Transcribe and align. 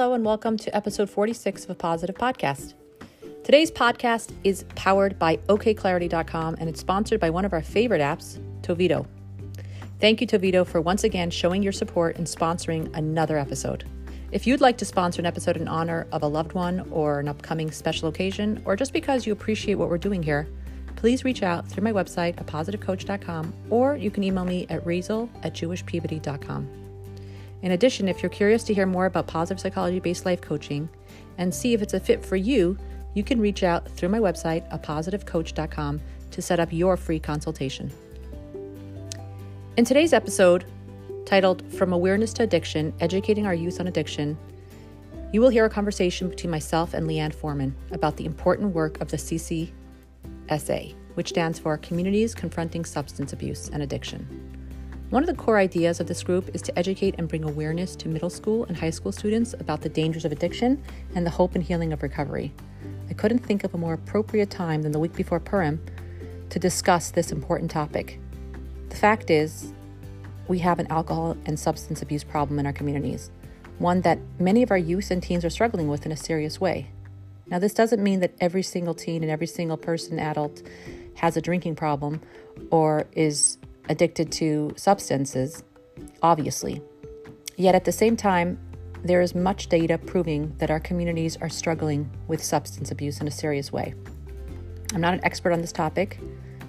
Hello, 0.00 0.14
and 0.14 0.24
welcome 0.24 0.56
to 0.56 0.74
episode 0.74 1.10
46 1.10 1.64
of 1.64 1.70
a 1.72 1.74
positive 1.74 2.16
podcast. 2.16 2.72
Today's 3.44 3.70
podcast 3.70 4.32
is 4.44 4.64
powered 4.74 5.18
by 5.18 5.36
okclarity.com 5.36 6.56
and 6.58 6.70
it's 6.70 6.80
sponsored 6.80 7.20
by 7.20 7.28
one 7.28 7.44
of 7.44 7.52
our 7.52 7.60
favorite 7.60 8.00
apps, 8.00 8.42
Toveedo. 8.62 9.06
Thank 10.00 10.22
you, 10.22 10.26
Toveedo, 10.26 10.66
for 10.66 10.80
once 10.80 11.04
again 11.04 11.28
showing 11.28 11.62
your 11.62 11.74
support 11.74 12.16
and 12.16 12.26
sponsoring 12.26 12.90
another 12.96 13.36
episode. 13.36 13.84
If 14.32 14.46
you'd 14.46 14.62
like 14.62 14.78
to 14.78 14.86
sponsor 14.86 15.20
an 15.20 15.26
episode 15.26 15.58
in 15.58 15.68
honor 15.68 16.06
of 16.12 16.22
a 16.22 16.28
loved 16.28 16.54
one 16.54 16.88
or 16.90 17.20
an 17.20 17.28
upcoming 17.28 17.70
special 17.70 18.08
occasion, 18.08 18.62
or 18.64 18.76
just 18.76 18.94
because 18.94 19.26
you 19.26 19.34
appreciate 19.34 19.74
what 19.74 19.90
we're 19.90 19.98
doing 19.98 20.22
here, 20.22 20.48
please 20.96 21.24
reach 21.24 21.42
out 21.42 21.68
through 21.68 21.84
my 21.84 21.92
website, 21.92 22.42
apositivecoach.com, 22.42 23.52
or 23.68 23.98
you 23.98 24.10
can 24.10 24.24
email 24.24 24.46
me 24.46 24.66
at 24.70 24.82
razel 24.86 25.28
at 25.42 25.52
jewishpeabody.com. 25.52 26.79
In 27.62 27.72
addition, 27.72 28.08
if 28.08 28.22
you're 28.22 28.30
curious 28.30 28.64
to 28.64 28.74
hear 28.74 28.86
more 28.86 29.06
about 29.06 29.26
positive 29.26 29.60
psychology 29.60 30.00
based 30.00 30.24
life 30.24 30.40
coaching 30.40 30.88
and 31.38 31.54
see 31.54 31.74
if 31.74 31.82
it's 31.82 31.94
a 31.94 32.00
fit 32.00 32.24
for 32.24 32.36
you, 32.36 32.78
you 33.14 33.22
can 33.22 33.40
reach 33.40 33.62
out 33.62 33.88
through 33.90 34.08
my 34.08 34.18
website, 34.18 34.68
apositivecoach.com, 34.70 36.00
to 36.30 36.42
set 36.42 36.60
up 36.60 36.72
your 36.72 36.96
free 36.96 37.18
consultation. 37.18 37.90
In 39.76 39.84
today's 39.84 40.12
episode, 40.12 40.64
titled 41.26 41.62
From 41.72 41.92
Awareness 41.92 42.32
to 42.34 42.44
Addiction 42.44 42.92
Educating 43.00 43.46
Our 43.46 43.54
Youth 43.54 43.80
on 43.80 43.86
Addiction, 43.88 44.38
you 45.32 45.40
will 45.40 45.48
hear 45.48 45.64
a 45.64 45.70
conversation 45.70 46.28
between 46.28 46.50
myself 46.50 46.92
and 46.94 47.08
Lianne 47.08 47.34
Forman 47.34 47.74
about 47.92 48.16
the 48.16 48.26
important 48.26 48.74
work 48.74 49.00
of 49.00 49.10
the 49.10 49.16
CCSA, 49.16 50.94
which 51.14 51.28
stands 51.28 51.58
for 51.58 51.76
Communities 51.78 52.34
Confronting 52.34 52.84
Substance 52.84 53.32
Abuse 53.32 53.68
and 53.68 53.82
Addiction. 53.82 54.49
One 55.10 55.24
of 55.24 55.26
the 55.26 55.34
core 55.34 55.58
ideas 55.58 55.98
of 55.98 56.06
this 56.06 56.22
group 56.22 56.54
is 56.54 56.62
to 56.62 56.78
educate 56.78 57.16
and 57.18 57.28
bring 57.28 57.42
awareness 57.42 57.96
to 57.96 58.08
middle 58.08 58.30
school 58.30 58.64
and 58.66 58.76
high 58.76 58.90
school 58.90 59.10
students 59.10 59.54
about 59.54 59.80
the 59.80 59.88
dangers 59.88 60.24
of 60.24 60.30
addiction 60.30 60.80
and 61.16 61.26
the 61.26 61.30
hope 61.30 61.56
and 61.56 61.64
healing 61.64 61.92
of 61.92 62.04
recovery. 62.04 62.52
I 63.08 63.14
couldn't 63.14 63.40
think 63.40 63.64
of 63.64 63.74
a 63.74 63.76
more 63.76 63.94
appropriate 63.94 64.50
time 64.50 64.82
than 64.82 64.92
the 64.92 65.00
week 65.00 65.12
before 65.16 65.40
Purim 65.40 65.84
to 66.50 66.60
discuss 66.60 67.10
this 67.10 67.32
important 67.32 67.72
topic. 67.72 68.20
The 68.90 68.94
fact 68.94 69.30
is, 69.30 69.72
we 70.46 70.60
have 70.60 70.78
an 70.78 70.86
alcohol 70.92 71.36
and 71.44 71.58
substance 71.58 72.02
abuse 72.02 72.22
problem 72.22 72.60
in 72.60 72.66
our 72.66 72.72
communities, 72.72 73.32
one 73.78 74.02
that 74.02 74.20
many 74.38 74.62
of 74.62 74.70
our 74.70 74.78
youth 74.78 75.10
and 75.10 75.20
teens 75.20 75.44
are 75.44 75.50
struggling 75.50 75.88
with 75.88 76.06
in 76.06 76.12
a 76.12 76.16
serious 76.16 76.60
way. 76.60 76.88
Now, 77.48 77.58
this 77.58 77.74
doesn't 77.74 78.00
mean 78.00 78.20
that 78.20 78.34
every 78.40 78.62
single 78.62 78.94
teen 78.94 79.24
and 79.24 79.30
every 79.32 79.48
single 79.48 79.76
person, 79.76 80.20
adult, 80.20 80.62
has 81.16 81.36
a 81.36 81.40
drinking 81.40 81.74
problem 81.74 82.20
or 82.70 83.06
is 83.10 83.58
addicted 83.88 84.30
to 84.32 84.72
substances, 84.76 85.62
obviously. 86.22 86.82
Yet 87.56 87.74
at 87.74 87.84
the 87.84 87.92
same 87.92 88.16
time, 88.16 88.58
there 89.02 89.20
is 89.20 89.34
much 89.34 89.68
data 89.68 89.98
proving 89.98 90.54
that 90.58 90.70
our 90.70 90.80
communities 90.80 91.36
are 91.38 91.48
struggling 91.48 92.10
with 92.28 92.42
substance 92.42 92.90
abuse 92.90 93.20
in 93.20 93.28
a 93.28 93.30
serious 93.30 93.72
way. 93.72 93.94
I'm 94.92 95.00
not 95.00 95.14
an 95.14 95.20
expert 95.24 95.52
on 95.52 95.60
this 95.60 95.72
topic. 95.72 96.18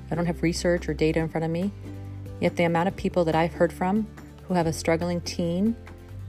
I 0.10 0.16
don't 0.16 0.26
have 0.26 0.42
research 0.44 0.88
or 0.88 0.94
data 0.94 1.20
in 1.20 1.30
front 1.30 1.46
of 1.46 1.52
me. 1.52 1.72
Yet 2.40 2.56
the 2.56 2.64
amount 2.64 2.88
of 2.88 2.96
people 2.96 3.26
that 3.26 3.36
I've 3.36 3.54
heard 3.54 3.74
from 3.74 4.08
who 4.48 4.54
have 4.54 4.68
a 4.68 4.74
struggling 4.74 5.22
teen 5.22 5.76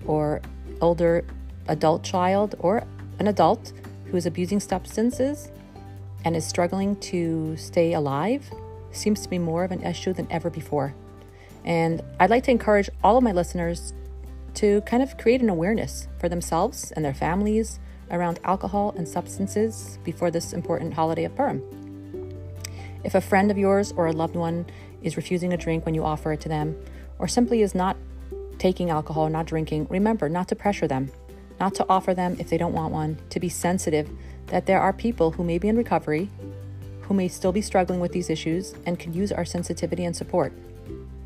or 0.06 0.40
older 0.80 1.24
adult 1.68 2.02
child 2.02 2.54
or 2.58 2.84
an 3.18 3.28
adult 3.28 3.72
who 4.06 4.16
is 4.16 4.26
abusing 4.26 4.60
substances 4.60 5.50
and 6.24 6.36
is 6.36 6.46
struggling 6.46 6.96
to 6.96 7.56
stay 7.56 7.94
alive 7.94 8.50
seems 8.92 9.20
to 9.22 9.28
be 9.28 9.38
more 9.38 9.64
of 9.64 9.72
an 9.72 9.82
issue 9.82 10.12
than 10.12 10.26
ever 10.30 10.50
before. 10.50 10.94
And 11.64 12.02
I'd 12.20 12.30
like 12.30 12.44
to 12.44 12.50
encourage 12.50 12.90
all 13.02 13.16
of 13.16 13.24
my 13.24 13.32
listeners 13.32 13.92
to 14.54 14.80
kind 14.82 15.02
of 15.02 15.16
create 15.16 15.40
an 15.40 15.48
awareness 15.48 16.08
for 16.18 16.28
themselves 16.28 16.92
and 16.92 17.04
their 17.04 17.14
families 17.14 17.78
around 18.10 18.38
alcohol 18.44 18.94
and 18.96 19.08
substances 19.08 19.98
before 20.04 20.30
this 20.30 20.52
important 20.52 20.94
holiday 20.94 21.24
of 21.24 21.34
Purim. 21.34 21.62
If 23.04 23.14
a 23.14 23.20
friend 23.20 23.50
of 23.50 23.58
yours 23.58 23.92
or 23.92 24.06
a 24.06 24.12
loved 24.12 24.36
one 24.36 24.66
is 25.02 25.16
refusing 25.16 25.52
a 25.52 25.56
drink 25.56 25.84
when 25.84 25.94
you 25.94 26.04
offer 26.04 26.32
it 26.32 26.40
to 26.42 26.48
them, 26.48 26.76
or 27.18 27.26
simply 27.26 27.62
is 27.62 27.74
not 27.74 27.96
taking 28.58 28.90
alcohol, 28.90 29.28
not 29.28 29.46
drinking, 29.46 29.86
remember 29.88 30.28
not 30.28 30.48
to 30.48 30.56
pressure 30.56 30.86
them, 30.86 31.10
not 31.58 31.74
to 31.74 31.86
offer 31.88 32.14
them 32.14 32.36
if 32.38 32.48
they 32.48 32.58
don't 32.58 32.72
want 32.72 32.92
one, 32.92 33.18
to 33.30 33.40
be 33.40 33.48
sensitive 33.48 34.08
that 34.46 34.66
there 34.66 34.80
are 34.80 34.92
people 34.92 35.32
who 35.32 35.42
may 35.42 35.58
be 35.58 35.68
in 35.68 35.76
recovery 35.76 36.28
who 37.12 37.16
may 37.18 37.28
still 37.28 37.52
be 37.52 37.60
struggling 37.60 38.00
with 38.00 38.12
these 38.12 38.30
issues 38.30 38.74
and 38.86 38.98
could 38.98 39.14
use 39.14 39.30
our 39.30 39.44
sensitivity 39.44 40.02
and 40.06 40.16
support. 40.16 40.50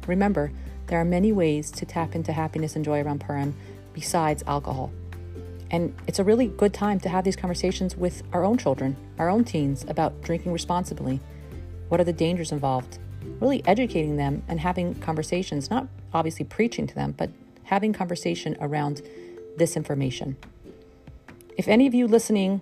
Remember, 0.09 0.51
there 0.89 1.01
are 1.01 1.05
many 1.05 1.31
ways 1.31 1.71
to 1.71 1.87
tap 1.87 2.17
into 2.17 2.33
happiness 2.33 2.75
and 2.75 2.85
joy 2.85 3.01
around 3.01 3.21
Purim 3.21 3.55
besides 3.95 4.43
alcohol. 4.49 4.91
And 5.71 5.95
it's 6.09 6.19
a 6.19 6.25
really 6.25 6.49
good 6.49 6.75
time 6.75 6.99
to 7.01 7.09
have 7.09 7.23
these 7.23 7.37
conversations 7.37 7.97
with 7.97 8.25
our 8.33 8.43
own 8.43 8.59
children, 8.59 8.97
our 9.21 9.29
own 9.29 9.45
teens, 9.45 9.85
about 9.87 10.23
drinking 10.23 10.53
responsibly. 10.53 11.21
What 11.89 12.01
are 12.01 12.05
the 12.05 12.13
dangers 12.13 12.51
involved? 12.51 12.99
Really 13.39 13.65
educating 13.65 14.17
them 14.17 14.43
and 14.49 14.59
having 14.59 14.97
conversations, 14.97 15.71
not 15.71 15.87
obviously 16.13 16.47
preaching 16.47 16.89
to 16.89 16.97
them, 16.97 17.15
but 17.17 17.31
having 17.63 17.93
conversation 17.93 18.57
around 18.61 19.03
this 19.57 19.77
information. 19.77 20.37
If 21.57 21.69
any 21.69 21.87
of 21.87 21.95
you 21.95 22.09
listening 22.09 22.61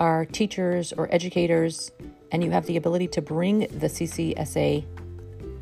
are 0.00 0.24
teachers 0.24 0.92
or 0.92 1.08
educators 1.14 1.92
and 2.34 2.42
you 2.42 2.50
have 2.50 2.66
the 2.66 2.76
ability 2.76 3.06
to 3.06 3.22
bring 3.22 3.60
the 3.60 3.86
CCSA 3.86 4.84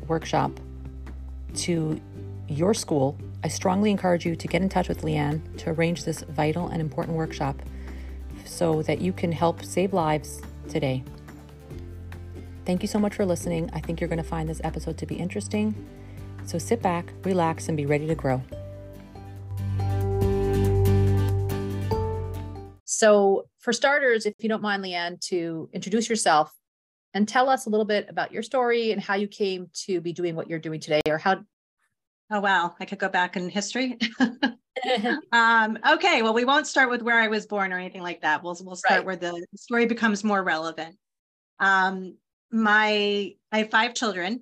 workshop 0.07 0.59
to 1.53 2.01
your 2.47 2.73
school, 2.73 3.15
I 3.43 3.47
strongly 3.47 3.91
encourage 3.91 4.25
you 4.25 4.35
to 4.35 4.47
get 4.47 4.63
in 4.63 4.69
touch 4.69 4.89
with 4.89 5.03
Lianne 5.03 5.55
to 5.59 5.69
arrange 5.69 6.03
this 6.03 6.23
vital 6.23 6.69
and 6.69 6.81
important 6.81 7.15
workshop 7.15 7.61
so 8.43 8.81
that 8.81 9.01
you 9.01 9.13
can 9.13 9.31
help 9.31 9.63
save 9.63 9.93
lives 9.93 10.41
today. 10.67 11.03
Thank 12.65 12.81
you 12.81 12.87
so 12.87 12.97
much 12.97 13.13
for 13.13 13.23
listening. 13.23 13.69
I 13.71 13.79
think 13.79 14.01
you're 14.01 14.07
going 14.07 14.17
to 14.17 14.27
find 14.27 14.49
this 14.49 14.61
episode 14.63 14.97
to 14.97 15.05
be 15.05 15.13
interesting. 15.13 15.75
So 16.45 16.57
sit 16.57 16.81
back, 16.81 17.13
relax, 17.23 17.67
and 17.67 17.77
be 17.77 17.85
ready 17.85 18.07
to 18.07 18.15
grow. 18.15 18.41
So, 22.85 23.45
for 23.59 23.73
starters, 23.73 24.25
if 24.25 24.33
you 24.39 24.49
don't 24.49 24.61
mind, 24.61 24.83
Lianne, 24.83 25.19
to 25.27 25.69
introduce 25.73 26.09
yourself 26.09 26.51
and 27.13 27.27
tell 27.27 27.49
us 27.49 27.65
a 27.65 27.69
little 27.69 27.85
bit 27.85 28.07
about 28.09 28.31
your 28.31 28.43
story 28.43 28.91
and 28.91 29.01
how 29.01 29.15
you 29.15 29.27
came 29.27 29.69
to 29.73 30.01
be 30.01 30.13
doing 30.13 30.35
what 30.35 30.49
you're 30.49 30.59
doing 30.59 30.79
today 30.79 31.01
or 31.07 31.17
how 31.17 31.43
oh 32.31 32.39
wow. 32.39 32.75
I 32.79 32.85
could 32.85 32.99
go 32.99 33.09
back 33.09 33.35
in 33.35 33.49
history. 33.49 33.97
Um, 35.31 35.79
okay. 35.93 36.23
Well 36.23 36.33
we 36.33 36.43
won't 36.43 36.67
start 36.67 36.89
with 36.89 37.03
where 37.03 37.17
i 37.17 37.27
was 37.27 37.45
born 37.45 37.71
or 37.71 37.77
anything 37.77 38.01
like 38.01 38.21
that. 38.21 38.43
We'll, 38.43 38.57
we'll 38.61 38.75
start 38.75 38.99
right. 38.99 39.05
where 39.05 39.15
the 39.15 39.45
story 39.55 39.85
becomes 39.85 40.25
more 40.25 40.43
relevant. 40.43 40.97
Um, 41.59 42.17
my 42.51 43.33
i 43.51 43.57
have 43.59 43.69
five 43.69 43.93
children. 43.93 44.41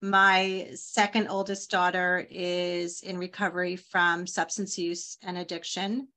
My 0.00 0.70
second 0.74 1.28
oldest 1.28 1.70
daughter 1.70 2.26
is 2.30 3.02
in 3.02 3.18
recovery 3.18 3.76
from 3.76 4.26
substance 4.26 4.78
use 4.78 5.18
and 5.22 5.36
addiction 5.36 6.08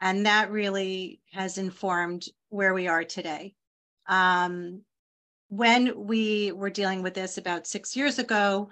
and 0.00 0.26
that 0.26 0.50
really 0.50 1.20
has 1.32 1.58
informed 1.58 2.26
where 2.48 2.74
we 2.74 2.88
are 2.88 3.04
today. 3.04 3.54
Um, 4.06 4.82
when 5.48 6.06
we 6.06 6.52
were 6.52 6.70
dealing 6.70 7.02
with 7.02 7.14
this 7.14 7.38
about 7.38 7.66
six 7.66 7.96
years 7.96 8.18
ago, 8.18 8.70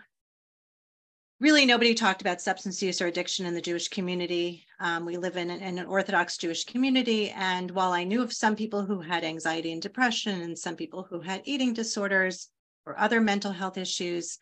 really 1.40 1.66
nobody 1.66 1.94
talked 1.94 2.20
about 2.20 2.40
substance 2.40 2.82
use 2.82 3.00
or 3.00 3.06
addiction 3.06 3.46
in 3.46 3.54
the 3.54 3.60
Jewish 3.60 3.88
community. 3.88 4.64
Um, 4.80 5.04
we 5.04 5.16
live 5.16 5.36
in, 5.36 5.50
in, 5.50 5.78
an 5.78 5.86
Orthodox 5.86 6.36
Jewish 6.36 6.64
community. 6.64 7.30
And 7.30 7.70
while 7.70 7.92
I 7.92 8.04
knew 8.04 8.22
of 8.22 8.32
some 8.32 8.56
people 8.56 8.84
who 8.84 9.00
had 9.00 9.24
anxiety 9.24 9.72
and 9.72 9.82
depression 9.82 10.40
and 10.42 10.58
some 10.58 10.76
people 10.76 11.06
who 11.08 11.20
had 11.20 11.42
eating 11.44 11.74
disorders 11.74 12.48
or 12.86 12.98
other 12.98 13.20
mental 13.20 13.52
health 13.52 13.78
issues, 13.78 14.38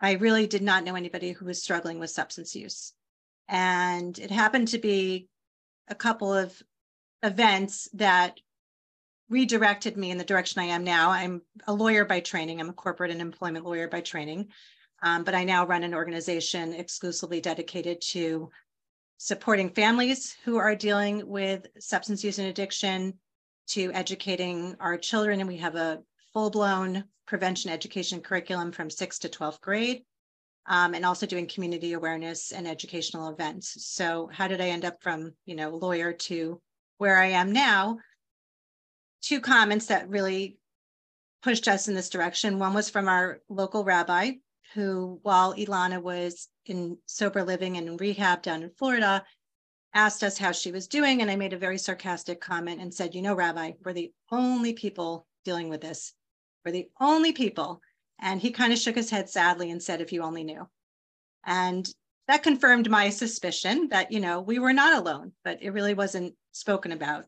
I 0.00 0.12
really 0.12 0.46
did 0.46 0.62
not 0.62 0.84
know 0.84 0.94
anybody 0.94 1.32
who 1.32 1.44
was 1.44 1.62
struggling 1.62 1.98
with 1.98 2.10
substance 2.10 2.54
use. 2.54 2.94
And 3.48 4.18
it 4.18 4.30
happened 4.30 4.68
to 4.68 4.78
be 4.78 5.28
a 5.88 5.94
couple 5.94 6.32
of 6.32 6.60
events 7.22 7.88
that 7.94 8.40
redirected 9.30 9.96
me 9.96 10.10
in 10.10 10.18
the 10.18 10.24
direction 10.24 10.60
I 10.60 10.66
am 10.66 10.84
now. 10.84 11.10
I'm 11.10 11.40
a 11.66 11.72
lawyer 11.72 12.04
by 12.04 12.20
training. 12.20 12.60
I'm 12.60 12.68
a 12.68 12.74
corporate 12.74 13.10
and 13.10 13.20
employment 13.20 13.64
lawyer 13.64 13.88
by 13.88 14.00
training. 14.00 14.48
Um, 15.02 15.24
but 15.24 15.34
I 15.34 15.44
now 15.44 15.64
run 15.64 15.84
an 15.84 15.94
organization 15.94 16.74
exclusively 16.74 17.40
dedicated 17.40 18.02
to 18.08 18.50
supporting 19.16 19.70
families 19.70 20.36
who 20.44 20.56
are 20.58 20.74
dealing 20.74 21.26
with 21.26 21.66
substance 21.78 22.22
use 22.22 22.38
and 22.38 22.48
addiction, 22.48 23.14
to 23.70 23.92
educating 23.92 24.74
our 24.80 24.98
children. 24.98 25.38
And 25.40 25.48
we 25.48 25.58
have 25.58 25.76
a 25.76 26.02
full 26.32 26.50
blown 26.50 27.04
prevention 27.26 27.70
education 27.70 28.20
curriculum 28.20 28.72
from 28.72 28.90
sixth 28.90 29.22
to 29.22 29.28
12th 29.28 29.60
grade, 29.60 30.02
um, 30.66 30.94
and 30.94 31.06
also 31.06 31.24
doing 31.24 31.46
community 31.46 31.92
awareness 31.92 32.50
and 32.50 32.66
educational 32.66 33.28
events. 33.28 33.86
So, 33.86 34.28
how 34.32 34.48
did 34.48 34.60
I 34.60 34.68
end 34.68 34.84
up 34.84 35.00
from, 35.00 35.34
you 35.46 35.54
know, 35.54 35.70
lawyer 35.70 36.12
to 36.12 36.60
where 36.98 37.18
I 37.18 37.26
am 37.26 37.52
now? 37.52 37.98
Two 39.22 39.40
comments 39.40 39.86
that 39.86 40.08
really 40.08 40.58
pushed 41.42 41.68
us 41.68 41.88
in 41.88 41.94
this 41.94 42.10
direction. 42.10 42.58
One 42.58 42.74
was 42.74 42.90
from 42.90 43.08
our 43.08 43.40
local 43.48 43.84
rabbi, 43.84 44.32
who, 44.74 45.18
while 45.22 45.54
Ilana 45.54 46.02
was 46.02 46.48
in 46.66 46.98
sober 47.06 47.42
living 47.42 47.76
and 47.76 48.00
rehab 48.00 48.42
down 48.42 48.62
in 48.62 48.70
Florida, 48.70 49.24
asked 49.94 50.22
us 50.22 50.38
how 50.38 50.52
she 50.52 50.70
was 50.70 50.86
doing. 50.86 51.20
And 51.20 51.30
I 51.30 51.36
made 51.36 51.52
a 51.52 51.58
very 51.58 51.78
sarcastic 51.78 52.40
comment 52.40 52.80
and 52.80 52.92
said, 52.92 53.14
You 53.14 53.22
know, 53.22 53.34
Rabbi, 53.34 53.72
we're 53.84 53.92
the 53.92 54.12
only 54.30 54.72
people 54.72 55.26
dealing 55.44 55.68
with 55.68 55.80
this. 55.80 56.12
We're 56.64 56.72
the 56.72 56.88
only 57.00 57.32
people. 57.32 57.80
And 58.20 58.40
he 58.40 58.50
kind 58.50 58.72
of 58.72 58.78
shook 58.78 58.94
his 58.94 59.10
head 59.10 59.28
sadly 59.28 59.70
and 59.70 59.82
said, 59.82 60.00
If 60.00 60.12
you 60.12 60.22
only 60.22 60.44
knew. 60.44 60.68
And 61.44 61.88
that 62.28 62.42
confirmed 62.42 62.88
my 62.90 63.10
suspicion 63.10 63.88
that, 63.88 64.12
you 64.12 64.20
know, 64.20 64.40
we 64.40 64.58
were 64.58 64.72
not 64.72 64.96
alone, 64.96 65.32
but 65.42 65.62
it 65.62 65.70
really 65.70 65.94
wasn't 65.94 66.34
spoken 66.52 66.92
about. 66.92 67.24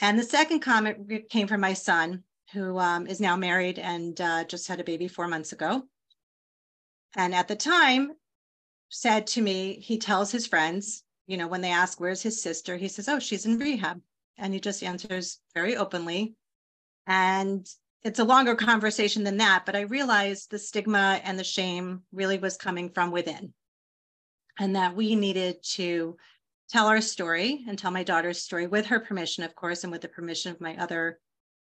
And 0.00 0.18
the 0.18 0.24
second 0.24 0.60
comment 0.60 1.28
came 1.28 1.46
from 1.46 1.60
my 1.60 1.74
son, 1.74 2.24
who 2.52 2.78
um, 2.78 3.06
is 3.06 3.20
now 3.20 3.36
married 3.36 3.78
and 3.78 4.18
uh, 4.20 4.44
just 4.44 4.66
had 4.66 4.80
a 4.80 4.84
baby 4.84 5.08
four 5.08 5.28
months 5.28 5.52
ago. 5.52 5.82
And 7.16 7.34
at 7.34 7.48
the 7.48 7.56
time, 7.56 8.12
said 8.88 9.26
to 9.28 9.42
me, 9.42 9.78
he 9.80 9.98
tells 9.98 10.32
his 10.32 10.46
friends, 10.46 11.04
you 11.26 11.36
know, 11.36 11.46
when 11.46 11.60
they 11.60 11.70
ask, 11.70 12.00
where's 12.00 12.22
his 12.22 12.42
sister? 12.42 12.76
He 12.76 12.88
says, 12.88 13.08
oh, 13.08 13.18
she's 13.18 13.46
in 13.46 13.58
rehab. 13.58 14.00
And 14.36 14.54
he 14.54 14.60
just 14.60 14.82
answers 14.82 15.38
very 15.54 15.76
openly. 15.76 16.34
And 17.06 17.66
it's 18.02 18.18
a 18.18 18.24
longer 18.24 18.54
conversation 18.54 19.24
than 19.24 19.36
that, 19.36 19.66
but 19.66 19.76
I 19.76 19.82
realized 19.82 20.50
the 20.50 20.58
stigma 20.58 21.20
and 21.22 21.38
the 21.38 21.44
shame 21.44 22.02
really 22.12 22.38
was 22.38 22.56
coming 22.56 22.90
from 22.90 23.10
within. 23.10 23.52
And 24.58 24.76
that 24.76 24.96
we 24.96 25.14
needed 25.14 25.62
to 25.74 26.16
tell 26.70 26.86
our 26.86 27.00
story 27.00 27.64
and 27.66 27.76
tell 27.78 27.90
my 27.90 28.04
daughter's 28.04 28.40
story 28.40 28.66
with 28.68 28.86
her 28.86 29.00
permission, 29.00 29.42
of 29.42 29.54
course, 29.56 29.82
and 29.82 29.90
with 29.90 30.02
the 30.02 30.08
permission 30.08 30.52
of 30.52 30.60
my 30.60 30.76
other 30.76 31.18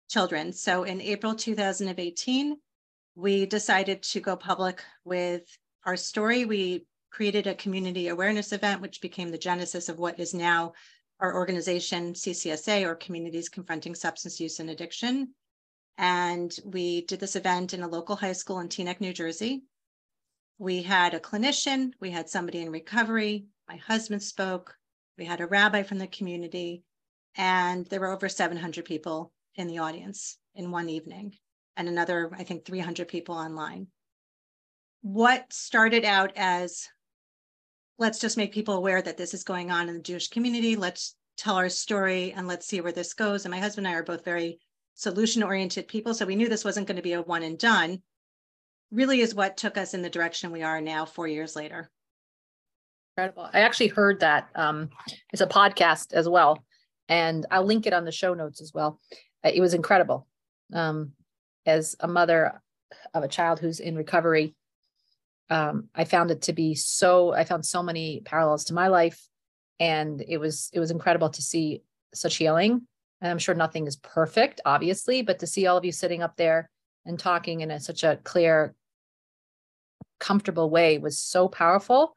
children. 0.10 0.52
So 0.52 0.84
in 0.84 1.02
April 1.02 1.36
2018, 1.36 2.58
we 3.16 3.46
decided 3.46 4.02
to 4.04 4.20
go 4.20 4.36
public 4.36 4.84
with 5.04 5.44
our 5.86 5.98
story. 5.98 6.46
We 6.46 6.86
created 7.12 7.46
a 7.46 7.56
community 7.56 8.08
awareness 8.08 8.52
event, 8.52 8.82
which 8.82 9.02
became 9.02 9.30
the 9.30 9.38
genesis 9.38 9.88
of 9.88 10.00
what 10.00 10.20
is 10.20 10.34
now 10.34 10.74
our 11.20 11.36
organization, 11.36 12.14
CCSA, 12.14 12.86
or 12.86 12.96
Communities 12.96 13.50
Confronting 13.50 13.96
Substance 13.96 14.40
Use 14.40 14.60
and 14.60 14.70
Addiction. 14.70 15.34
And 15.98 16.56
we 16.64 17.02
did 17.02 17.20
this 17.20 17.36
event 17.36 17.74
in 17.74 17.82
a 17.82 17.88
local 17.88 18.16
high 18.16 18.34
school 18.34 18.60
in 18.60 18.68
Teaneck, 18.68 19.02
New 19.02 19.14
Jersey. 19.14 19.64
We 20.60 20.84
had 20.84 21.14
a 21.14 21.20
clinician, 21.20 21.92
we 22.00 22.12
had 22.12 22.30
somebody 22.30 22.62
in 22.62 22.72
recovery, 22.72 23.46
my 23.68 23.78
husband 23.78 24.22
spoke, 24.24 24.77
we 25.18 25.26
had 25.26 25.42
a 25.42 25.48
rabbi 25.48 25.84
from 25.84 25.98
the 25.98 26.08
community, 26.08 26.84
and 27.36 27.86
there 27.88 28.00
were 28.00 28.12
over 28.12 28.30
700 28.30 28.86
people 28.86 29.32
in 29.56 29.68
the 29.68 29.80
audience 29.80 30.38
in 30.56 30.72
one 30.72 30.90
evening, 30.90 31.36
and 31.76 31.88
another, 31.88 32.32
I 32.34 32.44
think, 32.44 32.66
300 32.66 33.08
people 33.08 33.36
online. 33.36 33.88
What 35.02 35.52
started 35.52 36.06
out 36.06 36.34
as 36.36 36.88
let's 37.98 38.20
just 38.20 38.38
make 38.38 38.54
people 38.54 38.76
aware 38.76 39.02
that 39.02 39.18
this 39.18 39.34
is 39.34 39.44
going 39.44 39.72
on 39.72 39.90
in 39.90 39.96
the 39.96 40.02
Jewish 40.02 40.30
community. 40.30 40.76
Let's 40.76 41.16
tell 41.38 41.56
our 41.56 41.70
story 41.70 42.34
and 42.34 42.48
let's 42.48 42.68
see 42.68 42.82
where 42.82 42.92
this 42.92 43.14
goes. 43.14 43.46
And 43.46 43.52
my 43.52 43.60
husband 43.60 43.88
and 43.88 43.96
I 43.96 44.00
are 44.00 44.04
both 44.04 44.26
very 44.26 44.60
solution 44.96 45.44
oriented 45.44 45.88
people. 45.88 46.14
So 46.14 46.26
we 46.26 46.36
knew 46.36 46.50
this 46.50 46.66
wasn't 46.66 46.88
going 46.88 46.98
to 46.98 47.04
be 47.04 47.14
a 47.14 47.22
one 47.22 47.44
and 47.44 47.58
done, 47.58 48.02
really 48.92 49.22
is 49.22 49.36
what 49.36 49.58
took 49.58 49.78
us 49.78 49.94
in 49.94 50.02
the 50.02 50.10
direction 50.10 50.52
we 50.52 50.64
are 50.64 50.82
now, 50.82 51.06
four 51.06 51.28
years 51.28 51.56
later. 51.56 51.90
Incredible. 53.18 53.50
I 53.52 53.62
actually 53.62 53.88
heard 53.88 54.20
that. 54.20 54.48
Um, 54.54 54.90
it's 55.34 55.42
a 55.42 55.48
podcast 55.48 56.14
as 56.14 56.30
well. 56.30 56.64
And 57.10 57.48
I'll 57.50 57.66
link 57.66 57.88
it 57.88 57.94
on 57.94 58.06
the 58.06 58.12
show 58.12 58.36
notes 58.36 58.62
as 58.62 58.76
well. 58.76 59.00
Uh, 59.44 59.50
it 59.52 59.60
was 59.60 59.74
incredible. 59.74 60.28
Um, 60.72 61.14
as 61.66 61.96
a 62.00 62.08
mother 62.08 62.62
of 63.16 63.24
a 63.24 63.28
child 63.28 63.60
who's 63.60 63.80
in 63.80 63.96
recovery, 63.96 64.54
um, 65.50 65.90
I 65.96 66.04
found 66.04 66.30
it 66.30 66.44
to 66.44 66.54
be 66.54 66.76
so. 66.76 67.34
I 67.34 67.44
found 67.44 67.66
so 67.66 67.82
many 67.82 68.22
parallels 68.24 68.66
to 68.66 68.76
my 68.76 68.88
life, 68.90 69.28
and 69.80 70.24
it 70.28 70.38
was 70.38 70.70
it 70.72 70.80
was 70.80 70.92
incredible 70.92 71.30
to 71.30 71.42
see 71.42 71.82
such 72.14 72.36
healing. 72.36 72.86
And 73.22 73.32
I'm 73.32 73.40
sure 73.40 73.56
nothing 73.56 73.88
is 73.88 73.96
perfect, 73.96 74.62
obviously, 74.64 75.24
but 75.24 75.40
to 75.40 75.48
see 75.48 75.66
all 75.66 75.78
of 75.78 75.86
you 75.86 75.92
sitting 75.92 76.22
up 76.22 76.36
there 76.36 76.70
and 77.06 77.18
talking 77.18 77.62
in 77.62 77.72
a, 77.72 77.80
such 77.80 78.04
a 78.04 78.20
clear, 78.24 78.76
comfortable 80.20 80.70
way 80.70 81.00
was 81.00 81.18
so 81.18 81.48
powerful, 81.48 82.14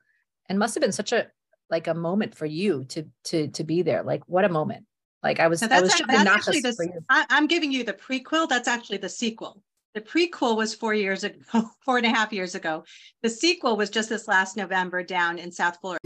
and 0.51 0.59
must 0.59 0.75
have 0.75 0.83
been 0.83 0.93
such 0.93 1.13
a 1.13 1.29
like 1.71 1.87
a 1.87 1.95
moment 1.95 2.35
for 2.35 2.45
you 2.45 2.85
to 2.87 3.07
to 3.25 3.49
to 3.49 3.65
be 3.65 3.81
there. 3.81 4.03
Like 4.03 4.29
what 4.29 4.45
a 4.45 4.51
moment! 4.51 4.85
Like 5.23 5.41
I 5.41 5.47
was, 5.47 5.63
I 5.63 5.81
was 5.81 5.93
that's 5.93 6.27
actually 6.27 6.61
the, 6.61 7.03
I, 7.09 7.25
I'm 7.31 7.47
giving 7.47 7.73
you 7.73 7.85
the 7.85 7.95
prequel. 7.95 8.49
That's 8.49 8.69
actually 8.69 8.99
the 8.99 9.09
sequel. 9.09 9.63
The 9.95 10.01
prequel 10.01 10.57
was 10.57 10.75
four 10.75 10.93
years 10.93 11.25
ago, 11.25 11.39
four 11.85 11.97
and 11.97 12.07
a 12.07 12.11
half 12.11 12.33
years 12.33 12.55
ago. 12.55 12.85
The 13.23 13.31
sequel 13.31 13.77
was 13.77 13.91
just 13.91 14.09
this 14.09 14.29
last 14.29 14.57
November 14.57 15.03
down 15.03 15.39
in 15.39 15.51
South 15.53 15.79
Florida. 15.81 16.01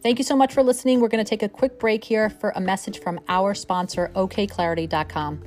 Thank 0.00 0.18
you 0.18 0.24
so 0.24 0.36
much 0.36 0.54
for 0.54 0.62
listening. 0.62 1.00
We're 1.00 1.08
going 1.08 1.24
to 1.24 1.28
take 1.28 1.42
a 1.42 1.48
quick 1.48 1.78
break 1.78 2.02
here 2.04 2.30
for 2.30 2.50
a 2.50 2.60
message 2.60 3.00
from 3.00 3.20
our 3.28 3.52
sponsor, 3.52 4.10
okclarity.com. 4.14 5.42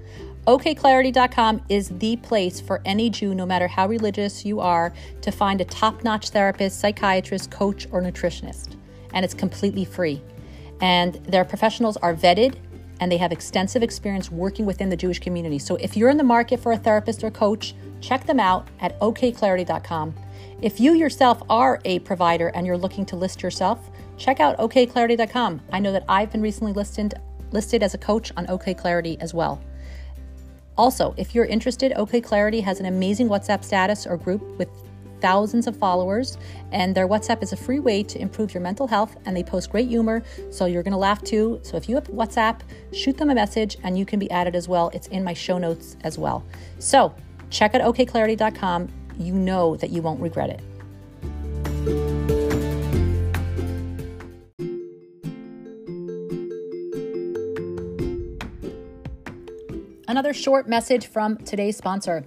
OKClarity.com 0.47 1.61
is 1.69 1.89
the 1.99 2.15
place 2.17 2.59
for 2.59 2.81
any 2.83 3.09
Jew, 3.09 3.35
no 3.35 3.45
matter 3.45 3.67
how 3.67 3.87
religious 3.87 4.43
you 4.43 4.59
are, 4.59 4.91
to 5.21 5.31
find 5.31 5.61
a 5.61 5.65
top 5.65 6.03
notch 6.03 6.29
therapist, 6.29 6.79
psychiatrist, 6.79 7.51
coach, 7.51 7.87
or 7.91 8.01
nutritionist. 8.01 8.75
And 9.13 9.23
it's 9.23 9.33
completely 9.33 9.85
free 9.85 10.21
and 10.81 11.15
their 11.25 11.45
professionals 11.45 11.95
are 11.97 12.13
vetted 12.13 12.55
and 12.99 13.11
they 13.11 13.17
have 13.17 13.31
extensive 13.31 13.81
experience 13.81 14.29
working 14.31 14.65
within 14.65 14.89
the 14.89 14.97
Jewish 14.97 15.19
community. 15.19 15.57
So 15.57 15.75
if 15.77 15.95
you're 15.95 16.09
in 16.09 16.17
the 16.17 16.23
market 16.23 16.59
for 16.59 16.73
a 16.73 16.77
therapist 16.77 17.23
or 17.23 17.31
coach, 17.31 17.73
check 17.99 18.25
them 18.25 18.39
out 18.39 18.67
at 18.79 18.99
okclarity.com. 18.99 20.13
If 20.61 20.79
you 20.79 20.93
yourself 20.93 21.41
are 21.49 21.81
a 21.85 21.99
provider 21.99 22.49
and 22.49 22.67
you're 22.67 22.77
looking 22.77 23.05
to 23.07 23.15
list 23.15 23.41
yourself, 23.41 23.89
check 24.17 24.39
out 24.39 24.57
okclarity.com. 24.57 25.61
I 25.71 25.79
know 25.79 25.91
that 25.91 26.05
I've 26.07 26.31
been 26.31 26.41
recently 26.41 26.73
listed 26.73 27.13
listed 27.51 27.83
as 27.83 27.93
a 27.93 27.97
coach 27.97 28.31
on 28.37 28.47
OKClarity 28.47 29.19
as 29.19 29.33
well. 29.33 29.61
Also, 30.81 31.13
if 31.15 31.35
you're 31.35 31.45
interested, 31.45 31.93
OK 31.93 32.19
Clarity 32.21 32.59
has 32.59 32.79
an 32.79 32.87
amazing 32.87 33.29
WhatsApp 33.29 33.63
status 33.63 34.07
or 34.07 34.17
group 34.17 34.41
with 34.57 34.67
thousands 35.19 35.67
of 35.67 35.77
followers, 35.77 36.39
and 36.71 36.95
their 36.95 37.07
WhatsApp 37.07 37.43
is 37.43 37.53
a 37.53 37.55
free 37.55 37.79
way 37.79 38.01
to 38.01 38.19
improve 38.19 38.51
your 38.51 38.61
mental 38.63 38.87
health. 38.87 39.15
And 39.27 39.37
they 39.37 39.43
post 39.43 39.69
great 39.69 39.87
humor, 39.89 40.23
so 40.49 40.65
you're 40.65 40.81
to 40.81 40.97
laugh 40.97 41.23
too. 41.23 41.59
So 41.61 41.77
if 41.77 41.87
you 41.87 41.93
have 41.93 42.07
WhatsApp, 42.07 42.61
shoot 42.93 43.15
them 43.15 43.29
a 43.29 43.35
message 43.35 43.77
and 43.83 43.95
you 43.95 44.07
can 44.07 44.17
be 44.17 44.31
added 44.31 44.55
as 44.55 44.67
well. 44.67 44.89
It's 44.91 45.05
in 45.09 45.23
my 45.23 45.35
show 45.35 45.59
notes 45.59 45.97
as 46.03 46.17
well. 46.17 46.43
So 46.79 47.13
check 47.51 47.75
out 47.75 47.81
okclarity.com. 47.81 48.89
You 49.19 49.35
know 49.35 49.75
that 49.75 49.91
you 49.91 50.01
won't 50.01 50.19
regret 50.19 50.49
it. 50.49 52.20
Another 60.11 60.33
short 60.33 60.67
message 60.67 61.07
from 61.07 61.37
today's 61.37 61.77
sponsor. 61.77 62.25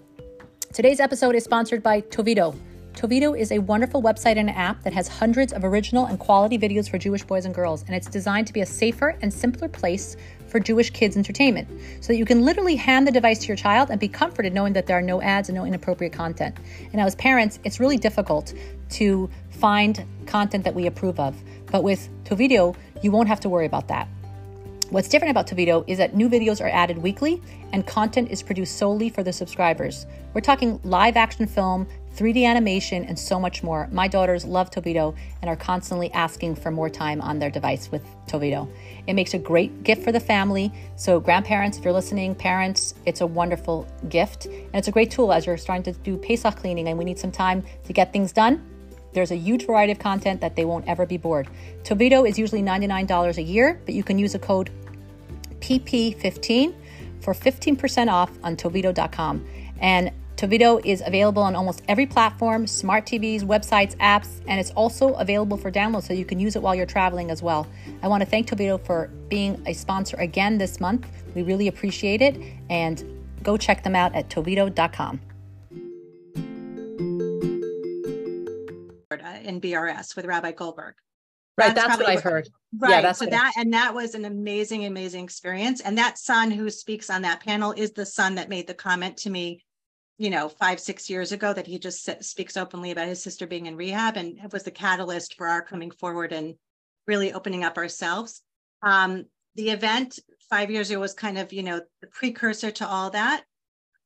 Today's 0.72 1.00
episode 1.00 1.34
is 1.34 1.44
sponsored 1.44 1.82
by 1.82 2.00
Toveedo. 2.00 2.58
Toveedo 2.94 3.38
is 3.38 3.52
a 3.52 3.58
wonderful 3.58 4.02
website 4.02 4.38
and 4.38 4.48
app 4.48 4.82
that 4.84 4.94
has 4.94 5.06
hundreds 5.06 5.52
of 5.52 5.64
original 5.64 6.06
and 6.06 6.18
quality 6.18 6.56
videos 6.56 6.88
for 6.88 6.96
Jewish 6.96 7.22
boys 7.24 7.44
and 7.44 7.54
girls, 7.54 7.82
and 7.82 7.94
it's 7.94 8.08
designed 8.08 8.46
to 8.46 8.54
be 8.54 8.62
a 8.62 8.66
safer 8.66 9.18
and 9.20 9.30
simpler 9.30 9.68
place 9.68 10.16
for 10.48 10.58
Jewish 10.58 10.88
kids' 10.88 11.18
entertainment 11.18 11.68
so 12.00 12.14
that 12.14 12.16
you 12.16 12.24
can 12.24 12.42
literally 12.42 12.74
hand 12.74 13.06
the 13.06 13.12
device 13.12 13.40
to 13.40 13.48
your 13.48 13.56
child 13.58 13.90
and 13.90 14.00
be 14.00 14.08
comforted 14.08 14.54
knowing 14.54 14.72
that 14.72 14.86
there 14.86 14.96
are 14.96 15.02
no 15.02 15.20
ads 15.20 15.50
and 15.50 15.58
no 15.58 15.66
inappropriate 15.66 16.14
content. 16.14 16.56
And 16.84 16.94
now, 16.94 17.04
as 17.04 17.14
parents, 17.16 17.58
it's 17.64 17.80
really 17.80 17.98
difficult 17.98 18.54
to 18.92 19.28
find 19.50 20.06
content 20.24 20.64
that 20.64 20.74
we 20.74 20.86
approve 20.86 21.20
of, 21.20 21.36
but 21.66 21.82
with 21.82 22.08
Toveedo, 22.24 22.76
you 23.02 23.10
won't 23.10 23.28
have 23.28 23.40
to 23.40 23.50
worry 23.50 23.66
about 23.66 23.88
that. 23.88 24.08
What's 24.90 25.08
different 25.08 25.30
about 25.30 25.46
Toveedo 25.46 25.84
is 25.86 25.98
that 25.98 26.14
new 26.14 26.28
videos 26.28 26.60
are 26.60 26.68
added 26.68 26.98
weekly 26.98 27.40
and 27.72 27.86
content 27.86 28.30
is 28.30 28.42
produced 28.42 28.76
solely 28.76 29.08
for 29.08 29.22
the 29.22 29.32
subscribers. 29.32 30.06
We're 30.34 30.42
talking 30.42 30.78
live 30.84 31.16
action 31.16 31.46
film, 31.46 31.88
3D 32.14 32.44
animation, 32.44 33.04
and 33.04 33.18
so 33.18 33.40
much 33.40 33.62
more. 33.62 33.88
My 33.90 34.06
daughters 34.06 34.44
love 34.44 34.70
Toveedo 34.70 35.16
and 35.40 35.48
are 35.48 35.56
constantly 35.56 36.12
asking 36.12 36.56
for 36.56 36.70
more 36.70 36.90
time 36.90 37.22
on 37.22 37.38
their 37.38 37.50
device 37.50 37.90
with 37.90 38.04
Toveedo. 38.28 38.68
It 39.06 39.14
makes 39.14 39.32
a 39.32 39.38
great 39.38 39.84
gift 39.84 40.04
for 40.04 40.12
the 40.12 40.20
family. 40.20 40.70
So, 40.96 41.18
grandparents, 41.18 41.78
if 41.78 41.84
you're 41.84 41.92
listening, 41.92 42.34
parents, 42.34 42.94
it's 43.06 43.22
a 43.22 43.26
wonderful 43.26 43.88
gift. 44.10 44.46
And 44.46 44.74
it's 44.74 44.88
a 44.88 44.92
great 44.92 45.10
tool 45.10 45.32
as 45.32 45.46
you're 45.46 45.56
starting 45.56 45.82
to 45.92 45.98
do 46.00 46.16
Pesach 46.18 46.56
cleaning 46.56 46.88
and 46.88 46.98
we 46.98 47.04
need 47.04 47.18
some 47.18 47.32
time 47.32 47.64
to 47.84 47.92
get 47.92 48.12
things 48.12 48.32
done. 48.32 48.62
There's 49.14 49.30
a 49.30 49.36
huge 49.36 49.66
variety 49.66 49.92
of 49.92 49.98
content 49.98 50.40
that 50.42 50.56
they 50.56 50.64
won't 50.64 50.86
ever 50.86 51.06
be 51.06 51.16
bored. 51.16 51.48
Toveedo 51.82 52.28
is 52.28 52.38
usually 52.38 52.62
$99 52.62 53.38
a 53.38 53.42
year, 53.42 53.80
but 53.86 53.94
you 53.94 54.02
can 54.02 54.18
use 54.18 54.34
a 54.34 54.38
code 54.38 54.70
PP15 55.60 56.74
for 57.20 57.32
15% 57.32 58.12
off 58.12 58.30
on 58.42 58.56
Toveedo.com. 58.56 59.46
And 59.80 60.12
Toveedo 60.36 60.84
is 60.84 61.02
available 61.06 61.42
on 61.42 61.54
almost 61.54 61.82
every 61.86 62.06
platform, 62.06 62.66
smart 62.66 63.06
TVs, 63.06 63.42
websites, 63.42 63.96
apps, 63.98 64.40
and 64.48 64.58
it's 64.58 64.72
also 64.72 65.14
available 65.14 65.56
for 65.56 65.70
download 65.70 66.02
so 66.02 66.12
you 66.12 66.24
can 66.24 66.40
use 66.40 66.56
it 66.56 66.62
while 66.62 66.74
you're 66.74 66.86
traveling 66.86 67.30
as 67.30 67.42
well. 67.42 67.68
I 68.02 68.08
want 68.08 68.22
to 68.22 68.28
thank 68.28 68.48
Toveedo 68.48 68.84
for 68.84 69.10
being 69.28 69.62
a 69.66 69.72
sponsor 69.72 70.16
again 70.16 70.58
this 70.58 70.80
month. 70.80 71.06
We 71.34 71.42
really 71.42 71.68
appreciate 71.68 72.20
it, 72.20 72.36
and 72.68 73.04
go 73.42 73.56
check 73.56 73.84
them 73.84 73.94
out 73.94 74.14
at 74.14 74.28
toveedo.com. 74.28 75.20
in 79.20 79.60
BRS 79.60 80.16
with 80.16 80.26
Rabbi 80.26 80.52
Goldberg. 80.52 80.94
Right, 81.56 81.74
that's, 81.74 81.88
that's 81.88 82.00
what 82.00 82.08
I've 82.08 82.22
heard. 82.22 82.48
Right. 82.76 82.90
Yeah, 82.90 83.00
that's 83.02 83.20
so 83.20 83.26
that 83.26 83.52
and 83.56 83.72
that 83.72 83.94
was 83.94 84.14
an 84.14 84.24
amazing, 84.24 84.86
amazing 84.86 85.22
experience. 85.22 85.80
And 85.80 85.96
that 85.98 86.18
son 86.18 86.50
who 86.50 86.68
speaks 86.68 87.10
on 87.10 87.22
that 87.22 87.40
panel 87.40 87.72
is 87.72 87.92
the 87.92 88.06
son 88.06 88.34
that 88.34 88.48
made 88.48 88.66
the 88.66 88.74
comment 88.74 89.16
to 89.18 89.30
me, 89.30 89.62
you 90.18 90.30
know, 90.30 90.48
five, 90.48 90.80
six 90.80 91.08
years 91.08 91.30
ago 91.30 91.52
that 91.52 91.68
he 91.68 91.78
just 91.78 92.24
speaks 92.24 92.56
openly 92.56 92.90
about 92.90 93.06
his 93.06 93.22
sister 93.22 93.46
being 93.46 93.66
in 93.66 93.76
rehab 93.76 94.16
and 94.16 94.38
it 94.38 94.52
was 94.52 94.64
the 94.64 94.72
catalyst 94.72 95.36
for 95.36 95.46
our 95.46 95.62
coming 95.62 95.92
forward 95.92 96.32
and 96.32 96.56
really 97.06 97.32
opening 97.32 97.62
up 97.62 97.76
ourselves. 97.76 98.42
Um, 98.82 99.26
the 99.54 99.70
event 99.70 100.18
five 100.50 100.70
years 100.70 100.90
ago 100.90 100.98
was 100.98 101.14
kind 101.14 101.38
of, 101.38 101.52
you 101.52 101.62
know, 101.62 101.80
the 102.00 102.08
precursor 102.08 102.72
to 102.72 102.88
all 102.88 103.10
that. 103.10 103.44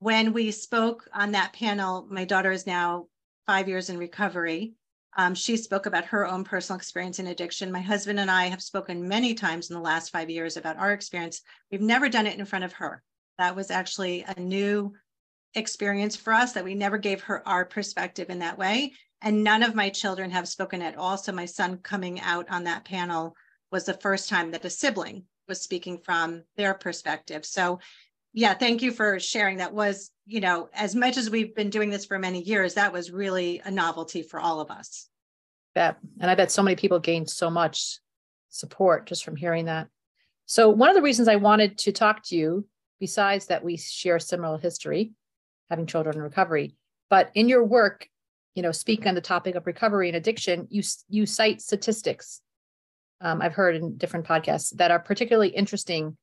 When 0.00 0.34
we 0.34 0.50
spoke 0.50 1.08
on 1.14 1.32
that 1.32 1.54
panel, 1.54 2.06
my 2.10 2.24
daughter 2.24 2.52
is 2.52 2.66
now 2.66 3.06
five 3.46 3.68
years 3.68 3.88
in 3.88 3.96
recovery. 3.96 4.74
Um, 5.18 5.34
she 5.34 5.56
spoke 5.56 5.86
about 5.86 6.04
her 6.06 6.24
own 6.24 6.44
personal 6.44 6.78
experience 6.78 7.18
in 7.18 7.26
addiction. 7.26 7.72
My 7.72 7.80
husband 7.80 8.20
and 8.20 8.30
I 8.30 8.44
have 8.44 8.62
spoken 8.62 9.08
many 9.08 9.34
times 9.34 9.68
in 9.68 9.74
the 9.74 9.82
last 9.82 10.10
five 10.10 10.30
years 10.30 10.56
about 10.56 10.76
our 10.76 10.92
experience. 10.92 11.42
We've 11.72 11.80
never 11.80 12.08
done 12.08 12.28
it 12.28 12.38
in 12.38 12.44
front 12.46 12.64
of 12.64 12.74
her. 12.74 13.02
That 13.36 13.56
was 13.56 13.72
actually 13.72 14.24
a 14.28 14.38
new 14.38 14.94
experience 15.54 16.14
for 16.14 16.32
us 16.32 16.52
that 16.52 16.64
we 16.64 16.76
never 16.76 16.98
gave 16.98 17.20
her 17.22 17.46
our 17.48 17.64
perspective 17.64 18.30
in 18.30 18.38
that 18.38 18.58
way. 18.58 18.92
And 19.20 19.42
none 19.42 19.64
of 19.64 19.74
my 19.74 19.88
children 19.88 20.30
have 20.30 20.46
spoken 20.46 20.82
at 20.82 20.96
all. 20.96 21.18
So 21.18 21.32
my 21.32 21.46
son 21.46 21.78
coming 21.78 22.20
out 22.20 22.48
on 22.48 22.62
that 22.64 22.84
panel 22.84 23.34
was 23.72 23.86
the 23.86 23.94
first 23.94 24.28
time 24.28 24.52
that 24.52 24.64
a 24.64 24.70
sibling 24.70 25.24
was 25.48 25.60
speaking 25.60 25.98
from 25.98 26.44
their 26.56 26.74
perspective. 26.74 27.44
So 27.44 27.80
yeah, 28.38 28.54
thank 28.54 28.82
you 28.82 28.92
for 28.92 29.18
sharing. 29.18 29.56
That 29.56 29.74
was, 29.74 30.12
you 30.24 30.40
know, 30.40 30.68
as 30.72 30.94
much 30.94 31.16
as 31.16 31.28
we've 31.28 31.56
been 31.56 31.70
doing 31.70 31.90
this 31.90 32.04
for 32.04 32.20
many 32.20 32.40
years, 32.40 32.74
that 32.74 32.92
was 32.92 33.10
really 33.10 33.60
a 33.64 33.70
novelty 33.70 34.22
for 34.22 34.38
all 34.38 34.60
of 34.60 34.70
us. 34.70 35.08
Bet. 35.74 35.96
And 36.20 36.30
I 36.30 36.36
bet 36.36 36.52
so 36.52 36.62
many 36.62 36.76
people 36.76 37.00
gained 37.00 37.28
so 37.28 37.50
much 37.50 37.98
support 38.48 39.06
just 39.06 39.24
from 39.24 39.34
hearing 39.34 39.64
that. 39.64 39.88
So, 40.46 40.70
one 40.70 40.88
of 40.88 40.94
the 40.94 41.02
reasons 41.02 41.26
I 41.26 41.34
wanted 41.34 41.78
to 41.78 41.90
talk 41.90 42.22
to 42.26 42.36
you, 42.36 42.64
besides 43.00 43.46
that 43.46 43.64
we 43.64 43.76
share 43.76 44.20
similar 44.20 44.56
history, 44.56 45.14
having 45.68 45.86
children 45.86 46.14
in 46.14 46.22
recovery, 46.22 46.76
but 47.10 47.32
in 47.34 47.48
your 47.48 47.64
work, 47.64 48.06
you 48.54 48.62
know, 48.62 48.70
speak 48.70 49.04
on 49.04 49.16
the 49.16 49.20
topic 49.20 49.56
of 49.56 49.66
recovery 49.66 50.08
and 50.08 50.16
addiction, 50.16 50.68
you 50.70 50.84
you 51.08 51.26
cite 51.26 51.60
statistics. 51.60 52.40
Um, 53.20 53.42
I've 53.42 53.54
heard 53.54 53.74
in 53.74 53.96
different 53.96 54.26
podcasts 54.26 54.76
that 54.76 54.92
are 54.92 55.00
particularly 55.00 55.48
interesting 55.48 56.16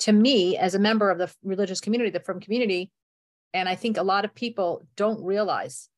to 0.00 0.12
me 0.12 0.56
as 0.56 0.74
a 0.74 0.78
member 0.78 1.10
of 1.10 1.18
the 1.18 1.32
religious 1.42 1.80
community, 1.80 2.10
the 2.10 2.20
Frum 2.20 2.40
community. 2.40 2.90
And 3.52 3.68
I 3.68 3.74
think 3.74 3.96
a 3.96 4.02
lot 4.02 4.24
of 4.24 4.34
people 4.34 4.86
don't 4.96 5.22
realize 5.24 5.88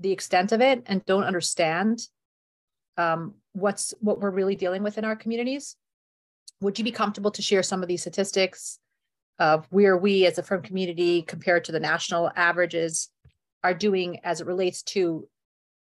the 0.00 0.10
extent 0.10 0.52
of 0.52 0.60
it 0.60 0.82
and 0.86 1.04
don't 1.04 1.24
understand 1.24 2.08
um, 2.96 3.34
what's 3.52 3.94
what 4.00 4.20
we're 4.20 4.30
really 4.30 4.56
dealing 4.56 4.82
with 4.82 4.98
in 4.98 5.04
our 5.04 5.16
communities. 5.16 5.76
Would 6.60 6.78
you 6.78 6.84
be 6.84 6.92
comfortable 6.92 7.30
to 7.32 7.42
share 7.42 7.62
some 7.62 7.82
of 7.82 7.88
these 7.88 8.02
statistics 8.02 8.78
of 9.38 9.66
where 9.70 9.96
we 9.96 10.26
as 10.26 10.38
a 10.38 10.42
frum 10.42 10.62
community 10.62 11.22
compared 11.22 11.64
to 11.64 11.72
the 11.72 11.80
national 11.80 12.30
averages 12.36 13.10
are 13.64 13.74
doing 13.74 14.20
as 14.24 14.40
it 14.40 14.46
relates 14.46 14.82
to 14.82 15.28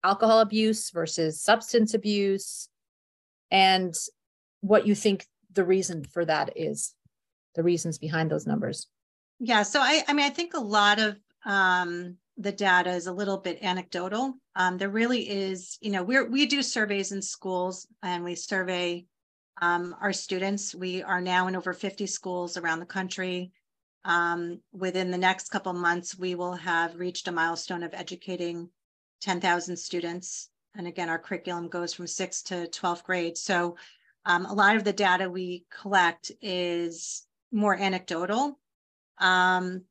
alcohol 0.02 0.40
abuse 0.40 0.90
versus 0.90 1.40
substance 1.40 1.94
abuse 1.94 2.68
and 3.50 3.94
what 4.60 4.86
you 4.86 4.94
think 4.94 5.26
the 5.52 5.64
reason 5.64 6.04
for 6.04 6.24
that 6.24 6.52
is? 6.56 6.94
The 7.56 7.62
reasons 7.62 7.98
behind 7.98 8.30
those 8.30 8.46
numbers? 8.46 8.86
Yeah, 9.40 9.64
so 9.64 9.80
I, 9.80 10.02
I 10.06 10.12
mean, 10.12 10.24
I 10.24 10.30
think 10.30 10.54
a 10.54 10.60
lot 10.60 10.98
of 10.98 11.16
um, 11.44 12.16
the 12.38 12.52
data 12.52 12.90
is 12.90 13.06
a 13.06 13.12
little 13.12 13.38
bit 13.38 13.62
anecdotal. 13.62 14.34
Um, 14.54 14.78
there 14.78 14.88
really 14.88 15.28
is, 15.28 15.78
you 15.80 15.90
know, 15.90 16.02
we 16.02 16.22
we 16.22 16.46
do 16.46 16.62
surveys 16.62 17.12
in 17.12 17.20
schools 17.20 17.86
and 18.02 18.24
we 18.24 18.34
survey 18.34 19.06
um, 19.60 19.94
our 20.00 20.12
students. 20.12 20.74
We 20.74 21.02
are 21.02 21.20
now 21.20 21.48
in 21.48 21.56
over 21.56 21.72
50 21.72 22.06
schools 22.06 22.56
around 22.56 22.80
the 22.80 22.86
country. 22.86 23.52
Um, 24.04 24.60
within 24.72 25.10
the 25.10 25.18
next 25.18 25.48
couple 25.48 25.72
months, 25.72 26.16
we 26.16 26.34
will 26.34 26.54
have 26.54 26.94
reached 26.96 27.26
a 27.26 27.32
milestone 27.32 27.82
of 27.82 27.92
educating 27.92 28.68
10,000 29.22 29.76
students. 29.76 30.50
And 30.76 30.86
again, 30.86 31.08
our 31.08 31.18
curriculum 31.18 31.68
goes 31.68 31.94
from 31.94 32.06
sixth 32.06 32.46
to 32.46 32.68
12th 32.68 33.02
grade. 33.02 33.36
So 33.36 33.76
um, 34.24 34.46
a 34.46 34.52
lot 34.52 34.76
of 34.76 34.84
the 34.84 34.92
data 34.92 35.28
we 35.28 35.64
collect 35.70 36.30
is 36.40 37.25
more 37.56 37.74
anecdotal. 37.74 38.58
Um, 39.18 39.82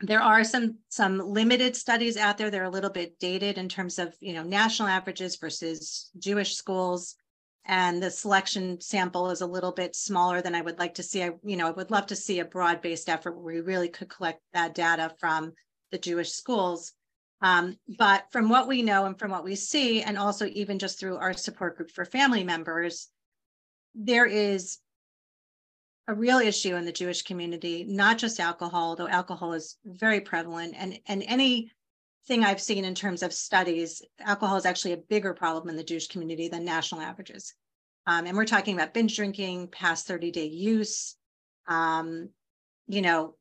there 0.00 0.22
are 0.22 0.42
some 0.42 0.78
some 0.88 1.18
limited 1.18 1.76
studies 1.76 2.16
out 2.16 2.36
there. 2.36 2.50
They're 2.50 2.64
a 2.64 2.70
little 2.70 2.90
bit 2.90 3.20
dated 3.20 3.56
in 3.56 3.68
terms 3.68 4.00
of 4.00 4.16
you 4.20 4.32
know 4.32 4.42
national 4.42 4.88
averages 4.88 5.36
versus 5.36 6.10
Jewish 6.18 6.56
schools, 6.56 7.14
and 7.66 8.02
the 8.02 8.10
selection 8.10 8.80
sample 8.80 9.30
is 9.30 9.42
a 9.42 9.46
little 9.46 9.70
bit 9.70 9.94
smaller 9.94 10.42
than 10.42 10.56
I 10.56 10.60
would 10.60 10.80
like 10.80 10.94
to 10.94 11.04
see. 11.04 11.22
I 11.22 11.30
you 11.44 11.56
know 11.56 11.68
I 11.68 11.70
would 11.70 11.92
love 11.92 12.06
to 12.06 12.16
see 12.16 12.40
a 12.40 12.44
broad 12.44 12.82
based 12.82 13.08
effort 13.08 13.36
where 13.36 13.54
we 13.54 13.60
really 13.60 13.88
could 13.88 14.08
collect 14.08 14.40
that 14.54 14.74
data 14.74 15.14
from 15.20 15.52
the 15.92 15.98
Jewish 15.98 16.32
schools. 16.32 16.92
Um, 17.42 17.76
but 17.98 18.26
from 18.30 18.48
what 18.48 18.68
we 18.68 18.82
know 18.82 19.04
and 19.04 19.18
from 19.18 19.30
what 19.30 19.44
we 19.44 19.56
see, 19.56 20.02
and 20.02 20.16
also 20.16 20.46
even 20.46 20.78
just 20.78 20.98
through 20.98 21.16
our 21.16 21.32
support 21.32 21.76
group 21.76 21.90
for 21.90 22.04
family 22.04 22.44
members, 22.44 23.08
there 23.94 24.26
is 24.26 24.78
a 26.08 26.14
real 26.14 26.38
issue 26.38 26.74
in 26.76 26.84
the 26.84 26.92
Jewish 26.92 27.22
community, 27.22 27.84
not 27.84 28.18
just 28.18 28.40
alcohol, 28.40 28.96
though 28.96 29.08
alcohol 29.08 29.52
is 29.52 29.76
very 29.84 30.20
prevalent. 30.20 30.74
And, 30.76 30.98
and 31.06 31.22
anything 31.26 32.44
I've 32.44 32.60
seen 32.60 32.84
in 32.84 32.94
terms 32.94 33.22
of 33.22 33.32
studies, 33.32 34.02
alcohol 34.20 34.56
is 34.56 34.66
actually 34.66 34.92
a 34.92 34.98
bigger 35.08 35.32
problem 35.32 35.68
in 35.68 35.76
the 35.76 35.84
Jewish 35.84 36.08
community 36.08 36.48
than 36.48 36.64
national 36.64 37.02
averages. 37.02 37.54
Um, 38.06 38.26
and 38.26 38.36
we're 38.36 38.46
talking 38.46 38.74
about 38.74 38.94
binge 38.94 39.14
drinking, 39.14 39.68
past 39.68 40.08
30 40.08 40.32
day 40.32 40.46
use, 40.46 41.16
um, 41.68 42.30
you 42.88 43.00
know, 43.00 43.36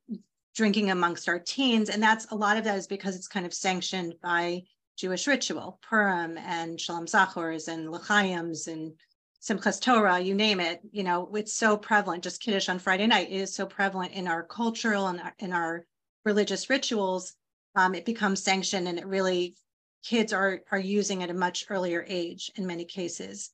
drinking 0.55 0.91
amongst 0.91 1.27
our 1.27 1.39
teens. 1.39 1.89
And 1.89 2.01
that's 2.01 2.31
a 2.31 2.35
lot 2.35 2.57
of 2.57 2.63
that 2.65 2.77
is 2.77 2.85
because 2.85 3.15
it's 3.15 3.27
kind 3.27 3.45
of 3.45 3.53
sanctioned 3.53 4.15
by 4.21 4.63
Jewish 4.97 5.25
ritual, 5.25 5.79
Purim 5.81 6.37
and 6.37 6.79
Shalom 6.79 7.07
Zachors 7.07 7.67
and 7.67 7.91
L'chaims 7.91 8.67
and 8.67 8.93
Simchas 9.41 9.81
Torah, 9.81 10.19
you 10.19 10.35
name 10.35 10.59
it, 10.59 10.81
you 10.91 11.03
know, 11.03 11.33
it's 11.35 11.53
so 11.53 11.75
prevalent. 11.75 12.23
Just 12.23 12.41
Kiddush 12.41 12.69
on 12.69 12.77
Friday 12.77 13.07
night 13.07 13.31
is 13.31 13.55
so 13.55 13.65
prevalent 13.65 14.13
in 14.13 14.27
our 14.27 14.43
cultural 14.43 15.07
and 15.07 15.19
in 15.39 15.51
our 15.51 15.85
religious 16.23 16.69
rituals. 16.69 17.33
Um, 17.75 17.95
it 17.95 18.05
becomes 18.05 18.43
sanctioned, 18.43 18.87
and 18.87 18.99
it 18.99 19.07
really 19.07 19.55
kids 20.03 20.31
are 20.31 20.61
are 20.71 20.79
using 20.79 21.23
at 21.23 21.31
a 21.31 21.33
much 21.33 21.65
earlier 21.69 22.05
age 22.07 22.51
in 22.55 22.67
many 22.67 22.85
cases. 22.85 23.49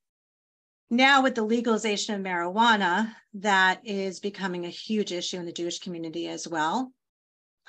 Now, 0.90 1.22
with 1.22 1.36
the 1.36 1.44
legalization 1.44 2.16
of 2.16 2.22
marijuana, 2.22 3.14
that 3.36 3.82
is 3.86 4.20
becoming 4.20 4.66
a 4.66 4.70
huge 4.70 5.14
issue 5.14 5.38
in 5.38 5.46
the 5.46 5.52
Jewish 5.54 5.80
community 5.80 6.28
as 6.28 6.48
well. 6.48 6.92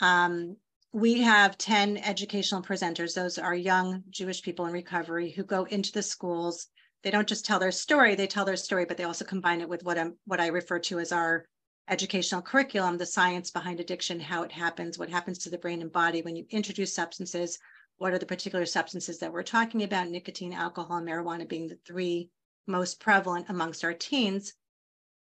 Um, 0.01 0.57
we 0.93 1.21
have 1.23 1.59
10 1.59 1.99
educational 1.99 2.63
presenters. 2.63 3.15
Those 3.15 3.39
are 3.39 3.55
young 3.55 4.05
Jewish 4.11 4.43
people 4.43 4.67
in 4.67 4.73
recovery 4.73 5.31
who 5.31 5.45
go 5.45 5.65
into 5.65 5.93
the 5.93 6.03
schools 6.03 6.69
they 7.02 7.11
don't 7.11 7.28
just 7.28 7.45
tell 7.45 7.59
their 7.59 7.73
story, 7.73 8.14
they 8.14 8.26
tell 8.26 8.45
their 8.45 8.57
story, 8.57 8.85
but 8.85 8.97
they 8.97 9.05
also 9.05 9.25
combine 9.25 9.61
it 9.61 9.69
with 9.69 9.85
what 9.85 9.99
I'm 9.99 10.17
what 10.25 10.40
I 10.40 10.49
refer 10.49 10.78
to 10.81 10.99
as 10.99 11.12
our 11.12 11.45
educational 11.88 12.43
curriculum, 12.43 12.99
the 12.99 13.07
science 13.07 13.50
behind 13.50 13.81
addiction, 13.81 14.21
how 14.21 14.43
it 14.43 14.52
happens, 14.52 14.99
what 14.99 15.09
happens 15.09 15.38
to 15.38 15.50
the 15.50 15.59
brain 15.59 15.81
and 15.81 15.93
body 15.93 16.23
when 16.23 16.37
you 16.37 16.45
introduce 16.50 16.95
substances, 16.95 17.59
what 17.97 18.12
are 18.12 18.19
the 18.19 18.26
particular 18.26 18.67
substances 18.67 19.19
that 19.19 19.33
we're 19.33 19.43
talking 19.43 19.83
about, 19.83 20.09
nicotine, 20.09 20.52
alcohol, 20.52 20.99
and 20.99 21.09
marijuana 21.09 21.49
being 21.49 21.67
the 21.67 21.78
three 21.87 22.31
most 22.67 23.00
prevalent 23.00 23.47
amongst 23.49 23.85
our 23.85 23.95
teens. 23.95 24.52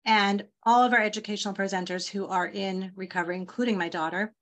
And 0.06 0.46
all 0.64 0.84
of 0.84 0.94
our 0.94 1.02
educational 1.02 1.54
presenters 1.54 2.08
who 2.08 2.28
are 2.28 2.48
in 2.48 2.92
recovery, 2.96 3.38
including 3.38 3.78
my 3.78 3.90
daughter, 3.90 4.34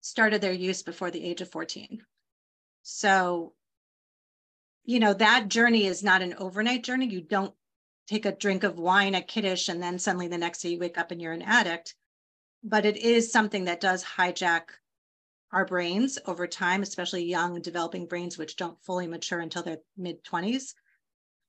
started 0.00 0.40
their 0.40 0.52
use 0.52 0.82
before 0.82 1.10
the 1.10 1.24
age 1.24 1.40
of 1.40 1.50
14. 1.50 2.00
So 2.82 3.54
you 4.86 5.00
know, 5.00 5.12
that 5.12 5.48
journey 5.48 5.86
is 5.86 6.02
not 6.02 6.22
an 6.22 6.34
overnight 6.38 6.84
journey. 6.84 7.06
You 7.06 7.20
don't 7.20 7.52
take 8.06 8.24
a 8.24 8.32
drink 8.32 8.62
of 8.62 8.78
wine 8.78 9.16
at 9.16 9.26
Kiddush 9.26 9.68
and 9.68 9.82
then 9.82 9.98
suddenly 9.98 10.28
the 10.28 10.38
next 10.38 10.62
day 10.62 10.70
you 10.70 10.78
wake 10.78 10.96
up 10.96 11.10
and 11.10 11.20
you're 11.20 11.32
an 11.32 11.42
addict. 11.42 11.94
But 12.62 12.86
it 12.86 12.96
is 12.96 13.32
something 13.32 13.64
that 13.64 13.80
does 13.80 14.04
hijack 14.04 14.62
our 15.52 15.64
brains 15.64 16.18
over 16.26 16.46
time, 16.46 16.82
especially 16.82 17.24
young 17.24 17.60
developing 17.60 18.06
brains, 18.06 18.38
which 18.38 18.56
don't 18.56 18.80
fully 18.84 19.08
mature 19.08 19.40
until 19.40 19.64
their 19.64 19.78
mid 19.96 20.24
20s. 20.24 20.74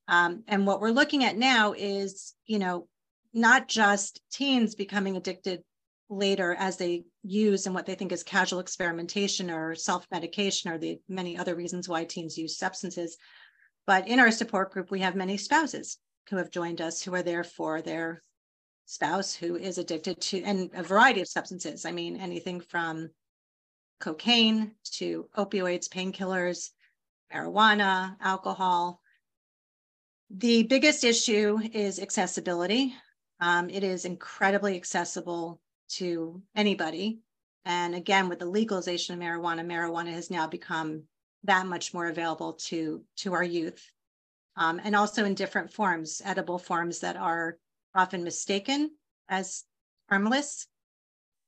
Um, 0.07 0.43
and 0.47 0.65
what 0.65 0.81
we're 0.81 0.89
looking 0.89 1.23
at 1.23 1.37
now 1.37 1.73
is, 1.77 2.33
you 2.45 2.57
know, 2.57 2.87
not 3.33 3.67
just 3.67 4.21
teens 4.31 4.73
becoming 4.73 5.15
addicted 5.15 5.63
later 6.09 6.55
as 6.57 6.77
they 6.77 7.03
use 7.23 7.65
and 7.65 7.75
what 7.75 7.85
they 7.85 7.95
think 7.95 8.11
is 8.11 8.23
casual 8.23 8.59
experimentation 8.59 9.51
or 9.51 9.75
self-medication 9.75 10.71
or 10.71 10.77
the 10.77 10.99
many 11.09 11.37
other 11.37 11.55
reasons 11.55 11.89
why 11.89 12.05
teens 12.05 12.37
use 12.37 12.57
substances. 12.57 13.17
But 13.85 14.07
in 14.07 14.19
our 14.19 14.31
support 14.31 14.71
group, 14.71 14.89
we 14.91 15.01
have 15.01 15.15
many 15.15 15.37
spouses 15.37 15.97
who 16.29 16.37
have 16.37 16.51
joined 16.51 16.81
us 16.81 17.01
who 17.01 17.13
are 17.13 17.23
there 17.23 17.43
for 17.43 17.81
their 17.81 18.23
spouse 18.85 19.33
who 19.35 19.57
is 19.57 19.77
addicted 19.77 20.19
to 20.21 20.41
and 20.43 20.69
a 20.73 20.83
variety 20.83 21.21
of 21.21 21.27
substances. 21.27 21.85
I 21.85 21.91
mean, 21.91 22.15
anything 22.17 22.61
from 22.61 23.09
cocaine 23.99 24.71
to 24.93 25.27
opioids, 25.37 25.89
painkillers, 25.89 26.69
marijuana, 27.33 28.15
alcohol. 28.21 29.01
The 30.29 30.63
biggest 30.63 31.03
issue 31.03 31.59
is 31.73 31.99
accessibility. 31.99 32.93
Um, 33.39 33.69
it 33.69 33.83
is 33.83 34.05
incredibly 34.05 34.75
accessible 34.75 35.61
to 35.89 36.41
anybody. 36.55 37.19
And 37.65 37.95
again, 37.95 38.29
with 38.29 38.39
the 38.39 38.45
legalization 38.45 39.13
of 39.13 39.21
marijuana, 39.21 39.65
marijuana 39.65 40.11
has 40.13 40.31
now 40.31 40.47
become 40.47 41.03
that 41.43 41.65
much 41.65 41.93
more 41.93 42.07
available 42.07 42.53
to, 42.53 43.03
to 43.17 43.33
our 43.33 43.43
youth. 43.43 43.85
Um, 44.55 44.81
and 44.83 44.95
also 44.95 45.25
in 45.25 45.35
different 45.35 45.71
forms, 45.71 46.21
edible 46.23 46.57
forms 46.57 46.99
that 46.99 47.15
are 47.15 47.57
often 47.93 48.23
mistaken 48.23 48.91
as 49.29 49.63
harmless. 50.09 50.67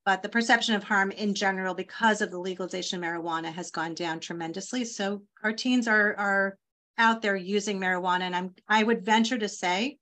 But 0.06 0.22
the 0.24 0.30
perception 0.30 0.76
of 0.76 0.84
harm 0.84 1.12
in 1.12 1.34
general, 1.34 1.74
because 1.74 2.22
of 2.22 2.32
the 2.32 2.40
legalization 2.40 3.04
of 3.04 3.10
marijuana, 3.10 3.52
has 3.54 3.72
gone 3.72 3.94
down 3.94 4.20
tremendously. 4.20 4.86
So 4.86 5.24
our 5.44 5.54
teens 5.54 5.88
are, 5.88 6.16
are 6.16 6.58
out 6.98 7.22
there 7.22 7.36
using 7.36 7.80
marijuana. 7.80 8.22
And 8.22 8.36
I'm, 8.36 8.56
I 8.68 8.84
would 8.84 9.06
venture 9.06 9.38
to 9.38 9.50
say 9.50 9.98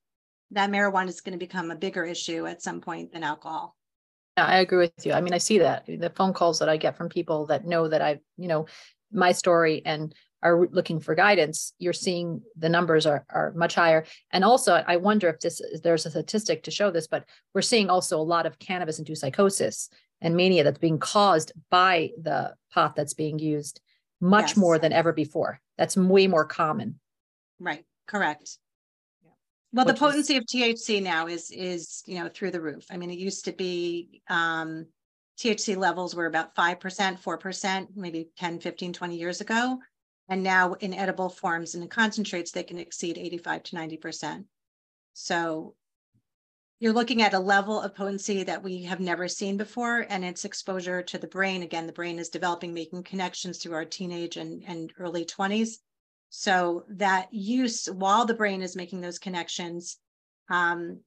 that 0.52 0.70
marijuana 0.70 1.10
is 1.10 1.22
going 1.22 1.38
to 1.38 1.46
become 1.46 1.72
a 1.72 1.76
bigger 1.76 2.04
issue 2.06 2.46
at 2.46 2.62
some 2.62 2.82
point 2.82 3.12
than 3.12 3.24
alcohol. 3.24 3.76
Yeah, 4.38 4.46
I 4.46 4.60
agree 4.60 4.78
with 4.78 5.06
you. 5.06 5.14
I 5.14 5.22
mean, 5.22 5.34
I 5.34 5.40
see 5.40 5.58
that 5.60 5.86
the 5.88 6.12
phone 6.12 6.32
calls 6.32 6.60
that 6.60 6.70
I 6.70 6.78
get 6.78 6.96
from 6.96 7.10
people 7.10 7.48
that 7.48 7.66
know 7.66 7.88
that 7.88 8.02
I, 8.02 8.20
you 8.38 8.48
know, 8.48 8.68
my 9.12 9.32
story 9.32 9.82
and 9.84 10.14
are 10.44 10.68
looking 10.68 11.00
for 11.00 11.16
guidance, 11.16 11.74
you're 11.80 11.94
seeing 11.94 12.44
the 12.56 12.70
numbers 12.70 13.08
are, 13.08 13.26
are 13.32 13.52
much 13.56 13.74
higher. 13.74 14.06
And 14.32 14.44
also, 14.44 14.84
I 14.88 14.98
wonder 14.98 15.28
if 15.30 15.40
this 15.40 15.60
there's 15.84 16.06
a 16.06 16.12
statistic 16.12 16.62
to 16.64 16.72
show 16.72 16.92
this, 16.92 17.08
but 17.08 17.26
we're 17.56 17.64
seeing 17.64 17.90
also 17.90 18.20
a 18.20 18.22
lot 18.22 18.46
of 18.46 18.60
cannabis 18.60 19.00
induced 19.00 19.22
psychosis 19.22 19.90
and 20.22 20.36
mania 20.36 20.64
that's 20.64 20.78
being 20.78 21.00
caused 21.00 21.52
by 21.72 22.12
the 22.22 22.54
pot 22.72 22.96
that's 22.96 23.16
being 23.16 23.40
used 23.40 23.82
much 24.22 24.50
yes. 24.50 24.58
more 24.58 24.78
than 24.78 24.94
ever 24.94 25.14
before. 25.14 25.60
That's 25.80 25.98
way 25.98 26.28
more 26.28 26.46
common. 26.46 27.00
Right. 27.60 27.86
Correct. 28.08 28.58
Well, 29.74 29.86
the 29.86 29.94
potency 29.94 30.36
is, 30.36 30.40
of 30.40 30.46
THC 30.46 31.04
now 31.04 31.28
is 31.28 31.52
is 31.52 32.04
you 32.06 32.20
know 32.20 32.30
through 32.30 32.52
the 32.52 32.62
roof. 32.62 32.86
I 32.90 32.98
mean, 32.98 33.12
it 33.12 33.20
used 33.20 33.46
to 33.46 33.52
be 33.52 34.22
um, 34.30 34.88
THC 35.38 35.78
levels 35.78 36.16
were 36.16 36.26
about 36.26 36.56
5%, 36.56 36.80
4%, 36.80 37.88
maybe 37.96 38.30
10, 38.38 38.60
15, 38.60 38.94
20 38.94 39.16
years 39.16 39.40
ago. 39.40 39.80
And 40.30 40.44
now 40.44 40.74
in 40.74 40.94
edible 40.94 41.30
forms 41.30 41.76
and 41.76 41.84
in 41.84 41.90
concentrates, 41.90 42.52
they 42.52 42.64
can 42.64 42.80
exceed 42.80 43.18
85 43.18 43.64
to 43.64 43.76
90%. 43.76 44.46
So 45.14 45.76
you're 46.80 46.94
looking 46.94 47.22
at 47.22 47.34
a 47.34 47.40
level 47.40 47.80
of 47.80 47.96
potency 47.96 48.44
that 48.44 48.64
we 48.64 48.84
have 48.84 49.00
never 49.00 49.28
seen 49.28 49.58
before, 49.58 50.06
and 50.10 50.26
its 50.26 50.46
exposure 50.46 51.02
to 51.04 51.18
the 51.18 51.28
brain. 51.28 51.64
Again, 51.64 51.88
the 51.88 51.94
brain 51.94 52.20
is 52.20 52.30
developing, 52.30 52.74
making 52.74 53.04
connections 53.04 53.58
through 53.58 53.74
our 53.74 53.86
teenage 53.86 54.38
and, 54.38 54.64
and 54.68 54.92
early 55.00 55.26
20s. 55.26 55.78
So 56.30 56.86
that 56.90 57.34
use 57.34 57.88
while 57.88 58.26
the 58.26 58.34
brain 58.34 58.62
is 58.62 58.76
making 58.76 59.02
those 59.02 59.20
connections, 59.20 59.98
um, 60.50 61.02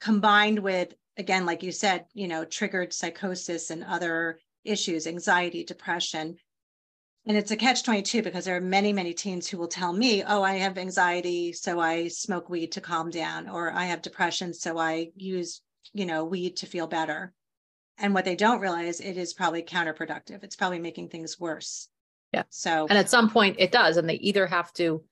combined 0.00 0.58
with, 0.60 0.94
again, 1.16 1.44
like 1.44 1.62
you 1.62 1.72
said, 1.72 2.06
you 2.14 2.28
know, 2.28 2.44
triggered 2.44 2.92
psychosis 2.92 3.70
and 3.70 3.84
other 3.84 4.38
issues, 4.64 5.06
anxiety, 5.06 5.64
depression. 5.64 6.36
And 7.26 7.36
it's 7.36 7.50
a 7.50 7.56
catch 7.56 7.82
22 7.82 8.22
because 8.22 8.44
there 8.44 8.56
are 8.56 8.62
many, 8.62 8.92
many 8.92 9.12
teens 9.12 9.46
who 9.46 9.58
will 9.58 9.68
tell 9.68 9.92
me, 9.92 10.22
oh, 10.24 10.42
I 10.42 10.54
have 10.54 10.78
anxiety, 10.78 11.52
so 11.52 11.78
I 11.78 12.08
smoke 12.08 12.48
weed 12.48 12.72
to 12.72 12.80
calm 12.80 13.10
down, 13.10 13.48
or 13.48 13.70
I 13.72 13.84
have 13.84 14.02
depression, 14.02 14.54
so 14.54 14.78
I 14.78 15.10
use, 15.16 15.60
you 15.92 16.06
know, 16.06 16.24
weed 16.24 16.56
to 16.58 16.66
feel 16.66 16.86
better. 16.86 17.34
And 17.98 18.14
what 18.14 18.24
they 18.24 18.36
don't 18.36 18.60
realize, 18.60 19.00
it 19.00 19.18
is 19.18 19.34
probably 19.34 19.62
counterproductive. 19.62 20.42
It's 20.42 20.56
probably 20.56 20.78
making 20.78 21.10
things 21.10 21.38
worse. 21.38 21.88
Yeah. 22.32 22.44
So, 22.48 22.86
and 22.88 22.98
at 22.98 23.10
some 23.10 23.30
point 23.30 23.56
it 23.58 23.72
does, 23.72 23.96
and 23.96 24.08
they 24.08 24.14
either 24.14 24.46
have 24.46 24.72
to 24.74 25.02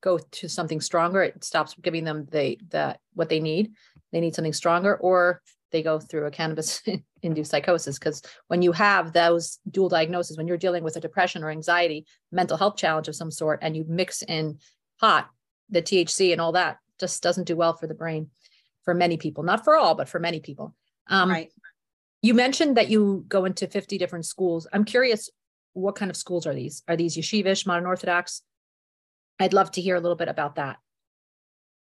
go 0.00 0.18
to 0.18 0.48
something 0.48 0.80
stronger. 0.80 1.22
It 1.22 1.44
stops 1.44 1.74
giving 1.80 2.04
them 2.04 2.26
the 2.30 2.58
the 2.68 2.98
what 3.14 3.28
they 3.28 3.40
need. 3.40 3.72
They 4.12 4.20
need 4.20 4.34
something 4.34 4.52
stronger, 4.52 4.96
or 4.96 5.42
they 5.70 5.82
go 5.82 5.98
through 5.98 6.26
a 6.26 6.30
cannabis 6.30 6.82
induced 7.22 7.50
psychosis. 7.50 7.98
Because 7.98 8.22
when 8.46 8.62
you 8.62 8.72
have 8.72 9.12
those 9.12 9.58
dual 9.70 9.88
diagnoses, 9.88 10.36
when 10.36 10.46
you're 10.46 10.56
dealing 10.56 10.84
with 10.84 10.96
a 10.96 11.00
depression 11.00 11.42
or 11.42 11.50
anxiety, 11.50 12.06
mental 12.32 12.56
health 12.56 12.76
challenge 12.76 13.08
of 13.08 13.16
some 13.16 13.30
sort, 13.30 13.58
and 13.62 13.76
you 13.76 13.84
mix 13.88 14.22
in 14.22 14.58
pot, 15.00 15.28
the 15.68 15.82
THC 15.82 16.32
and 16.32 16.40
all 16.40 16.52
that, 16.52 16.78
just 16.98 17.22
doesn't 17.22 17.44
do 17.44 17.56
well 17.56 17.74
for 17.74 17.86
the 17.86 17.94
brain 17.94 18.30
for 18.84 18.94
many 18.94 19.16
people. 19.16 19.44
Not 19.44 19.64
for 19.64 19.76
all, 19.76 19.94
but 19.94 20.08
for 20.08 20.18
many 20.18 20.40
people. 20.40 20.74
Um, 21.08 21.30
right. 21.30 21.52
You 22.22 22.34
mentioned 22.34 22.76
that 22.76 22.88
you 22.88 23.24
go 23.28 23.44
into 23.44 23.68
50 23.68 23.96
different 23.98 24.26
schools. 24.26 24.66
I'm 24.72 24.84
curious, 24.84 25.30
what 25.72 25.94
kind 25.94 26.10
of 26.10 26.16
schools 26.16 26.46
are 26.46 26.54
these? 26.54 26.82
Are 26.88 26.96
these 26.96 27.16
yeshivish, 27.16 27.66
modern 27.66 27.86
Orthodox? 27.86 28.42
I'd 29.38 29.52
love 29.52 29.70
to 29.72 29.80
hear 29.80 29.96
a 29.96 30.00
little 30.00 30.16
bit 30.16 30.28
about 30.28 30.56
that. 30.56 30.78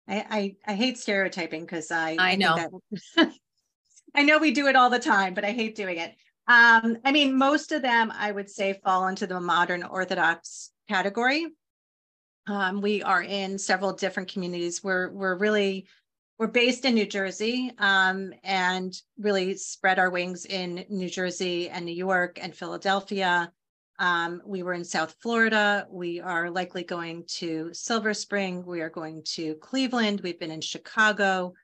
I 0.09 0.57
I, 0.67 0.73
I 0.73 0.75
hate 0.75 0.99
stereotyping 0.99 1.63
because 1.63 1.91
I 1.91 2.17
I 2.19 2.37
know 2.37 2.81
I 4.15 4.23
know 4.23 4.39
we 4.39 4.53
do 4.53 4.67
it 4.69 4.77
all 4.77 4.91
the 4.91 4.99
time, 4.99 5.35
but 5.35 5.45
I 5.45 5.53
hate 5.53 5.75
doing 5.75 5.99
it. 5.99 6.15
Um, 6.47 6.99
I 7.05 7.13
mean, 7.13 7.37
most 7.37 7.73
of 7.73 7.83
them 7.83 8.13
I 8.15 8.31
would 8.31 8.51
say 8.51 8.81
fall 8.85 9.09
into 9.09 9.27
the 9.27 9.41
modern 9.41 9.83
Orthodox 9.83 10.71
category. 10.89 11.47
Um, 12.47 12.83
we 12.83 13.03
are 13.03 13.23
in 13.23 13.59
several 13.59 13.93
different 13.93 14.31
communities. 14.31 14.85
We're 14.85 15.11
we're 15.11 15.37
really 15.37 15.87
we're 16.39 16.49
based 16.49 16.85
in 16.85 16.95
New 16.95 17.07
Jersey 17.07 17.73
um, 17.79 18.35
and 18.43 18.93
really 19.19 19.57
spread 19.57 19.99
our 19.99 20.11
wings 20.11 20.45
in 20.45 20.85
New 20.91 21.09
Jersey 21.09 21.71
and 21.71 21.85
New 21.85 21.95
York 21.95 22.39
and 22.43 22.55
Philadelphia 22.55 23.53
um, 23.99 24.43
we 24.45 24.63
were 24.63 24.75
in 24.75 24.85
South 24.85 25.15
Florida. 25.21 25.87
We 25.91 26.21
are 26.21 26.51
likely 26.51 26.83
going 26.83 27.25
to 27.37 27.71
Silver 27.73 28.13
Spring. 28.13 28.65
We 28.67 28.81
are 28.81 28.91
going 28.91 29.23
to 29.35 29.55
Cleveland. 29.57 30.21
We've 30.23 30.39
been 30.39 30.51
in 30.51 30.61
Chicago. 30.61 31.55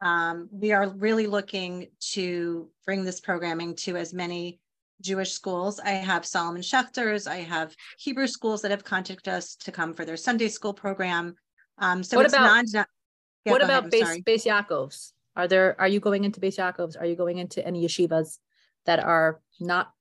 Um, 0.00 0.48
we 0.50 0.72
are 0.72 0.88
really 0.88 1.26
looking 1.26 1.88
to 2.12 2.68
bring 2.86 3.04
this 3.04 3.20
programming 3.20 3.76
to 3.76 3.96
as 3.96 4.14
many 4.14 4.60
Jewish 5.02 5.32
schools. 5.32 5.78
I 5.80 5.90
have 5.90 6.24
Solomon 6.24 6.62
Schechters. 6.62 7.30
I 7.30 7.36
have 7.36 7.74
Hebrew 7.98 8.26
schools 8.26 8.62
that 8.62 8.70
have 8.70 8.84
contacted 8.84 9.32
us 9.32 9.54
to 9.56 9.72
come 9.72 9.92
for 9.94 10.04
their 10.04 10.16
Sunday 10.16 10.48
school 10.48 10.72
program. 10.72 11.36
Um, 11.78 12.02
so 12.02 12.16
what 12.16 12.26
about 12.26 12.42
non, 12.42 12.64
yeah, 12.72 13.52
what 13.52 13.62
about 13.62 13.90
base, 13.90 14.20
Beis 14.20 14.46
Yaakovs? 14.46 15.12
Are 15.36 15.48
there 15.48 15.78
are 15.80 15.88
you 15.88 16.00
going 16.00 16.24
into 16.24 16.40
Beis 16.40 16.56
Yaakovs? 16.56 16.98
Are 16.98 17.06
you 17.06 17.16
going 17.16 17.38
into 17.38 17.66
any 17.66 17.84
yeshivas 17.84 18.38
that 18.86 19.00
are 19.00 19.40
not 19.60 19.92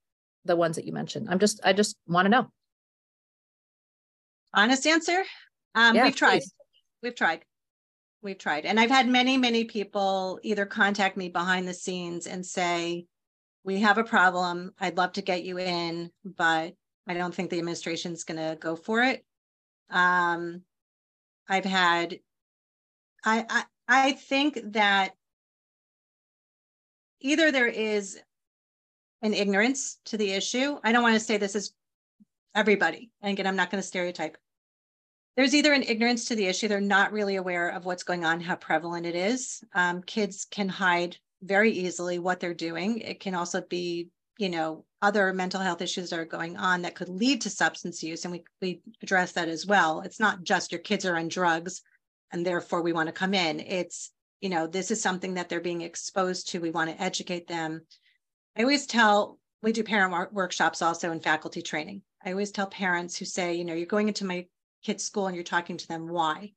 the 0.46 0.56
ones 0.56 0.76
that 0.76 0.86
you 0.86 0.94
mentioned? 0.94 1.28
I'm 1.30 1.40
just, 1.40 1.62
I 1.64 1.74
just 1.74 1.96
want 2.08 2.26
to 2.26 2.30
know. 2.30 2.48
Honest 4.54 4.86
answer. 4.86 5.24
Um, 5.76 5.96
yeah, 5.96 6.06
we've 6.06 6.16
tried. 6.16 6.40
Please. 6.40 6.54
We've 7.02 7.16
tried. 7.16 7.44
We've 8.22 8.38
tried. 8.38 8.66
And 8.66 8.80
I've 8.80 8.90
had 8.90 9.08
many, 9.08 9.38
many 9.38 9.66
people 9.66 10.40
either 10.44 10.66
contact 10.66 11.18
me 11.18 11.30
behind 11.30 11.68
the 11.68 11.74
scenes 11.74 12.28
and 12.28 12.46
say, 12.46 13.06
we 13.66 13.80
have 13.80 13.98
a 13.98 14.04
problem. 14.04 14.74
I'd 14.80 14.98
love 14.98 15.14
to 15.14 15.22
get 15.22 15.44
you 15.44 15.58
in, 15.58 16.12
but 16.24 16.74
I 17.08 17.14
don't 17.14 17.34
think 17.34 17.50
the 17.50 17.60
administration's 17.60 18.24
going 18.24 18.38
to 18.38 18.58
go 18.60 18.76
for 18.76 19.04
it. 19.04 19.26
Um, 19.90 20.62
I've 21.50 21.66
had, 21.66 22.20
I, 23.26 23.46
I, 23.50 23.64
I 23.88 24.12
think 24.14 24.60
that 24.74 25.14
either 27.20 27.52
there 27.52 27.68
is 27.68 28.20
an 29.24 29.34
ignorance 29.34 29.98
to 30.06 30.18
the 30.18 30.32
issue. 30.34 30.78
I 30.84 30.92
don't 30.92 31.02
want 31.02 31.16
to 31.16 31.20
say 31.20 31.38
this 31.38 31.56
is 31.56 31.74
everybody. 32.54 33.10
And 33.22 33.32
again, 33.32 33.48
I'm 33.48 33.56
not 33.56 33.72
going 33.72 33.82
to 33.82 33.88
stereotype. 33.88 34.38
There's 35.36 35.56
either 35.56 35.74
an 35.74 35.84
ignorance 35.84 36.26
to 36.26 36.36
the 36.36 36.46
issue, 36.46 36.68
they're 36.68 36.80
not 36.80 37.12
really 37.12 37.38
aware 37.38 37.70
of 37.70 37.86
what's 37.86 38.04
going 38.04 38.24
on, 38.24 38.40
how 38.40 38.56
prevalent 38.56 39.08
it 39.08 39.16
is. 39.16 39.64
Um, 39.74 40.04
kids 40.04 40.46
can 40.46 40.70
hide 40.70 41.18
very 41.42 41.72
easily 41.72 42.20
what 42.20 42.40
they're 42.40 42.54
doing. 42.54 43.00
It 43.00 43.20
can 43.20 43.34
also 43.34 43.62
be, 43.62 44.10
you 44.38 44.50
know, 44.50 44.86
other 45.02 45.34
mental 45.34 45.60
health 45.60 45.82
issues 45.82 46.12
that 46.12 46.20
are 46.20 46.26
going 46.26 46.58
on 46.58 46.84
that 46.84 46.94
could 46.94 47.10
lead 47.10 47.42
to 47.42 47.50
substance 47.50 48.04
use. 48.04 48.26
And 48.26 48.32
we, 48.32 48.44
we 48.62 48.82
address 49.02 49.32
that 49.32 49.48
as 49.48 49.66
well. 49.66 50.02
It's 50.02 50.20
not 50.20 50.44
just 50.44 50.72
your 50.72 50.82
kids 50.82 51.06
are 51.06 51.18
on 51.18 51.30
drugs 51.30 51.82
and 52.32 52.46
therefore 52.46 52.84
we 52.84 52.94
want 52.94 53.08
to 53.08 53.14
come 53.14 53.34
in. 53.34 53.60
It's, 53.60 54.12
you 54.40 54.50
know, 54.50 54.68
this 54.68 54.92
is 54.92 55.02
something 55.02 55.34
that 55.34 55.50
they're 55.50 55.60
being 55.60 55.82
exposed 55.82 56.50
to. 56.50 56.62
We 56.62 56.72
want 56.72 56.92
to 56.92 57.02
educate 57.02 57.48
them 57.48 57.82
I 58.56 58.62
always 58.62 58.86
tell, 58.86 59.40
we 59.62 59.72
do 59.72 59.84
parent 59.84 60.34
workshops 60.34 60.82
also 60.82 61.12
in 61.12 61.20
faculty 61.20 61.62
training. 61.62 62.04
I 62.24 62.32
always 62.32 62.52
tell 62.52 62.68
parents 62.68 63.18
who 63.18 63.26
say, 63.26 63.56
you 63.56 63.66
know, 63.66 63.74
you're 63.74 63.88
going 63.88 64.08
into 64.08 64.26
my 64.26 64.48
kid's 64.84 65.04
school 65.04 65.28
and 65.28 65.36
you're 65.36 65.44
talking 65.44 65.78
to 65.78 65.88
them, 65.88 66.08
why? 66.08 66.54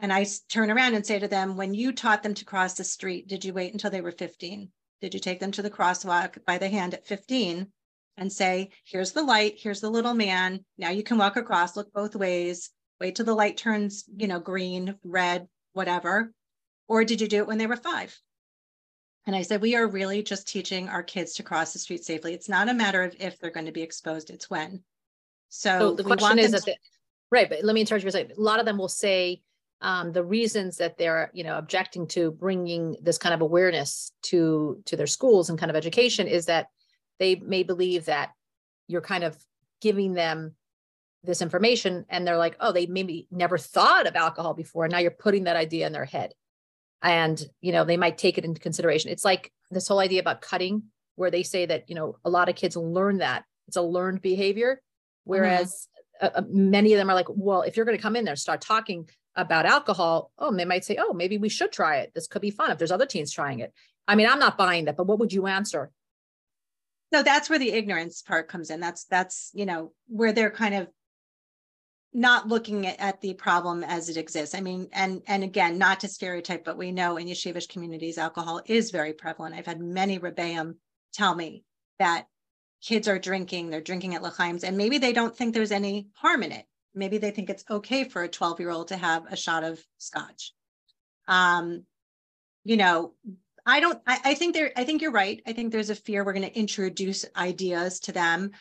And 0.00 0.12
I 0.12 0.26
turn 0.48 0.70
around 0.70 0.94
and 0.94 1.06
say 1.06 1.18
to 1.18 1.28
them, 1.28 1.56
when 1.56 1.74
you 1.74 1.92
taught 1.92 2.22
them 2.22 2.34
to 2.34 2.44
cross 2.44 2.74
the 2.74 2.84
street, 2.84 3.28
did 3.28 3.44
you 3.44 3.52
wait 3.52 3.72
until 3.72 3.90
they 3.90 4.00
were 4.00 4.12
15? 4.12 4.70
Did 5.00 5.14
you 5.14 5.20
take 5.20 5.38
them 5.38 5.52
to 5.52 5.62
the 5.62 5.70
crosswalk 5.70 6.44
by 6.44 6.58
the 6.58 6.68
hand 6.68 6.94
at 6.94 7.06
15 7.06 7.68
and 8.16 8.32
say, 8.32 8.70
here's 8.84 9.12
the 9.12 9.22
light, 9.22 9.54
here's 9.58 9.80
the 9.80 9.90
little 9.90 10.14
man. 10.14 10.64
Now 10.76 10.90
you 10.90 11.04
can 11.04 11.18
walk 11.18 11.36
across, 11.36 11.76
look 11.76 11.92
both 11.92 12.16
ways, 12.16 12.70
wait 13.00 13.14
till 13.14 13.24
the 13.24 13.34
light 13.34 13.56
turns, 13.56 14.04
you 14.16 14.26
know, 14.26 14.40
green, 14.40 14.96
red, 15.04 15.48
whatever. 15.72 16.32
Or 16.88 17.04
did 17.04 17.20
you 17.20 17.28
do 17.28 17.38
it 17.38 17.46
when 17.46 17.58
they 17.58 17.66
were 17.68 17.76
five? 17.76 18.18
And 19.28 19.36
I 19.36 19.42
said, 19.42 19.60
we 19.60 19.76
are 19.76 19.86
really 19.86 20.22
just 20.22 20.48
teaching 20.48 20.88
our 20.88 21.02
kids 21.02 21.34
to 21.34 21.42
cross 21.42 21.74
the 21.74 21.78
street 21.78 22.02
safely. 22.02 22.32
It's 22.32 22.48
not 22.48 22.70
a 22.70 22.72
matter 22.72 23.02
of 23.02 23.14
if 23.20 23.38
they're 23.38 23.50
going 23.50 23.66
to 23.66 23.72
be 23.72 23.82
exposed, 23.82 24.30
it's 24.30 24.48
when. 24.48 24.82
So, 25.50 25.78
so 25.78 25.94
the 25.94 26.02
question 26.02 26.38
is 26.38 26.52
the, 26.52 26.74
Right, 27.30 27.46
but 27.46 27.62
let 27.62 27.74
me 27.74 27.82
interrupt 27.82 28.02
you 28.02 28.10
for 28.10 28.16
a 28.16 28.20
second. 28.22 28.38
A 28.38 28.40
lot 28.40 28.58
of 28.58 28.64
them 28.64 28.78
will 28.78 28.88
say 28.88 29.42
um, 29.82 30.12
the 30.12 30.24
reasons 30.24 30.78
that 30.78 30.96
they're, 30.96 31.30
you 31.34 31.44
know, 31.44 31.58
objecting 31.58 32.06
to 32.08 32.30
bringing 32.30 32.96
this 33.02 33.18
kind 33.18 33.34
of 33.34 33.42
awareness 33.42 34.12
to 34.22 34.80
to 34.86 34.96
their 34.96 35.06
schools 35.06 35.50
and 35.50 35.58
kind 35.58 35.68
of 35.68 35.76
education 35.76 36.26
is 36.26 36.46
that 36.46 36.68
they 37.18 37.34
may 37.34 37.64
believe 37.64 38.06
that 38.06 38.30
you're 38.86 39.02
kind 39.02 39.24
of 39.24 39.36
giving 39.82 40.14
them 40.14 40.54
this 41.22 41.42
information 41.42 42.06
and 42.08 42.26
they're 42.26 42.38
like, 42.38 42.56
oh, 42.60 42.72
they 42.72 42.86
maybe 42.86 43.26
never 43.30 43.58
thought 43.58 44.06
of 44.06 44.16
alcohol 44.16 44.54
before. 44.54 44.86
And 44.86 44.92
now 44.92 45.00
you're 45.00 45.10
putting 45.10 45.44
that 45.44 45.56
idea 45.56 45.86
in 45.86 45.92
their 45.92 46.06
head. 46.06 46.32
And, 47.02 47.40
you 47.60 47.72
know, 47.72 47.84
they 47.84 47.96
might 47.96 48.18
take 48.18 48.38
it 48.38 48.44
into 48.44 48.60
consideration. 48.60 49.10
It's 49.10 49.24
like 49.24 49.52
this 49.70 49.88
whole 49.88 50.00
idea 50.00 50.20
about 50.20 50.40
cutting, 50.40 50.84
where 51.16 51.30
they 51.30 51.42
say 51.42 51.66
that, 51.66 51.88
you 51.88 51.94
know, 51.94 52.16
a 52.24 52.30
lot 52.30 52.48
of 52.48 52.54
kids 52.54 52.76
learn 52.76 53.18
that. 53.18 53.44
It's 53.66 53.76
a 53.76 53.82
learned 53.82 54.22
behavior. 54.22 54.74
Mm-hmm. 54.74 55.30
Whereas 55.30 55.88
mm-hmm. 56.22 56.38
uh, 56.38 56.42
many 56.48 56.92
of 56.92 56.98
them 56.98 57.10
are 57.10 57.14
like, 57.14 57.26
well, 57.28 57.62
if 57.62 57.76
you're 57.76 57.86
going 57.86 57.98
to 57.98 58.02
come 58.02 58.16
in 58.16 58.24
there, 58.24 58.36
start 58.36 58.60
talking 58.60 59.08
about 59.36 59.66
alcohol, 59.66 60.32
oh, 60.38 60.54
they 60.54 60.64
might 60.64 60.84
say, 60.84 60.96
oh, 60.98 61.12
maybe 61.12 61.38
we 61.38 61.48
should 61.48 61.70
try 61.70 61.98
it. 61.98 62.12
This 62.14 62.26
could 62.26 62.42
be 62.42 62.50
fun 62.50 62.70
if 62.70 62.78
there's 62.78 62.90
other 62.90 63.06
teens 63.06 63.32
trying 63.32 63.60
it. 63.60 63.72
I 64.08 64.14
mean, 64.14 64.28
I'm 64.28 64.40
not 64.40 64.58
buying 64.58 64.86
that, 64.86 64.96
but 64.96 65.06
what 65.06 65.18
would 65.20 65.32
you 65.32 65.46
answer? 65.46 65.90
No, 67.12 67.22
that's 67.22 67.48
where 67.48 67.58
the 67.58 67.72
ignorance 67.72 68.22
part 68.22 68.48
comes 68.48 68.70
in. 68.70 68.80
That's 68.80 69.04
that's 69.04 69.50
you 69.54 69.64
know 69.64 69.92
where 70.08 70.32
they're 70.32 70.50
kind 70.50 70.74
of 70.74 70.88
not 72.12 72.48
looking 72.48 72.86
at, 72.86 72.98
at, 72.98 73.20
the 73.20 73.34
problem 73.34 73.84
as 73.84 74.08
it 74.08 74.16
exists. 74.16 74.54
I 74.54 74.60
mean, 74.60 74.88
and 74.92 75.22
and 75.26 75.44
again, 75.44 75.78
not 75.78 76.00
to 76.00 76.08
stereotype, 76.08 76.64
but 76.64 76.78
we 76.78 76.90
know 76.90 77.16
in 77.16 77.28
yeshivish 77.28 77.68
communities, 77.68 78.18
alcohol 78.18 78.62
is 78.66 78.90
very 78.90 79.12
prevalent. 79.12 79.54
I've 79.54 79.66
had 79.66 79.80
many 79.80 80.18
rebbeim 80.18 80.76
tell 81.12 81.34
me 81.34 81.64
that 81.98 82.26
kids 82.82 83.08
are 83.08 83.18
drinking, 83.18 83.70
they're 83.70 83.80
drinking 83.80 84.14
at 84.14 84.22
L'chaim's, 84.22 84.64
and 84.64 84.76
maybe 84.76 84.98
they 84.98 85.12
don't 85.12 85.36
think 85.36 85.52
there's 85.52 85.72
any 85.72 86.08
harm 86.14 86.42
in 86.42 86.52
it. 86.52 86.64
Maybe 86.94 87.18
they 87.18 87.30
think 87.30 87.50
it's 87.50 87.64
okay 87.68 88.04
for 88.04 88.22
a 88.22 88.28
12 88.28 88.60
year 88.60 88.70
old 88.70 88.88
to 88.88 88.96
have 88.96 89.30
a 89.30 89.36
shot 89.36 89.64
of 89.64 89.84
scotch. 89.98 90.52
Um, 91.26 91.84
you 92.64 92.76
know, 92.76 93.14
I 93.66 93.80
don't, 93.80 94.00
I, 94.06 94.18
I 94.24 94.34
think 94.34 94.54
there, 94.54 94.72
I 94.76 94.84
think 94.84 95.02
you're 95.02 95.12
right. 95.12 95.42
I 95.46 95.52
think 95.52 95.72
there's 95.72 95.90
a 95.90 95.94
fear 95.94 96.24
we're 96.24 96.32
going 96.32 96.48
to 96.48 96.58
introduce 96.58 97.26
ideas 97.36 98.00
to 98.00 98.12
them 98.12 98.52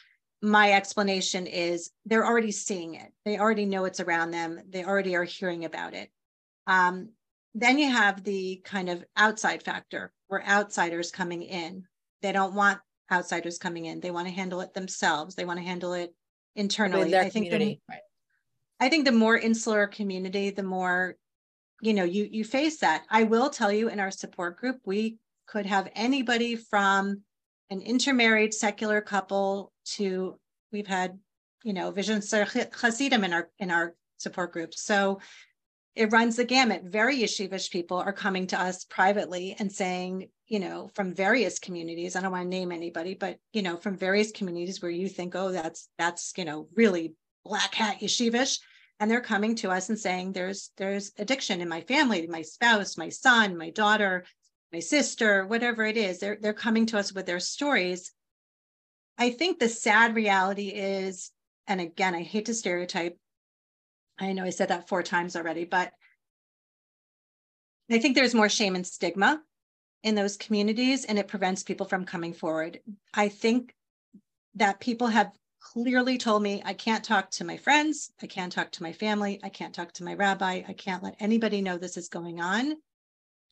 my 0.42 0.74
explanation 0.74 1.48
is 1.48 1.92
they're 2.06 2.26
already 2.26 2.52
seeing 2.52 2.96
it. 2.96 3.12
They 3.26 3.40
already 3.40 3.66
know 3.66 3.86
it's 3.86 4.00
around 4.00 4.32
them. 4.32 4.60
They 4.70 4.84
already 4.84 5.16
are 5.16 5.24
hearing 5.24 5.66
about 5.66 5.94
it. 5.94 6.10
Um, 6.68 7.10
then 7.56 7.80
you 7.80 7.90
have 7.90 8.24
the 8.24 8.62
kind 8.64 8.90
of 8.90 9.04
outside 9.16 9.64
factor 9.64 10.14
where 10.28 10.48
outsiders 10.48 11.12
coming 11.12 11.42
in. 11.42 11.86
They 12.22 12.32
don't 12.32 12.54
want 12.54 12.80
outsiders 13.12 13.58
coming 13.58 13.86
in. 13.86 14.00
They 14.00 14.12
want 14.12 14.28
to 14.28 14.34
handle 14.34 14.62
it 14.62 14.74
themselves. 14.74 15.34
They 15.34 15.46
want 15.46 15.60
to 15.60 15.66
handle 15.66 15.94
it 15.94 16.14
internally. 16.56 17.16
I 17.16 17.30
think 17.30 17.50
the, 17.50 17.80
right. 17.90 18.00
I 18.80 18.90
think 18.90 19.06
the 19.06 19.12
more 19.12 19.38
insular 19.38 19.88
community, 19.88 20.52
the 20.52 20.64
more 20.64 21.16
you 21.82 21.94
know 21.94 22.04
you 22.04 22.28
you 22.30 22.44
face 22.44 22.80
that. 22.80 23.06
I 23.10 23.24
will 23.24 23.50
tell 23.50 23.72
you 23.72 23.90
in 23.90 24.00
our 24.00 24.12
support 24.12 24.58
group, 24.58 24.78
we 24.86 25.18
could 25.48 25.66
have 25.66 25.90
anybody 25.96 26.56
from 26.56 27.22
an 27.70 27.82
intermarried 27.82 28.54
secular 28.54 29.02
couple 29.02 29.72
to 29.96 30.40
we've 30.72 30.88
had 30.88 31.20
you 31.64 31.74
know 31.74 31.92
vision 31.92 32.22
Hasidim 32.22 33.24
in 33.24 33.34
our 33.34 33.50
in 33.60 33.72
our 33.72 33.96
support 34.18 34.52
groups. 34.52 34.82
So 34.82 35.20
it 35.96 36.12
runs 36.12 36.36
the 36.36 36.46
gamut. 36.46 36.84
Very 36.84 37.18
yeshivish 37.18 37.72
people 37.72 37.98
are 37.98 38.14
coming 38.14 38.48
to 38.48 38.62
us 38.62 38.84
privately 38.86 39.56
and 39.58 39.72
saying, 39.72 40.30
you 40.48 40.60
know, 40.60 40.90
from 40.94 41.14
various 41.14 41.58
communities. 41.58 42.16
I 42.16 42.22
don't 42.22 42.32
want 42.32 42.44
to 42.44 42.50
name 42.50 42.72
anybody, 42.72 43.16
but 43.16 43.40
you 43.52 43.64
know, 43.64 43.78
from 43.78 43.98
various 43.98 44.32
communities 44.32 44.82
where 44.82 44.92
you 44.92 45.10
think, 45.10 45.36
oh, 45.36 45.52
that's 45.52 45.90
that's 45.98 46.34
you 46.38 46.46
know 46.46 46.68
really 46.76 47.16
black 47.44 47.74
hat 47.74 48.00
yeshivish, 48.02 48.60
and 49.00 49.10
they're 49.10 49.22
coming 49.22 49.56
to 49.56 49.72
us 49.72 49.90
and 49.90 49.98
saying, 49.98 50.34
there's 50.34 50.72
there's 50.78 51.12
addiction 51.18 51.62
in 51.62 51.70
my 51.70 51.82
family, 51.82 52.28
my 52.28 52.44
spouse, 52.44 52.98
my 52.98 53.10
son, 53.10 53.58
my 53.58 53.72
daughter, 53.72 54.24
my 54.72 54.80
sister, 54.80 55.48
whatever 55.48 55.84
it 55.84 55.98
is. 55.98 56.20
They're 56.20 56.38
they're 56.40 56.54
coming 56.54 56.86
to 56.88 57.00
us 57.00 57.12
with 57.12 57.26
their 57.26 57.40
stories, 57.40 58.12
I 59.18 59.32
think 59.32 59.60
the 59.60 59.70
sad 59.70 60.16
reality 60.16 60.70
is, 60.70 61.32
and 61.66 61.82
again, 61.82 62.14
I 62.14 62.22
hate 62.22 62.46
to 62.46 62.54
stereotype. 62.54 63.18
I 64.20 64.34
know 64.34 64.44
I 64.44 64.52
said 64.52 64.70
that 64.70 64.88
four 64.88 65.04
times 65.04 65.36
already, 65.36 65.66
but 65.66 65.92
I 67.90 68.00
think 68.00 68.16
there's 68.16 68.36
more 68.36 68.50
shame 68.50 68.76
and 68.76 68.86
stigma 68.86 69.42
in 70.04 70.16
those 70.16 70.38
communities, 70.38 71.06
and 71.06 71.18
it 71.18 71.28
prevents 71.28 71.64
people 71.64 71.86
from 71.86 72.06
coming 72.06 72.34
forward. 72.34 72.80
I 73.14 73.30
think 73.30 73.74
that 74.56 74.80
people 74.80 75.08
have 75.08 75.32
clearly 75.60 76.18
told 76.18 76.44
me 76.44 76.62
I 76.64 76.74
can't 76.74 77.04
talk 77.04 77.32
to 77.32 77.44
my 77.44 77.58
friends, 77.58 78.12
I 78.22 78.28
can't 78.28 78.52
talk 78.52 78.72
to 78.74 78.84
my 78.84 78.94
family, 78.94 79.40
I 79.44 79.50
can't 79.50 79.74
talk 79.74 79.92
to 79.94 80.04
my 80.04 80.14
rabbi, 80.14 80.64
I 80.68 80.74
can't 80.74 81.04
let 81.04 81.16
anybody 81.20 81.62
know 81.62 81.78
this 81.78 81.98
is 81.98 82.10
going 82.10 82.40
on 82.40 82.76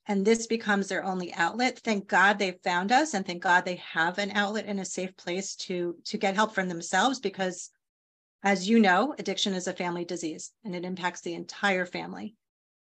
and 0.07 0.23
this 0.23 0.45
becomes 0.47 0.87
their 0.87 1.03
only 1.03 1.33
outlet. 1.33 1.79
Thank 1.79 2.07
god 2.07 2.37
they 2.37 2.51
found 2.63 2.91
us 2.91 3.13
and 3.13 3.25
thank 3.25 3.41
god 3.41 3.65
they 3.65 3.75
have 3.75 4.17
an 4.17 4.31
outlet 4.31 4.65
and 4.67 4.79
a 4.79 4.85
safe 4.85 5.15
place 5.17 5.55
to 5.55 5.95
to 6.05 6.17
get 6.17 6.35
help 6.35 6.53
from 6.53 6.67
themselves 6.67 7.19
because 7.19 7.69
as 8.43 8.69
you 8.69 8.79
know 8.79 9.15
addiction 9.17 9.53
is 9.53 9.67
a 9.67 9.73
family 9.73 10.05
disease 10.05 10.51
and 10.63 10.75
it 10.75 10.85
impacts 10.85 11.21
the 11.21 11.33
entire 11.33 11.85
family. 11.85 12.35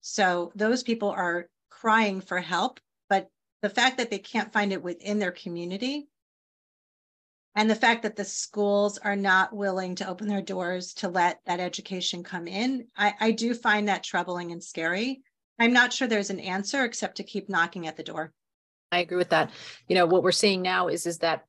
So 0.01 0.53
those 0.55 0.83
people 0.83 1.11
are 1.11 1.49
crying 1.71 2.21
for 2.21 2.39
help 2.39 2.81
but 3.09 3.29
the 3.63 3.71
fact 3.71 3.99
that 3.99 4.11
they 4.11 4.19
can't 4.19 4.53
find 4.53 4.73
it 4.73 4.83
within 4.83 5.19
their 5.19 5.33
community 5.33 6.09
and 7.55 7.69
the 7.69 7.75
fact 7.75 8.05
that 8.05 8.15
the 8.15 8.25
schools 8.25 8.99
are 8.99 9.17
not 9.17 9.55
willing 9.55 9.97
to 9.97 10.09
open 10.09 10.29
their 10.29 10.43
doors 10.43 10.95
to 10.95 11.09
let 11.09 11.41
that 11.47 11.61
education 11.61 12.23
come 12.23 12.49
in 12.49 12.87
i, 12.97 13.15
I 13.21 13.31
do 13.33 13.55
find 13.55 13.89
that 13.89 14.03
troubling 14.03 14.53
and 14.53 14.63
scary 14.63 15.23
I'm 15.59 15.73
not 15.73 15.92
sure 15.92 16.07
there's 16.07 16.31
an 16.31 16.40
answer 16.40 16.85
except 16.85 17.16
to 17.16 17.25
keep 17.25 17.49
knocking 17.49 17.87
at 17.87 17.97
the 17.97 18.03
door. 18.03 18.33
I 18.90 19.01
agree 19.01 19.16
with 19.16 19.31
that. 19.31 19.51
You 19.88 19.94
know, 19.97 20.07
what 20.07 20.23
we're 20.23 20.33
seeing 20.33 20.62
now 20.62 20.88
is 20.88 21.07
is 21.07 21.18
that 21.18 21.44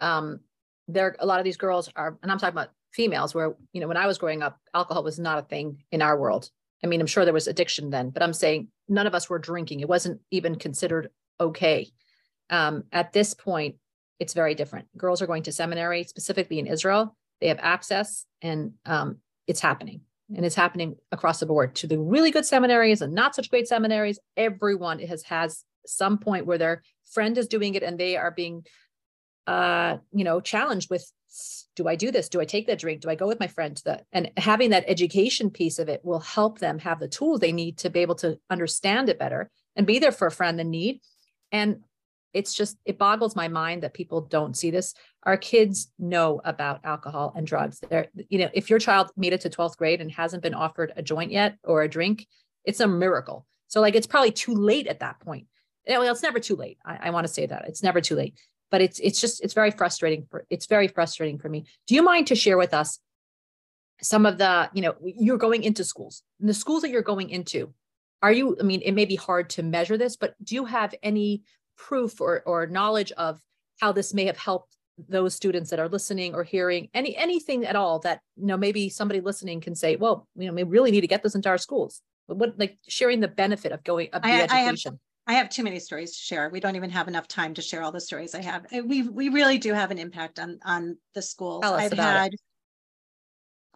um 0.00 0.40
there 0.88 1.16
a 1.20 1.26
lot 1.26 1.38
of 1.38 1.44
these 1.44 1.56
girls 1.56 1.88
are, 1.96 2.18
and 2.22 2.30
I'm 2.30 2.38
talking 2.38 2.54
about 2.54 2.70
females 2.92 3.34
where, 3.34 3.54
you 3.72 3.80
know, 3.80 3.88
when 3.88 3.96
I 3.96 4.06
was 4.06 4.18
growing 4.18 4.42
up, 4.42 4.58
alcohol 4.74 5.02
was 5.02 5.18
not 5.18 5.38
a 5.38 5.42
thing 5.42 5.82
in 5.90 6.02
our 6.02 6.18
world. 6.18 6.50
I 6.84 6.88
mean, 6.88 7.00
I'm 7.00 7.06
sure 7.06 7.24
there 7.24 7.32
was 7.32 7.46
addiction 7.46 7.90
then, 7.90 8.10
but 8.10 8.22
I'm 8.22 8.32
saying 8.32 8.68
none 8.88 9.06
of 9.06 9.14
us 9.14 9.30
were 9.30 9.38
drinking. 9.38 9.80
It 9.80 9.88
wasn't 9.88 10.20
even 10.30 10.56
considered 10.56 11.08
okay. 11.40 11.88
Um, 12.50 12.84
at 12.92 13.12
this 13.12 13.34
point, 13.34 13.76
it's 14.18 14.34
very 14.34 14.54
different. 14.54 14.86
Girls 14.96 15.22
are 15.22 15.26
going 15.26 15.44
to 15.44 15.52
seminary, 15.52 16.04
specifically 16.04 16.58
in 16.58 16.66
Israel. 16.66 17.16
They 17.40 17.48
have 17.48 17.60
access, 17.60 18.26
and 18.42 18.72
um, 18.84 19.18
it's 19.46 19.60
happening 19.60 20.02
and 20.36 20.44
it's 20.44 20.54
happening 20.54 20.96
across 21.10 21.40
the 21.40 21.46
board. 21.46 21.74
To 21.76 21.86
the 21.86 21.98
really 21.98 22.30
good 22.30 22.46
seminaries 22.46 23.02
and 23.02 23.14
not 23.14 23.34
such 23.34 23.50
great 23.50 23.68
seminaries 23.68 24.18
everyone 24.36 24.98
has 25.00 25.22
has 25.24 25.64
some 25.86 26.18
point 26.18 26.46
where 26.46 26.58
their 26.58 26.82
friend 27.10 27.36
is 27.36 27.48
doing 27.48 27.74
it 27.74 27.82
and 27.82 27.98
they 27.98 28.16
are 28.16 28.30
being 28.30 28.64
uh 29.46 29.96
you 30.12 30.22
know 30.22 30.40
challenged 30.40 30.88
with 30.88 31.10
do 31.74 31.88
i 31.88 31.96
do 31.96 32.10
this? 32.10 32.28
Do 32.28 32.40
i 32.40 32.44
take 32.44 32.66
that 32.66 32.78
drink? 32.78 33.00
Do 33.00 33.10
i 33.10 33.14
go 33.14 33.26
with 33.26 33.40
my 33.40 33.46
friend? 33.46 33.76
To 33.76 33.84
that 33.84 34.04
and 34.12 34.30
having 34.36 34.70
that 34.70 34.84
education 34.86 35.50
piece 35.50 35.78
of 35.78 35.88
it 35.88 36.04
will 36.04 36.20
help 36.20 36.58
them 36.58 36.78
have 36.80 37.00
the 37.00 37.08
tools 37.08 37.40
they 37.40 37.52
need 37.52 37.78
to 37.78 37.90
be 37.90 38.00
able 38.00 38.16
to 38.16 38.38
understand 38.50 39.08
it 39.08 39.18
better 39.18 39.50
and 39.76 39.86
be 39.86 39.98
there 39.98 40.12
for 40.12 40.26
a 40.26 40.32
friend 40.32 40.60
in 40.60 40.70
need. 40.70 41.00
And 41.50 41.80
it's 42.32 42.54
just 42.54 42.78
it 42.84 42.98
boggles 42.98 43.36
my 43.36 43.48
mind 43.48 43.82
that 43.82 43.94
people 43.94 44.22
don't 44.22 44.56
see 44.56 44.70
this. 44.70 44.94
Our 45.24 45.36
kids 45.36 45.90
know 45.98 46.40
about 46.44 46.80
alcohol 46.84 47.32
and 47.36 47.46
drugs. 47.46 47.80
They're 47.88 48.08
you 48.28 48.38
know 48.38 48.50
if 48.52 48.70
your 48.70 48.78
child 48.78 49.10
made 49.16 49.32
it 49.32 49.42
to 49.42 49.50
12th 49.50 49.76
grade 49.76 50.00
and 50.00 50.10
hasn't 50.10 50.42
been 50.42 50.54
offered 50.54 50.92
a 50.96 51.02
joint 51.02 51.30
yet 51.30 51.58
or 51.64 51.82
a 51.82 51.88
drink 51.88 52.26
it's 52.64 52.80
a 52.80 52.86
miracle. 52.86 53.46
So 53.68 53.80
like 53.80 53.94
it's 53.94 54.06
probably 54.06 54.32
too 54.32 54.54
late 54.54 54.86
at 54.86 55.00
that 55.00 55.20
point. 55.20 55.46
Eh, 55.86 55.96
well 55.96 56.12
it's 56.12 56.22
never 56.22 56.40
too 56.40 56.56
late. 56.56 56.78
I, 56.84 57.08
I 57.08 57.10
want 57.10 57.26
to 57.26 57.32
say 57.32 57.46
that. 57.46 57.66
It's 57.66 57.82
never 57.82 58.00
too 58.00 58.14
late. 58.14 58.38
But 58.70 58.80
it's 58.80 58.98
it's 59.00 59.20
just 59.20 59.42
it's 59.42 59.54
very 59.54 59.70
frustrating 59.70 60.26
for 60.30 60.46
it's 60.48 60.66
very 60.66 60.88
frustrating 60.88 61.38
for 61.38 61.48
me. 61.48 61.66
Do 61.86 61.94
you 61.94 62.02
mind 62.02 62.28
to 62.28 62.34
share 62.34 62.56
with 62.56 62.72
us 62.72 62.98
some 64.00 64.26
of 64.26 64.38
the 64.38 64.70
you 64.72 64.82
know 64.82 64.94
you're 65.04 65.38
going 65.38 65.62
into 65.62 65.84
schools. 65.84 66.22
The 66.40 66.54
schools 66.54 66.82
that 66.82 66.90
you're 66.90 67.02
going 67.02 67.30
into 67.30 67.72
are 68.22 68.32
you 68.32 68.56
i 68.60 68.62
mean 68.62 68.80
it 68.82 68.92
may 68.92 69.04
be 69.04 69.16
hard 69.16 69.50
to 69.50 69.62
measure 69.62 69.98
this 69.98 70.16
but 70.16 70.34
do 70.42 70.54
you 70.54 70.64
have 70.64 70.94
any 71.02 71.42
proof 71.76 72.20
or, 72.20 72.42
or 72.46 72.66
knowledge 72.66 73.12
of 73.12 73.40
how 73.80 73.92
this 73.92 74.14
may 74.14 74.26
have 74.26 74.36
helped 74.36 74.76
those 75.08 75.34
students 75.34 75.70
that 75.70 75.80
are 75.80 75.88
listening 75.88 76.34
or 76.34 76.44
hearing 76.44 76.88
any 76.94 77.16
anything 77.16 77.64
at 77.64 77.76
all 77.76 77.98
that 78.00 78.20
you 78.36 78.46
know 78.46 78.56
maybe 78.56 78.88
somebody 78.88 79.20
listening 79.20 79.60
can 79.60 79.74
say 79.74 79.96
well 79.96 80.28
you 80.36 80.46
know 80.46 80.52
we 80.52 80.62
really 80.62 80.90
need 80.90 81.00
to 81.00 81.06
get 81.06 81.22
this 81.22 81.34
into 81.34 81.48
our 81.48 81.58
schools. 81.58 82.00
But 82.28 82.36
what 82.36 82.58
like 82.58 82.78
sharing 82.88 83.20
the 83.20 83.28
benefit 83.28 83.72
of 83.72 83.82
going 83.82 84.08
of 84.12 84.22
the 84.22 84.28
I, 84.28 84.42
education 84.42 84.98
I 85.26 85.32
have, 85.32 85.38
I 85.38 85.42
have 85.42 85.50
too 85.50 85.64
many 85.64 85.78
stories 85.78 86.12
to 86.12 86.18
share. 86.18 86.48
We 86.50 86.60
don't 86.60 86.76
even 86.76 86.90
have 86.90 87.08
enough 87.08 87.26
time 87.26 87.54
to 87.54 87.62
share 87.62 87.82
all 87.82 87.92
the 87.92 88.00
stories 88.00 88.34
i 88.34 88.42
have. 88.42 88.66
We 88.70 89.02
we 89.02 89.28
really 89.28 89.58
do 89.58 89.72
have 89.72 89.90
an 89.90 89.98
impact 89.98 90.38
on 90.38 90.58
on 90.64 90.98
the 91.14 91.22
schools. 91.22 91.62
Tell 91.62 91.74
us 91.74 91.84
i've 91.84 91.92
about 91.92 92.16
had 92.16 92.34
it. 92.34 92.40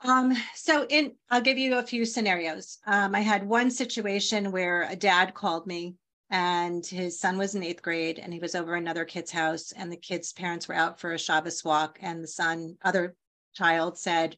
Um, 0.04 0.36
so 0.54 0.86
in 0.88 1.12
I'll 1.30 1.40
give 1.40 1.58
you 1.58 1.78
a 1.78 1.82
few 1.82 2.04
scenarios. 2.04 2.78
Um, 2.86 3.14
I 3.14 3.20
had 3.20 3.48
one 3.48 3.70
situation 3.70 4.52
where 4.52 4.82
a 4.82 4.96
dad 4.96 5.34
called 5.34 5.66
me 5.66 5.94
and 6.30 6.84
his 6.84 7.20
son 7.20 7.38
was 7.38 7.54
in 7.54 7.62
eighth 7.62 7.82
grade 7.82 8.18
and 8.18 8.32
he 8.32 8.40
was 8.40 8.54
over 8.54 8.74
another 8.74 9.04
kid's 9.04 9.30
house 9.30 9.72
and 9.72 9.90
the 9.90 9.96
kid's 9.96 10.32
parents 10.32 10.66
were 10.66 10.74
out 10.74 10.98
for 10.98 11.12
a 11.12 11.18
Shabbos 11.18 11.64
walk 11.64 11.98
and 12.02 12.22
the 12.22 12.28
son 12.28 12.76
other 12.82 13.14
child 13.54 13.98
said 13.98 14.36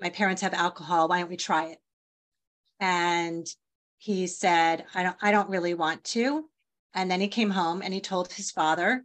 my 0.00 0.10
parents 0.10 0.42
have 0.42 0.54
alcohol. 0.54 1.08
Why 1.08 1.20
don't 1.20 1.30
we 1.30 1.36
try 1.36 1.66
it? 1.66 1.78
And 2.78 3.46
he 3.98 4.26
said, 4.26 4.86
I 4.94 5.02
don't, 5.02 5.16
I 5.20 5.30
don't 5.30 5.50
really 5.50 5.74
want 5.74 6.04
to. 6.04 6.48
And 6.94 7.10
then 7.10 7.20
he 7.20 7.28
came 7.28 7.50
home 7.50 7.82
and 7.82 7.92
he 7.92 8.00
told 8.00 8.32
his 8.32 8.50
father, 8.50 9.04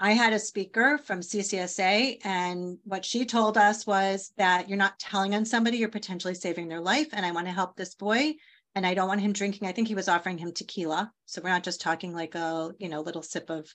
I 0.00 0.12
had 0.12 0.32
a 0.32 0.38
speaker 0.40 0.98
from 0.98 1.20
CCSA, 1.20 2.18
and 2.24 2.78
what 2.82 3.04
she 3.04 3.24
told 3.24 3.56
us 3.56 3.86
was 3.86 4.32
that 4.36 4.68
you're 4.68 4.76
not 4.76 4.98
telling 4.98 5.32
on 5.32 5.44
somebody, 5.44 5.78
you're 5.78 5.88
potentially 5.88 6.34
saving 6.34 6.66
their 6.66 6.80
life. 6.80 7.06
And 7.12 7.24
I 7.24 7.30
want 7.30 7.46
to 7.46 7.52
help 7.52 7.76
this 7.76 7.94
boy. 7.94 8.34
And 8.74 8.86
I 8.86 8.94
don't 8.94 9.08
want 9.08 9.20
him 9.20 9.32
drinking. 9.32 9.68
I 9.68 9.72
think 9.72 9.88
he 9.88 9.94
was 9.94 10.08
offering 10.08 10.38
him 10.38 10.52
tequila. 10.52 11.12
So 11.26 11.42
we're 11.42 11.50
not 11.50 11.62
just 11.62 11.80
talking 11.80 12.14
like 12.14 12.34
a, 12.34 12.72
you 12.78 12.88
know, 12.88 13.02
little 13.02 13.22
sip 13.22 13.50
of 13.50 13.68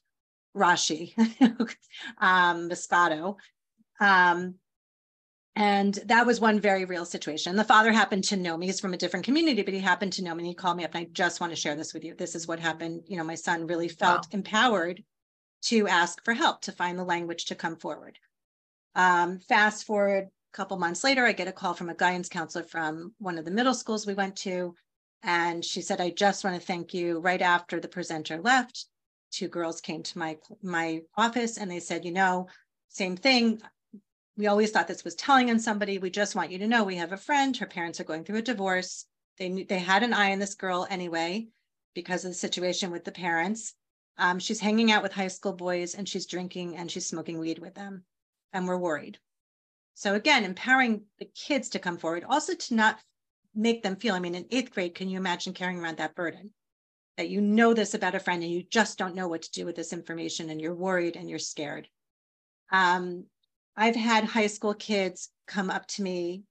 Rashi, 0.56 1.14
um, 2.18 2.70
Moscato. 2.70 3.36
Um, 4.00 4.56
and 5.56 5.96
that 6.06 6.26
was 6.26 6.40
one 6.40 6.60
very 6.60 6.86
real 6.86 7.06
situation. 7.06 7.56
The 7.56 7.64
father 7.64 7.92
happened 7.92 8.24
to 8.26 8.38
know 8.38 8.58
me. 8.58 8.68
He's 8.68 8.80
from 8.80 8.94
a 8.94 8.98
different 8.98 9.26
community, 9.26 9.64
but 9.64 9.74
he 9.74 9.80
happened 9.80 10.14
to 10.14 10.24
know 10.24 10.36
me. 10.36 10.44
And 10.44 10.48
he 10.48 10.54
called 10.54 10.78
me 10.78 10.84
up, 10.84 10.94
and 10.94 11.06
I 11.06 11.10
just 11.12 11.42
want 11.42 11.52
to 11.52 11.56
share 11.56 11.76
this 11.76 11.96
with 11.96 12.04
you. 12.04 12.14
This 12.14 12.36
is 12.36 12.48
what 12.48 12.60
happened. 12.60 13.04
You 13.08 13.18
know, 13.18 13.24
my 13.24 13.34
son 13.34 13.66
really 13.66 13.88
felt 13.88 14.28
wow. 14.28 14.30
empowered 14.34 15.04
to 15.64 15.88
ask 15.88 16.24
for 16.24 16.36
help, 16.36 16.62
to 16.62 16.72
find 16.72 16.98
the 16.98 17.04
language 17.04 17.46
to 17.46 17.56
come 17.56 17.76
forward. 17.76 18.20
Um, 18.94 19.40
fast 19.40 19.86
forward 19.86 20.26
a 20.26 20.56
couple 20.56 20.78
months 20.78 21.04
later, 21.04 21.26
I 21.26 21.32
get 21.32 21.48
a 21.48 21.52
call 21.52 21.74
from 21.74 21.90
a 21.90 21.96
guidance 21.96 22.30
counselor 22.30 22.64
from 22.64 23.14
one 23.18 23.38
of 23.38 23.46
the 23.46 23.52
middle 23.52 23.74
schools 23.74 24.06
we 24.06 24.14
went 24.14 24.36
to. 24.38 24.76
And 25.28 25.64
she 25.64 25.82
said, 25.82 26.02
I 26.02 26.10
just 26.10 26.44
want 26.44 26.60
to 26.60 26.66
thank 26.66 26.94
you. 26.94 27.20
Right 27.20 27.42
after 27.42 27.80
the 27.80 27.88
presenter 27.88 28.40
left, 28.40 28.86
two 29.30 29.48
girls 29.48 29.82
came 29.82 30.02
to 30.02 30.18
my 30.18 30.38
my 30.64 31.02
office 31.16 31.58
and 31.58 31.70
they 31.70 31.82
said, 31.82 32.06
you 32.06 32.12
know, 32.12 32.48
same 32.88 33.16
thing 33.16 33.62
we 34.38 34.48
always 34.48 34.70
thought 34.70 34.88
this 34.88 35.04
was 35.04 35.16
telling 35.16 35.50
on 35.50 35.60
somebody. 35.60 35.98
We 35.98 36.12
just 36.12 36.36
want 36.36 36.52
you 36.52 36.60
to 36.60 36.68
know 36.68 36.84
we 36.84 36.96
have 36.96 37.12
a 37.12 37.18
friend. 37.18 37.58
Her 37.58 37.66
parents 37.66 38.00
are 38.00 38.06
going 38.06 38.24
through 38.24 38.38
a 38.38 38.44
divorce. 38.44 39.06
They 39.38 39.50
knew 39.50 39.66
they 39.66 39.80
had 39.80 40.04
an 40.04 40.14
eye 40.14 40.32
on 40.32 40.40
this 40.40 40.54
girl 40.54 40.88
anyway 40.90 41.48
because 41.96 42.24
of 42.24 42.32
the 42.32 42.36
situation 42.36 42.92
with 42.92 43.04
the 43.04 43.12
parents. 43.12 43.74
Um, 44.20 44.40
she's 44.40 44.60
hanging 44.60 44.92
out 44.92 45.04
with 45.04 45.12
high 45.12 45.28
school 45.28 45.54
boys 45.54 45.96
and 45.96 46.08
she's 46.08 46.28
drinking 46.28 46.78
and 46.78 46.90
she's 46.90 47.06
smoking 47.06 47.40
weed 47.40 47.60
with 47.60 47.74
them, 47.76 48.04
and 48.54 48.68
we're 48.68 48.78
worried. 48.78 49.20
So 49.96 50.14
again, 50.14 50.44
empowering 50.44 51.04
the 51.18 51.30
kids 51.36 51.70
to 51.70 51.80
come 51.80 51.98
forward, 51.98 52.24
also 52.24 52.54
to 52.54 52.76
not 52.76 53.00
make 53.58 53.84
them 53.84 53.96
feel. 53.96 54.16
I 54.16 54.20
mean, 54.20 54.36
in 54.36 54.46
eighth 54.52 54.72
grade, 54.72 54.96
can 54.96 55.10
you 55.10 55.18
imagine 55.18 55.54
carrying 55.54 55.80
around 55.80 55.98
that 55.98 56.16
burden? 56.16 56.54
That 57.18 57.30
you 57.30 57.42
know 57.42 57.74
this 57.74 57.96
about 57.96 58.16
a 58.16 58.20
friend 58.20 58.44
and 58.44 58.52
you 58.52 58.64
just 58.70 58.98
don't 58.98 59.16
know 59.16 59.28
what 59.28 59.42
to 59.42 59.52
do 59.52 59.66
with 59.66 59.76
this 59.76 59.92
information 59.92 60.50
and 60.50 60.62
you're 60.62 60.76
worried 60.76 61.16
and 61.16 61.30
you're 61.30 61.40
scared. 61.40 61.88
Um, 62.72 63.26
I've 63.76 63.96
had 63.96 64.24
high 64.24 64.48
school 64.48 64.76
kids 64.76 65.30
come 65.48 65.72
up 65.72 65.88
to 65.88 66.04
me 66.04 66.44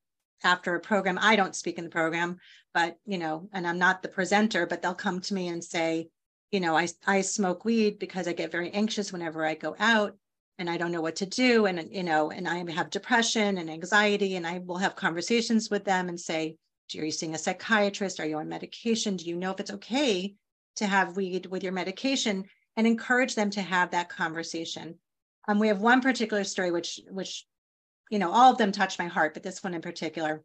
after 0.42 0.74
a 0.74 0.80
program. 0.80 1.18
I 1.20 1.36
don't 1.36 1.54
speak 1.54 1.78
in 1.78 1.84
the 1.84 1.90
program, 1.90 2.38
but 2.74 2.96
you 3.06 3.18
know, 3.18 3.48
and 3.52 3.66
I'm 3.66 3.78
not 3.78 4.02
the 4.02 4.08
presenter, 4.08 4.66
but 4.66 4.82
they'll 4.82 4.94
come 4.94 5.20
to 5.20 5.34
me 5.34 5.48
and 5.48 5.62
say, 5.62 6.08
you 6.50 6.60
know, 6.60 6.76
I 6.76 6.88
I 7.06 7.20
smoke 7.20 7.64
weed 7.64 7.98
because 7.98 8.26
I 8.26 8.32
get 8.32 8.52
very 8.52 8.70
anxious 8.70 9.12
whenever 9.12 9.44
I 9.44 9.54
go 9.54 9.76
out 9.78 10.16
and 10.58 10.70
I 10.70 10.76
don't 10.76 10.92
know 10.92 11.00
what 11.00 11.16
to 11.16 11.26
do 11.26 11.66
and 11.66 11.92
you 11.92 12.02
know, 12.02 12.30
and 12.30 12.48
I 12.48 12.70
have 12.72 12.90
depression 12.90 13.58
and 13.58 13.70
anxiety 13.70 14.36
and 14.36 14.46
I 14.46 14.58
will 14.58 14.78
have 14.78 14.96
conversations 14.96 15.70
with 15.70 15.84
them 15.84 16.08
and 16.08 16.18
say, 16.18 16.56
are 16.94 17.04
you 17.04 17.10
seeing 17.10 17.34
a 17.34 17.38
psychiatrist? 17.38 18.20
Are 18.20 18.26
you 18.26 18.38
on 18.38 18.48
medication? 18.48 19.16
Do 19.16 19.24
you 19.24 19.36
know 19.36 19.50
if 19.50 19.60
it's 19.60 19.72
okay 19.72 20.36
to 20.76 20.86
have 20.86 21.16
weed 21.16 21.46
with 21.46 21.62
your 21.62 21.72
medication? 21.72 22.44
And 22.76 22.86
encourage 22.86 23.34
them 23.34 23.48
to 23.50 23.62
have 23.62 23.92
that 23.92 24.10
conversation 24.10 24.98
um, 25.48 25.58
we 25.58 25.68
have 25.68 25.80
one 25.80 26.00
particular 26.00 26.44
story 26.44 26.70
which 26.70 27.00
which 27.10 27.46
you 28.10 28.18
know 28.18 28.30
all 28.30 28.52
of 28.52 28.58
them 28.58 28.72
touched 28.72 28.98
my 28.98 29.06
heart 29.06 29.34
but 29.34 29.42
this 29.42 29.62
one 29.62 29.74
in 29.74 29.80
particular 29.80 30.42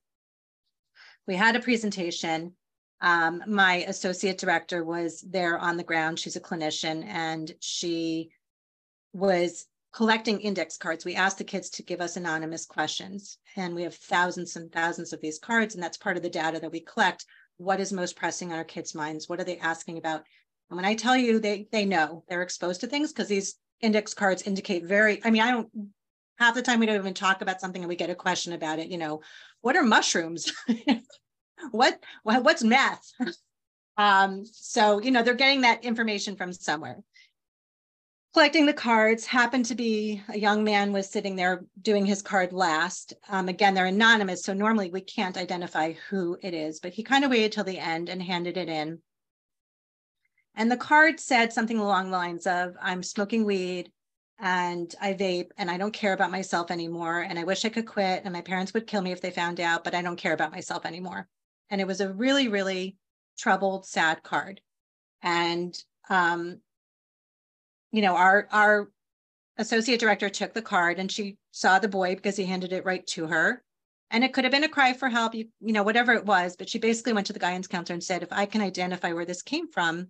we 1.27 1.35
had 1.35 1.55
a 1.55 1.61
presentation 1.61 2.53
um, 3.01 3.43
my 3.47 3.77
associate 3.87 4.37
director 4.37 4.83
was 4.83 5.21
there 5.21 5.57
on 5.57 5.77
the 5.77 5.83
ground 5.83 6.19
she's 6.19 6.35
a 6.35 6.41
clinician 6.41 7.03
and 7.05 7.53
she 7.59 8.29
was 9.13 9.65
collecting 9.93 10.39
index 10.39 10.77
cards 10.77 11.03
we 11.03 11.15
ask 11.15 11.37
the 11.37 11.43
kids 11.43 11.69
to 11.69 11.83
give 11.83 12.01
us 12.01 12.15
anonymous 12.15 12.65
questions 12.65 13.37
and 13.57 13.75
we 13.75 13.83
have 13.83 13.95
thousands 13.95 14.55
and 14.55 14.71
thousands 14.71 15.11
of 15.11 15.21
these 15.21 15.39
cards 15.39 15.75
and 15.75 15.83
that's 15.83 15.97
part 15.97 16.17
of 16.17 16.23
the 16.23 16.29
data 16.29 16.59
that 16.59 16.71
we 16.71 16.79
collect 16.79 17.25
what 17.57 17.79
is 17.79 17.91
most 17.91 18.15
pressing 18.15 18.51
on 18.51 18.57
our 18.57 18.63
kids 18.63 18.95
minds 18.95 19.27
what 19.27 19.39
are 19.39 19.43
they 19.43 19.57
asking 19.57 19.97
about 19.97 20.23
and 20.69 20.77
when 20.77 20.85
i 20.85 20.95
tell 20.95 21.17
you 21.17 21.39
they 21.39 21.67
they 21.71 21.85
know 21.85 22.23
they're 22.29 22.41
exposed 22.41 22.81
to 22.81 22.87
things 22.87 23.11
because 23.11 23.27
these 23.27 23.55
index 23.81 24.13
cards 24.13 24.43
indicate 24.43 24.85
very, 24.85 25.21
I 25.25 25.31
mean, 25.31 25.41
I 25.41 25.51
don't, 25.51 25.69
half 26.37 26.55
the 26.55 26.61
time 26.61 26.79
we 26.79 26.85
don't 26.85 26.95
even 26.95 27.13
talk 27.13 27.41
about 27.41 27.59
something 27.59 27.81
and 27.81 27.89
we 27.89 27.95
get 27.95 28.09
a 28.09 28.15
question 28.15 28.53
about 28.53 28.79
it, 28.79 28.87
you 28.87 28.97
know, 28.97 29.21
what 29.61 29.75
are 29.75 29.83
mushrooms? 29.83 30.51
what, 31.71 31.99
what's 32.23 32.63
meth? 32.63 33.11
um, 33.97 34.45
so, 34.45 35.01
you 35.01 35.11
know, 35.11 35.23
they're 35.23 35.33
getting 35.33 35.61
that 35.61 35.83
information 35.83 36.35
from 36.35 36.53
somewhere. 36.53 36.99
Collecting 38.33 38.65
the 38.65 38.73
cards 38.73 39.25
happened 39.25 39.65
to 39.65 39.75
be 39.75 40.23
a 40.29 40.39
young 40.39 40.63
man 40.63 40.93
was 40.93 41.09
sitting 41.09 41.35
there 41.35 41.65
doing 41.81 42.05
his 42.05 42.21
card 42.21 42.53
last. 42.53 43.13
Um, 43.27 43.49
again, 43.49 43.73
they're 43.73 43.87
anonymous, 43.87 44.43
so 44.43 44.53
normally 44.53 44.89
we 44.89 45.01
can't 45.01 45.35
identify 45.35 45.93
who 46.09 46.37
it 46.41 46.53
is, 46.53 46.79
but 46.79 46.93
he 46.93 47.03
kind 47.03 47.25
of 47.25 47.31
waited 47.31 47.51
till 47.51 47.65
the 47.65 47.77
end 47.77 48.07
and 48.07 48.21
handed 48.21 48.55
it 48.55 48.69
in. 48.69 48.99
And 50.55 50.71
the 50.71 50.77
card 50.77 51.19
said 51.19 51.51
something 51.51 51.77
along 51.77 52.05
the 52.05 52.17
lines 52.17 52.47
of 52.47 52.75
I'm 52.81 53.03
smoking 53.03 53.43
weed 53.43 53.91
and 54.39 54.93
I 55.01 55.13
vape 55.13 55.51
and 55.57 55.69
I 55.69 55.77
don't 55.77 55.93
care 55.93 56.13
about 56.13 56.31
myself 56.31 56.71
anymore. 56.71 57.19
And 57.19 57.37
I 57.37 57.43
wish 57.43 57.65
I 57.65 57.69
could 57.69 57.85
quit. 57.85 58.23
And 58.23 58.33
my 58.33 58.41
parents 58.41 58.73
would 58.73 58.87
kill 58.87 59.01
me 59.01 59.11
if 59.11 59.21
they 59.21 59.31
found 59.31 59.59
out, 59.59 59.83
but 59.83 59.93
I 59.93 60.01
don't 60.01 60.17
care 60.17 60.33
about 60.33 60.51
myself 60.51 60.85
anymore. 60.85 61.27
And 61.69 61.79
it 61.79 61.87
was 61.87 62.01
a 62.01 62.11
really, 62.13 62.47
really 62.47 62.97
troubled, 63.37 63.85
sad 63.85 64.23
card. 64.23 64.61
And 65.21 65.77
um, 66.09 66.59
you 67.91 68.01
know, 68.01 68.15
our 68.15 68.47
our 68.51 68.89
associate 69.57 69.99
director 69.99 70.29
took 70.29 70.53
the 70.53 70.61
card 70.61 70.99
and 70.99 71.11
she 71.11 71.37
saw 71.51 71.79
the 71.79 71.87
boy 71.87 72.15
because 72.15 72.35
he 72.35 72.45
handed 72.45 72.73
it 72.73 72.85
right 72.85 73.05
to 73.07 73.27
her. 73.27 73.63
And 74.09 74.23
it 74.23 74.33
could 74.33 74.43
have 74.43 74.51
been 74.51 74.65
a 74.65 74.69
cry 74.69 74.91
for 74.91 75.07
help, 75.07 75.33
you, 75.33 75.47
you 75.61 75.71
know, 75.71 75.83
whatever 75.83 76.13
it 76.13 76.25
was. 76.25 76.57
But 76.57 76.69
she 76.69 76.79
basically 76.79 77.13
went 77.13 77.27
to 77.27 77.33
the 77.33 77.39
guidance 77.39 77.67
counselor 77.67 77.93
and 77.93 78.03
said, 78.03 78.23
if 78.23 78.33
I 78.33 78.45
can 78.45 78.61
identify 78.61 79.13
where 79.13 79.25
this 79.25 79.41
came 79.41 79.69
from, 79.69 80.09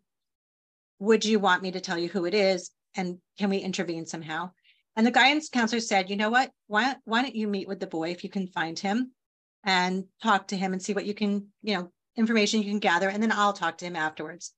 would 1.00 1.24
you 1.24 1.40
want 1.40 1.62
me 1.62 1.72
to 1.72 1.80
tell 1.80 2.00
you 2.00 2.10
who 2.10 2.26
it 2.26 2.34
is? 2.34 2.72
And 2.96 3.20
can 3.38 3.50
we 3.50 3.58
intervene 3.58 4.08
somehow? 4.08 4.52
And 4.96 5.06
the 5.06 5.12
guidance 5.12 5.50
counselor 5.50 5.82
said, 5.82 6.10
you 6.10 6.16
know 6.16 6.32
what? 6.32 6.52
Why, 6.68 6.96
why 7.06 7.22
don't 7.22 7.36
you 7.36 7.48
meet 7.48 7.68
with 7.68 7.80
the 7.80 7.88
boy 7.88 8.10
if 8.10 8.24
you 8.24 8.30
can 8.30 8.48
find 8.48 8.78
him 8.78 9.12
and 9.64 10.06
talk 10.22 10.48
to 10.48 10.58
him 10.58 10.74
and 10.74 10.82
see 10.82 10.94
what 10.94 11.06
you 11.06 11.14
can, 11.14 11.48
you 11.62 11.76
know, 11.76 11.92
information 12.18 12.62
you 12.62 12.70
can 12.70 12.80
gather. 12.80 13.08
And 13.08 13.22
then 13.22 13.32
I'll 13.32 13.54
talk 13.54 13.78
to 13.80 13.86
him 13.86 13.96
afterwards. 13.96 14.54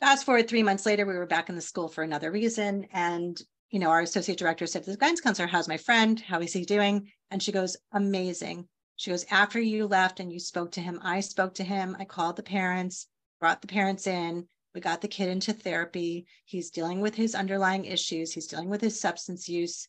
Fast 0.00 0.26
forward 0.26 0.46
three 0.46 0.62
months 0.62 0.84
later, 0.84 1.06
we 1.06 1.14
were 1.14 1.26
back 1.26 1.48
in 1.48 1.54
the 1.54 1.60
school 1.60 1.88
for 1.88 2.04
another 2.04 2.30
reason. 2.30 2.86
And, 2.92 3.40
you 3.70 3.78
know, 3.78 3.88
our 3.88 4.02
associate 4.02 4.38
director 4.38 4.66
said 4.66 4.84
to 4.84 4.90
the 4.90 4.96
guidance 4.96 5.22
counselor, 5.22 5.48
how's 5.48 5.68
my 5.68 5.78
friend? 5.78 6.20
How 6.20 6.40
is 6.40 6.52
he 6.52 6.64
doing? 6.64 7.10
And 7.30 7.42
she 7.42 7.50
goes, 7.52 7.76
amazing. 7.92 8.68
She 8.96 9.10
goes, 9.10 9.24
after 9.30 9.58
you 9.58 9.86
left 9.86 10.20
and 10.20 10.32
you 10.32 10.38
spoke 10.38 10.72
to 10.72 10.80
him, 10.80 11.00
I 11.02 11.20
spoke 11.20 11.54
to 11.54 11.64
him. 11.64 11.96
I 11.98 12.04
called 12.04 12.36
the 12.36 12.42
parents, 12.42 13.06
brought 13.40 13.62
the 13.62 13.68
parents 13.68 14.06
in. 14.06 14.46
We 14.74 14.82
got 14.82 15.00
the 15.00 15.08
kid 15.08 15.30
into 15.30 15.54
therapy. 15.54 16.26
He's 16.44 16.70
dealing 16.70 17.00
with 17.00 17.14
his 17.14 17.34
underlying 17.34 17.86
issues, 17.86 18.32
he's 18.32 18.46
dealing 18.46 18.68
with 18.68 18.82
his 18.82 19.00
substance 19.00 19.48
use. 19.48 19.88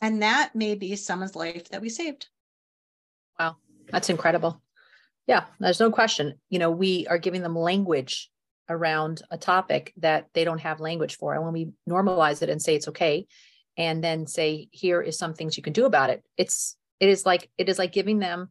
And 0.00 0.22
that 0.22 0.54
may 0.54 0.74
be 0.74 0.96
someone's 0.96 1.36
life 1.36 1.68
that 1.68 1.82
we 1.82 1.90
saved. 1.90 2.28
Wow, 3.38 3.56
that's 3.90 4.08
incredible. 4.08 4.62
Yeah, 5.26 5.44
there's 5.60 5.80
no 5.80 5.90
question. 5.90 6.40
You 6.48 6.58
know, 6.58 6.70
we 6.70 7.06
are 7.06 7.18
giving 7.18 7.42
them 7.42 7.56
language 7.56 8.30
around 8.68 9.22
a 9.30 9.38
topic 9.38 9.92
that 9.98 10.28
they 10.34 10.44
don't 10.44 10.60
have 10.60 10.80
language 10.80 11.16
for. 11.16 11.34
And 11.34 11.44
when 11.44 11.52
we 11.52 11.70
normalize 11.88 12.42
it 12.42 12.50
and 12.50 12.60
say 12.60 12.74
it's 12.74 12.88
okay, 12.88 13.26
and 13.76 14.04
then 14.04 14.26
say, 14.26 14.68
here 14.70 15.00
is 15.00 15.18
some 15.18 15.34
things 15.34 15.56
you 15.56 15.62
can 15.62 15.72
do 15.72 15.86
about 15.86 16.10
it, 16.10 16.22
it's 16.36 16.76
it 17.00 17.08
is 17.08 17.26
like 17.26 17.50
it 17.58 17.68
is 17.68 17.78
like 17.78 17.92
giving 17.92 18.18
them 18.18 18.50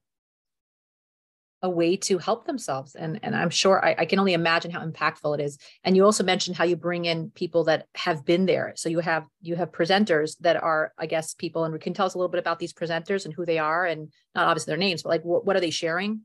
a 1.64 1.70
way 1.70 1.96
to 1.96 2.18
help 2.18 2.46
themselves. 2.46 2.96
And 2.96 3.20
and 3.22 3.36
i'm 3.36 3.52
sure 3.52 3.84
I, 3.86 3.96
I, 4.00 4.06
can 4.06 4.18
only 4.18 4.34
imagine 4.34 4.72
how 4.72 4.84
impactful 4.84 5.38
it 5.38 5.44
is. 5.44 5.60
And 5.84 5.96
you 5.96 6.06
also 6.06 6.24
mentioned 6.24 6.58
how 6.58 6.64
you 6.64 6.76
bring 6.76 7.06
in 7.06 7.30
people 7.30 7.66
that 7.66 7.86
have 7.94 8.26
been 8.26 8.48
there. 8.48 8.74
So 8.76 8.90
you 8.90 9.00
have 9.00 9.26
you 9.42 9.56
have 9.56 9.72
presenters 9.72 10.38
that 10.40 10.58
are 10.62 10.92
i 10.98 11.06
guess 11.06 11.36
people 11.36 11.64
and 11.64 11.74
we 11.74 11.80
can 11.80 11.94
tell 11.94 12.08
us 12.08 12.16
a 12.16 12.18
little 12.18 12.32
bit 12.32 12.40
about 12.40 12.60
these 12.60 12.74
presenters 12.74 13.26
and 13.26 13.34
who 13.34 13.46
they 13.46 13.60
are 13.60 13.86
and 13.86 14.12
not 14.34 14.48
obviously 14.48 14.72
their 14.72 14.78
names 14.78 15.04
but 15.04 15.10
like 15.10 15.24
what, 15.24 15.46
what 15.46 15.56
are 15.56 15.60
they 15.60 15.70
sharing 15.70 16.22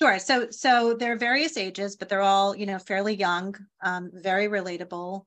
sure 0.00 0.18
so 0.18 0.50
so 0.50 0.94
they're 0.94 1.16
various 1.16 1.56
ages 1.56 1.96
but 1.96 2.08
they're 2.08 2.20
all 2.20 2.56
you 2.56 2.66
know 2.66 2.78
fairly 2.78 3.14
young 3.14 3.54
um, 3.82 4.10
very 4.12 4.48
relatable 4.48 5.24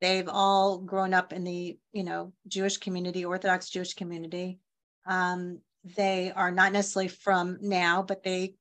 they've 0.00 0.28
all 0.28 0.78
grown 0.78 1.14
up 1.14 1.32
in 1.32 1.44
the 1.44 1.78
you 1.92 2.04
know 2.04 2.32
jewish 2.48 2.76
community 2.78 3.24
orthodox 3.24 3.68
jewish 3.70 3.94
community 3.94 4.58
um, 5.06 5.60
they 5.94 6.32
are 6.32 6.50
not 6.50 6.72
necessarily 6.72 7.08
from 7.08 7.58
now, 7.60 8.02
but 8.02 8.22
they 8.22 8.54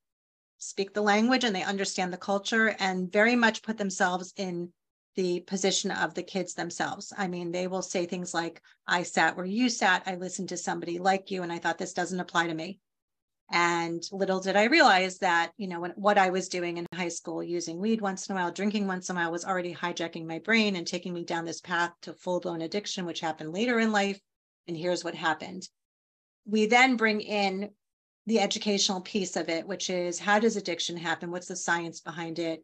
speak 0.58 0.94
the 0.94 1.02
language 1.02 1.44
and 1.44 1.56
they 1.56 1.64
understand 1.64 2.14
the 2.14 2.18
culture 2.18 2.76
and 2.80 3.12
very 3.12 3.36
much 3.36 3.64
put 3.64 3.78
themselves 3.78 4.34
in 4.38 4.72
the 5.16 5.40
position 5.42 5.92
of 5.92 6.14
the 6.14 6.24
kids 6.24 6.54
themselves. 6.54 7.14
I 7.18 7.28
mean, 7.28 7.52
they 7.52 7.68
will 7.68 7.82
say 7.82 8.06
things 8.06 8.34
like, 8.34 8.62
I 8.86 9.04
sat 9.04 9.36
where 9.36 9.46
you 9.46 9.70
sat, 9.70 10.04
I 10.06 10.16
listened 10.16 10.50
to 10.50 10.58
somebody 10.58 11.00
like 11.00 11.32
you, 11.32 11.42
and 11.42 11.52
I 11.52 11.58
thought 11.58 11.78
this 11.78 11.94
doesn't 11.94 12.20
apply 12.20 12.48
to 12.48 12.54
me. 12.54 12.80
And 13.52 14.04
little 14.12 14.40
did 14.40 14.56
I 14.56 14.66
realize 14.66 15.20
that, 15.20 15.52
you 15.58 15.68
know, 15.68 15.80
when, 15.80 15.92
what 15.92 16.18
I 16.18 16.32
was 16.32 16.50
doing 16.50 16.78
in 16.78 16.88
high 16.94 17.10
school, 17.10 17.44
using 17.44 17.80
weed 17.80 18.02
once 18.02 18.28
in 18.28 18.36
a 18.36 18.40
while, 18.40 18.52
drinking 18.52 18.88
once 18.88 19.10
in 19.10 19.16
a 19.16 19.20
while, 19.20 19.32
was 19.32 19.46
already 19.46 19.74
hijacking 19.74 20.26
my 20.26 20.40
brain 20.40 20.76
and 20.76 20.88
taking 20.88 21.14
me 21.14 21.24
down 21.24 21.46
this 21.46 21.62
path 21.62 21.92
to 22.02 22.14
full 22.14 22.40
blown 22.40 22.62
addiction, 22.62 23.06
which 23.06 23.20
happened 23.20 23.54
later 23.54 23.80
in 23.80 23.92
life. 23.92 24.20
And 24.68 24.76
here's 24.76 25.04
what 25.04 25.14
happened. 25.14 25.70
We 26.46 26.66
then 26.66 26.98
bring 26.98 27.22
in 27.22 27.70
the 28.26 28.40
educational 28.40 29.02
piece 29.02 29.36
of 29.36 29.50
it, 29.50 29.68
which 29.68 29.90
is 29.90 30.18
how 30.18 30.40
does 30.40 30.58
addiction 30.58 30.98
happen? 30.98 31.30
What's 31.30 31.48
the 31.48 31.56
science 31.56 32.02
behind 32.02 32.40
it? 32.40 32.64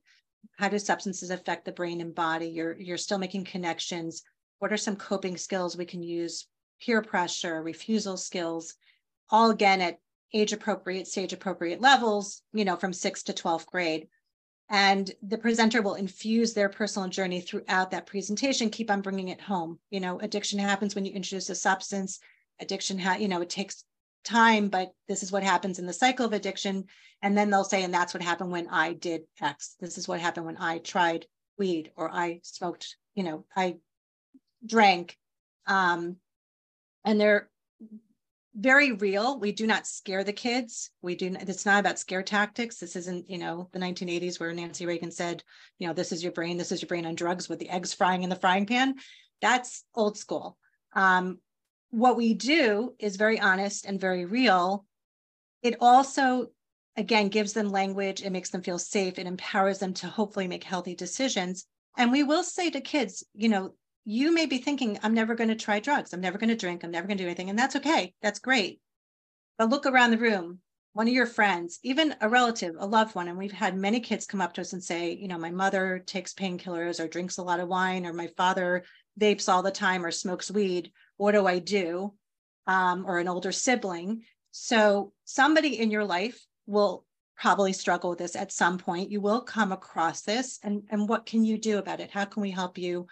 How 0.57 0.69
do 0.69 0.79
substances 0.79 1.29
affect 1.29 1.65
the 1.65 1.71
brain 1.71 2.01
and 2.01 2.15
body? 2.15 2.47
You're 2.47 2.75
you're 2.79 2.97
still 2.97 3.19
making 3.19 3.45
connections. 3.45 4.23
What 4.57 4.73
are 4.73 4.77
some 4.77 4.95
coping 4.95 5.37
skills 5.37 5.77
we 5.77 5.85
can 5.85 6.01
use? 6.01 6.47
Peer 6.81 7.03
pressure, 7.03 7.61
refusal 7.61 8.17
skills, 8.17 8.73
all 9.29 9.51
again 9.51 9.81
at 9.81 9.99
age 10.33 10.53
appropriate, 10.53 11.07
stage 11.07 11.33
appropriate 11.33 11.81
levels, 11.81 12.41
you 12.53 12.65
know, 12.65 12.75
from 12.75 12.93
sixth 12.93 13.25
to 13.25 13.33
12th 13.33 13.65
grade. 13.65 14.07
And 14.69 15.11
the 15.21 15.37
presenter 15.37 15.81
will 15.81 15.95
infuse 15.95 16.53
their 16.53 16.69
personal 16.69 17.09
journey 17.09 17.41
throughout 17.41 17.91
that 17.91 18.05
presentation, 18.05 18.69
keep 18.69 18.89
on 18.89 19.01
bringing 19.01 19.27
it 19.27 19.41
home. 19.41 19.79
You 19.89 19.99
know, 19.99 20.19
addiction 20.19 20.59
happens 20.59 20.95
when 20.95 21.05
you 21.05 21.11
introduce 21.11 21.49
a 21.49 21.55
substance. 21.55 22.19
Addiction, 22.61 22.97
ha- 22.97 23.17
you 23.19 23.27
know, 23.27 23.41
it 23.41 23.49
takes 23.49 23.83
time, 24.23 24.69
but 24.69 24.93
this 25.09 25.23
is 25.23 25.31
what 25.31 25.43
happens 25.43 25.77
in 25.77 25.85
the 25.85 25.93
cycle 25.93 26.25
of 26.25 26.31
addiction. 26.31 26.85
And 27.21 27.37
then 27.37 27.49
they'll 27.49 27.65
say, 27.65 27.83
and 27.83 27.93
that's 27.93 28.13
what 28.13 28.23
happened 28.23 28.51
when 28.51 28.69
I 28.69 28.93
did 28.93 29.23
X. 29.41 29.75
This 29.81 29.97
is 29.97 30.07
what 30.07 30.21
happened 30.21 30.45
when 30.45 30.57
I 30.57 30.77
tried 30.77 31.25
weed 31.57 31.91
or 31.97 32.09
I 32.09 32.39
smoked, 32.43 32.95
you 33.13 33.23
know, 33.23 33.45
I 33.55 33.77
drank. 34.65 35.17
Um, 35.67 36.15
and 37.03 37.19
they're 37.19 37.49
very 38.55 38.91
real. 38.91 39.39
We 39.39 39.51
do 39.51 39.65
not 39.65 39.87
scare 39.87 40.23
the 40.23 40.33
kids. 40.33 40.89
We 41.01 41.15
do. 41.15 41.35
It's 41.39 41.65
not 41.65 41.79
about 41.79 41.99
scare 41.99 42.23
tactics. 42.23 42.77
This 42.77 42.95
isn't, 42.95 43.29
you 43.29 43.37
know, 43.37 43.69
the 43.71 43.79
1980s 43.79 44.39
where 44.39 44.53
Nancy 44.53 44.85
Reagan 44.85 45.11
said, 45.11 45.43
you 45.79 45.87
know, 45.87 45.93
this 45.93 46.11
is 46.11 46.21
your 46.21 46.33
brain. 46.33 46.57
This 46.57 46.71
is 46.71 46.81
your 46.81 46.87
brain 46.87 47.05
on 47.05 47.15
drugs 47.15 47.47
with 47.47 47.59
the 47.59 47.69
eggs 47.69 47.93
frying 47.93 48.23
in 48.23 48.29
the 48.29 48.35
frying 48.35 48.65
pan. 48.65 48.95
That's 49.41 49.85
old 49.95 50.17
school. 50.17 50.57
Um, 50.93 51.39
what 51.91 52.17
we 52.17 52.33
do 52.33 52.93
is 52.99 53.15
very 53.15 53.39
honest 53.39 53.85
and 53.85 53.99
very 53.99 54.25
real. 54.25 54.85
It 55.63 55.77
also, 55.79 56.47
again, 56.97 57.29
gives 57.29 57.53
them 57.53 57.69
language. 57.69 58.21
It 58.21 58.31
makes 58.31 58.49
them 58.49 58.63
feel 58.63 58.79
safe. 58.79 59.17
It 59.17 59.27
empowers 59.27 59.79
them 59.79 59.93
to 59.95 60.07
hopefully 60.07 60.47
make 60.47 60.63
healthy 60.63 60.95
decisions. 60.95 61.65
And 61.97 62.11
we 62.11 62.23
will 62.23 62.43
say 62.43 62.69
to 62.69 62.81
kids, 62.81 63.23
you 63.33 63.49
know, 63.49 63.73
you 64.05 64.33
may 64.33 64.45
be 64.45 64.57
thinking, 64.57 64.97
I'm 65.03 65.13
never 65.13 65.35
going 65.35 65.49
to 65.49 65.55
try 65.55 65.79
drugs. 65.79 66.13
I'm 66.13 66.21
never 66.21 66.37
going 66.37 66.49
to 66.49 66.55
drink. 66.55 66.83
I'm 66.83 66.91
never 66.91 67.07
going 67.07 67.17
to 67.17 67.23
do 67.23 67.27
anything. 67.27 67.49
And 67.49 67.59
that's 67.59 67.75
okay. 67.75 68.13
That's 68.21 68.39
great. 68.39 68.81
But 69.57 69.69
look 69.69 69.85
around 69.85 70.11
the 70.11 70.17
room, 70.17 70.59
one 70.93 71.07
of 71.07 71.13
your 71.13 71.27
friends, 71.27 71.79
even 71.83 72.15
a 72.19 72.27
relative, 72.27 72.75
a 72.79 72.87
loved 72.87 73.13
one. 73.13 73.27
And 73.27 73.37
we've 73.37 73.51
had 73.51 73.77
many 73.77 73.99
kids 73.99 74.25
come 74.25 74.41
up 74.41 74.53
to 74.53 74.61
us 74.61 74.73
and 74.73 74.83
say, 74.83 75.11
you 75.11 75.27
know, 75.27 75.37
my 75.37 75.51
mother 75.51 76.03
takes 76.05 76.33
painkillers 76.33 76.99
or 76.99 77.07
drinks 77.07 77.37
a 77.37 77.43
lot 77.43 77.59
of 77.59 77.67
wine, 77.67 78.05
or 78.05 78.13
my 78.13 78.27
father 78.37 78.83
vapes 79.19 79.47
all 79.47 79.61
the 79.61 79.71
time 79.71 80.03
or 80.03 80.11
smokes 80.11 80.49
weed. 80.49 80.91
What 81.17 81.33
do 81.33 81.45
I 81.45 81.59
do? 81.59 82.13
Um, 82.65 83.05
or 83.05 83.19
an 83.19 83.27
older 83.27 83.51
sibling. 83.51 84.23
So 84.51 85.13
somebody 85.25 85.79
in 85.79 85.91
your 85.91 86.05
life 86.05 86.43
will 86.65 87.05
probably 87.37 87.73
struggle 87.73 88.11
with 88.11 88.19
this 88.19 88.35
at 88.35 88.51
some 88.51 88.77
point. 88.77 89.11
You 89.11 89.21
will 89.21 89.41
come 89.41 89.71
across 89.71 90.21
this. 90.21 90.59
And, 90.63 90.83
and 90.89 91.07
what 91.07 91.25
can 91.25 91.43
you 91.43 91.57
do 91.57 91.77
about 91.77 91.99
it? 91.99 92.11
How 92.11 92.25
can 92.25 92.41
we 92.41 92.51
help 92.51 92.77
you 92.77 93.07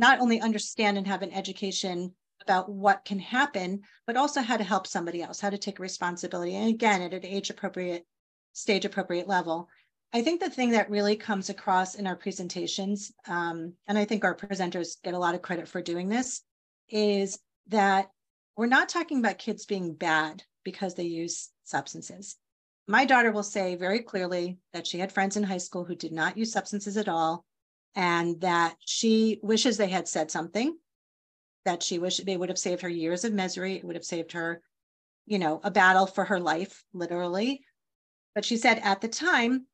not 0.00 0.18
only 0.18 0.40
understand 0.40 0.96
and 0.96 1.06
have 1.06 1.20
an 1.20 1.30
education 1.30 2.12
about 2.40 2.70
what 2.70 3.04
can 3.04 3.18
happen, 3.18 3.82
but 4.06 4.16
also 4.16 4.40
how 4.40 4.56
to 4.56 4.64
help 4.64 4.86
somebody 4.86 5.22
else, 5.22 5.38
how 5.38 5.50
to 5.50 5.58
take 5.58 5.78
responsibility. 5.78 6.56
And 6.56 6.70
again, 6.70 7.02
at 7.02 7.12
an 7.12 7.24
age 7.24 7.50
appropriate, 7.50 8.06
stage 8.54 8.86
appropriate 8.86 9.28
level. 9.28 9.68
I 10.14 10.22
think 10.22 10.40
the 10.40 10.48
thing 10.48 10.70
that 10.70 10.90
really 10.90 11.16
comes 11.16 11.50
across 11.50 11.96
in 11.96 12.06
our 12.06 12.16
presentations, 12.16 13.12
um, 13.28 13.74
and 13.86 13.98
I 13.98 14.06
think 14.06 14.24
our 14.24 14.34
presenters 14.34 14.96
get 15.04 15.12
a 15.12 15.18
lot 15.18 15.34
of 15.34 15.42
credit 15.42 15.68
for 15.68 15.82
doing 15.82 16.08
this, 16.08 16.40
is 16.88 17.38
that 17.68 18.08
we're 18.56 18.66
not 18.66 18.88
talking 18.88 19.18
about 19.18 19.38
kids 19.38 19.66
being 19.66 19.92
bad 19.92 20.42
because 20.64 20.94
they 20.94 21.04
use 21.04 21.50
substances. 21.64 22.36
My 22.88 23.04
daughter 23.04 23.32
will 23.32 23.42
say 23.42 23.76
very 23.76 24.00
clearly 24.00 24.56
that 24.72 24.86
she 24.86 24.98
had 24.98 25.12
friends 25.12 25.36
in 25.36 25.42
high 25.42 25.58
school 25.58 25.84
who 25.84 25.94
did 25.94 26.10
not 26.10 26.38
use 26.38 26.52
substances 26.52 26.96
at 26.96 27.08
all 27.08 27.44
and 27.94 28.40
that 28.40 28.76
she 28.84 29.40
wishes 29.42 29.76
they 29.76 29.88
had 29.88 30.08
said 30.08 30.30
something. 30.30 30.76
That 31.64 31.82
she 31.82 31.98
wished 31.98 32.24
they 32.24 32.36
would 32.36 32.48
have 32.48 32.58
saved 32.58 32.82
her 32.82 32.88
years 32.88 33.24
of 33.24 33.32
misery 33.32 33.76
it 33.76 33.84
would 33.84 33.96
have 33.96 34.04
saved 34.04 34.32
her 34.32 34.62
you 35.26 35.38
know 35.38 35.60
a 35.62 35.70
battle 35.70 36.06
for 36.06 36.24
her 36.24 36.40
life 36.40 36.84
literally. 36.92 37.62
But 38.34 38.44
she 38.44 38.56
said 38.56 38.80
at 38.82 39.00
the 39.00 39.08
time 39.08 39.66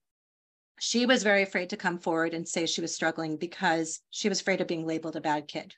she 0.78 1.06
was 1.06 1.22
very 1.22 1.42
afraid 1.42 1.70
to 1.70 1.76
come 1.76 1.98
forward 1.98 2.34
and 2.34 2.46
say 2.46 2.66
she 2.66 2.80
was 2.80 2.94
struggling 2.94 3.36
because 3.36 4.00
she 4.10 4.28
was 4.28 4.40
afraid 4.40 4.60
of 4.60 4.66
being 4.66 4.86
labeled 4.86 5.16
a 5.16 5.20
bad 5.20 5.48
kid. 5.48 5.74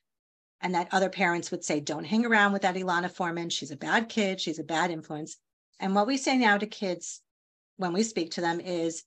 And 0.61 0.75
that 0.75 0.89
other 0.91 1.09
parents 1.09 1.51
would 1.51 1.63
say 1.63 1.79
don't 1.79 2.05
hang 2.05 2.27
around 2.27 2.53
with 2.53 2.63
that 2.63 2.75
Ilana 2.75 3.11
Forman. 3.11 3.49
She's 3.49 3.71
a 3.71 3.77
bad 3.77 4.09
kid. 4.09 4.41
She's 4.41 4.59
a 4.59 4.65
bad 4.65 4.91
influence. 4.91 5.37
And 5.79 5.95
what 5.95 6.09
we 6.09 6.17
say 6.17 6.37
now 6.37 6.59
to 6.59 6.67
kids 6.67 7.21
when 7.77 7.93
we 7.93 8.03
speak 8.03 8.33
to 8.33 8.41
them 8.41 8.61
is 8.61 9.05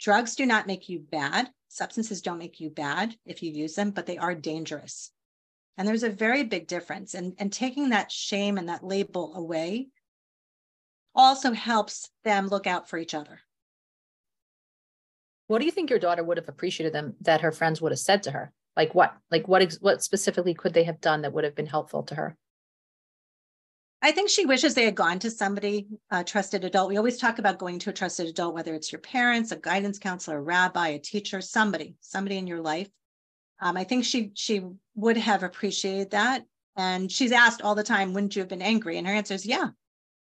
drugs 0.00 0.34
do 0.34 0.46
not 0.46 0.66
make 0.66 0.88
you 0.88 0.98
bad 0.98 1.50
substances 1.74 2.22
don't 2.22 2.38
make 2.38 2.60
you 2.60 2.70
bad 2.70 3.16
if 3.26 3.42
you 3.42 3.50
use 3.50 3.74
them, 3.74 3.90
but 3.90 4.06
they 4.06 4.16
are 4.16 4.34
dangerous. 4.34 5.10
And 5.76 5.88
there's 5.88 6.04
a 6.04 6.08
very 6.08 6.44
big 6.44 6.68
difference. 6.68 7.14
And, 7.14 7.34
and 7.38 7.52
taking 7.52 7.90
that 7.90 8.12
shame 8.12 8.58
and 8.58 8.68
that 8.68 8.84
label 8.84 9.34
away 9.34 9.88
also 11.16 11.52
helps 11.52 12.10
them 12.22 12.46
look 12.46 12.68
out 12.68 12.88
for 12.88 12.96
each 12.96 13.12
other. 13.12 13.40
What 15.48 15.58
do 15.58 15.64
you 15.64 15.72
think 15.72 15.90
your 15.90 15.98
daughter 15.98 16.22
would 16.22 16.36
have 16.36 16.48
appreciated 16.48 16.92
them 16.92 17.16
that 17.22 17.40
her 17.40 17.52
friends 17.52 17.80
would 17.80 17.92
have 17.92 17.98
said 17.98 18.22
to 18.22 18.30
her? 18.30 18.52
Like 18.76 18.94
what? 18.94 19.14
Like 19.30 19.48
what? 19.48 19.76
What 19.80 20.02
specifically 20.02 20.54
could 20.54 20.74
they 20.74 20.84
have 20.84 21.00
done 21.00 21.22
that 21.22 21.32
would 21.32 21.44
have 21.44 21.54
been 21.54 21.66
helpful 21.66 22.04
to 22.04 22.14
her? 22.14 22.36
I 24.04 24.12
think 24.12 24.28
she 24.28 24.44
wishes 24.44 24.74
they 24.74 24.84
had 24.84 24.94
gone 24.94 25.18
to 25.20 25.30
somebody, 25.30 25.86
a 26.10 26.22
trusted 26.22 26.62
adult. 26.62 26.90
We 26.90 26.98
always 26.98 27.16
talk 27.16 27.38
about 27.38 27.56
going 27.56 27.78
to 27.78 27.88
a 27.88 27.92
trusted 27.94 28.26
adult, 28.26 28.54
whether 28.54 28.74
it's 28.74 28.92
your 28.92 29.00
parents, 29.00 29.50
a 29.50 29.56
guidance 29.56 29.98
counselor, 29.98 30.36
a 30.36 30.42
rabbi, 30.42 30.88
a 30.88 30.98
teacher, 30.98 31.40
somebody, 31.40 31.96
somebody 32.00 32.36
in 32.36 32.46
your 32.46 32.60
life. 32.60 32.90
Um, 33.60 33.78
I 33.78 33.84
think 33.84 34.04
she 34.04 34.30
she 34.34 34.60
would 34.94 35.16
have 35.16 35.42
appreciated 35.42 36.10
that. 36.10 36.44
And 36.76 37.10
she's 37.10 37.32
asked 37.32 37.62
all 37.62 37.74
the 37.74 37.82
time, 37.82 38.12
wouldn't 38.12 38.36
you 38.36 38.42
have 38.42 38.48
been 38.50 38.60
angry? 38.60 38.98
And 38.98 39.06
her 39.06 39.12
answer 39.14 39.32
is, 39.32 39.46
yeah, 39.46 39.68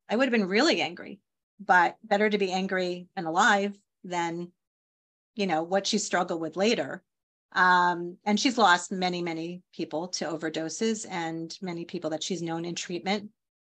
I 0.09 0.14
would 0.14 0.27
have 0.27 0.33
been 0.33 0.47
really 0.47 0.81
angry, 0.81 1.18
but 1.59 1.97
better 2.05 2.31
to 2.31 2.38
be 2.38 2.53
angry 2.53 3.09
and 3.16 3.27
alive 3.27 3.77
than, 4.05 4.53
you 5.35 5.49
know, 5.49 5.64
what 5.64 5.88
she 5.88 5.99
struggled 5.99 6.40
with 6.40 6.57
later. 6.57 7.03
Um, 7.51 8.16
and 8.25 8.38
she's 8.38 8.59
lost 8.59 8.92
many, 8.92 9.23
many 9.23 9.62
people 9.75 10.07
to 10.09 10.27
overdoses 10.27 11.05
and 11.11 11.59
many 11.61 11.85
people 11.85 12.11
that 12.11 12.23
she's 12.23 12.42
known 12.42 12.64
in 12.64 12.77
treatment 12.77 13.29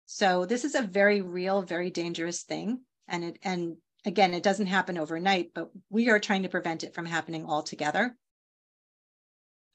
so 0.06 0.44
this 0.44 0.64
is 0.64 0.74
a 0.74 0.82
very 0.82 1.20
real, 1.20 1.62
very 1.62 1.90
dangerous 1.90 2.42
thing. 2.42 2.80
And 3.08 3.24
it 3.24 3.38
and 3.42 3.76
again, 4.04 4.34
it 4.34 4.42
doesn't 4.42 4.66
happen 4.66 4.98
overnight, 4.98 5.52
but 5.54 5.70
we 5.90 6.10
are 6.10 6.18
trying 6.18 6.42
to 6.42 6.48
prevent 6.48 6.84
it 6.84 6.94
from 6.94 7.06
happening 7.06 7.46
altogether. 7.46 8.16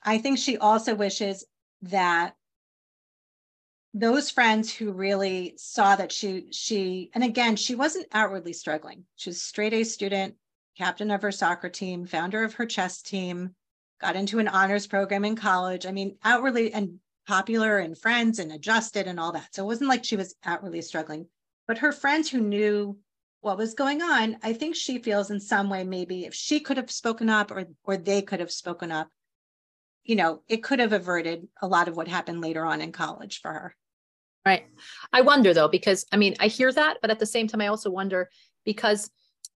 I 0.03 0.19
think 0.19 0.37
she 0.37 0.57
also 0.57 0.95
wishes 0.95 1.45
that 1.83 2.35
those 3.93 4.29
friends 4.29 4.73
who 4.73 4.91
really 4.91 5.55
saw 5.57 5.95
that 5.95 6.11
she 6.11 6.47
she 6.51 7.09
and 7.15 7.23
again 7.23 7.55
she 7.55 7.73
wasn't 7.73 8.05
outwardly 8.11 8.53
struggling 8.53 9.03
she 9.15 9.31
was 9.31 9.41
straight 9.41 9.73
a 9.73 9.83
student 9.83 10.35
captain 10.77 11.09
of 11.09 11.23
her 11.23 11.31
soccer 11.31 11.69
team 11.69 12.05
founder 12.05 12.43
of 12.43 12.53
her 12.53 12.67
chess 12.67 13.01
team 13.01 13.55
got 13.99 14.15
into 14.15 14.37
an 14.37 14.47
honors 14.47 14.85
program 14.85 15.25
in 15.25 15.35
college 15.35 15.87
i 15.87 15.91
mean 15.91 16.15
outwardly 16.23 16.71
and 16.71 16.99
popular 17.29 17.77
and 17.77 17.95
friends 17.95 18.39
and 18.39 18.51
adjusted 18.51 19.05
and 19.05 19.19
all 19.19 19.31
that. 19.31 19.53
So 19.53 19.61
it 19.61 19.67
wasn't 19.67 19.89
like 19.89 20.03
she 20.03 20.15
was 20.15 20.33
outwardly 20.43 20.81
struggling. 20.81 21.27
But 21.67 21.77
her 21.77 21.91
friends 21.91 22.27
who 22.27 22.41
knew 22.41 22.97
what 23.41 23.59
was 23.59 23.75
going 23.75 24.01
on, 24.01 24.37
I 24.41 24.53
think 24.53 24.75
she 24.75 24.97
feels 24.97 25.29
in 25.29 25.39
some 25.39 25.69
way 25.69 25.83
maybe 25.83 26.25
if 26.25 26.33
she 26.33 26.59
could 26.59 26.77
have 26.77 26.89
spoken 26.89 27.29
up 27.29 27.51
or 27.51 27.65
or 27.83 27.97
they 27.97 28.23
could 28.23 28.39
have 28.39 28.51
spoken 28.51 28.91
up, 28.91 29.09
you 30.03 30.15
know, 30.15 30.41
it 30.47 30.63
could 30.63 30.79
have 30.79 30.91
averted 30.91 31.47
a 31.61 31.67
lot 31.67 31.87
of 31.87 31.95
what 31.95 32.07
happened 32.07 32.41
later 32.41 32.65
on 32.65 32.81
in 32.81 32.91
college 32.91 33.41
for 33.41 33.53
her. 33.53 33.75
Right. 34.43 34.65
I 35.13 35.21
wonder 35.21 35.53
though, 35.53 35.67
because 35.67 36.07
I 36.11 36.17
mean, 36.17 36.35
I 36.39 36.47
hear 36.47 36.71
that, 36.71 36.97
but 36.99 37.11
at 37.11 37.19
the 37.19 37.27
same 37.27 37.47
time, 37.47 37.61
I 37.61 37.67
also 37.67 37.91
wonder 37.91 38.27
because 38.65 39.11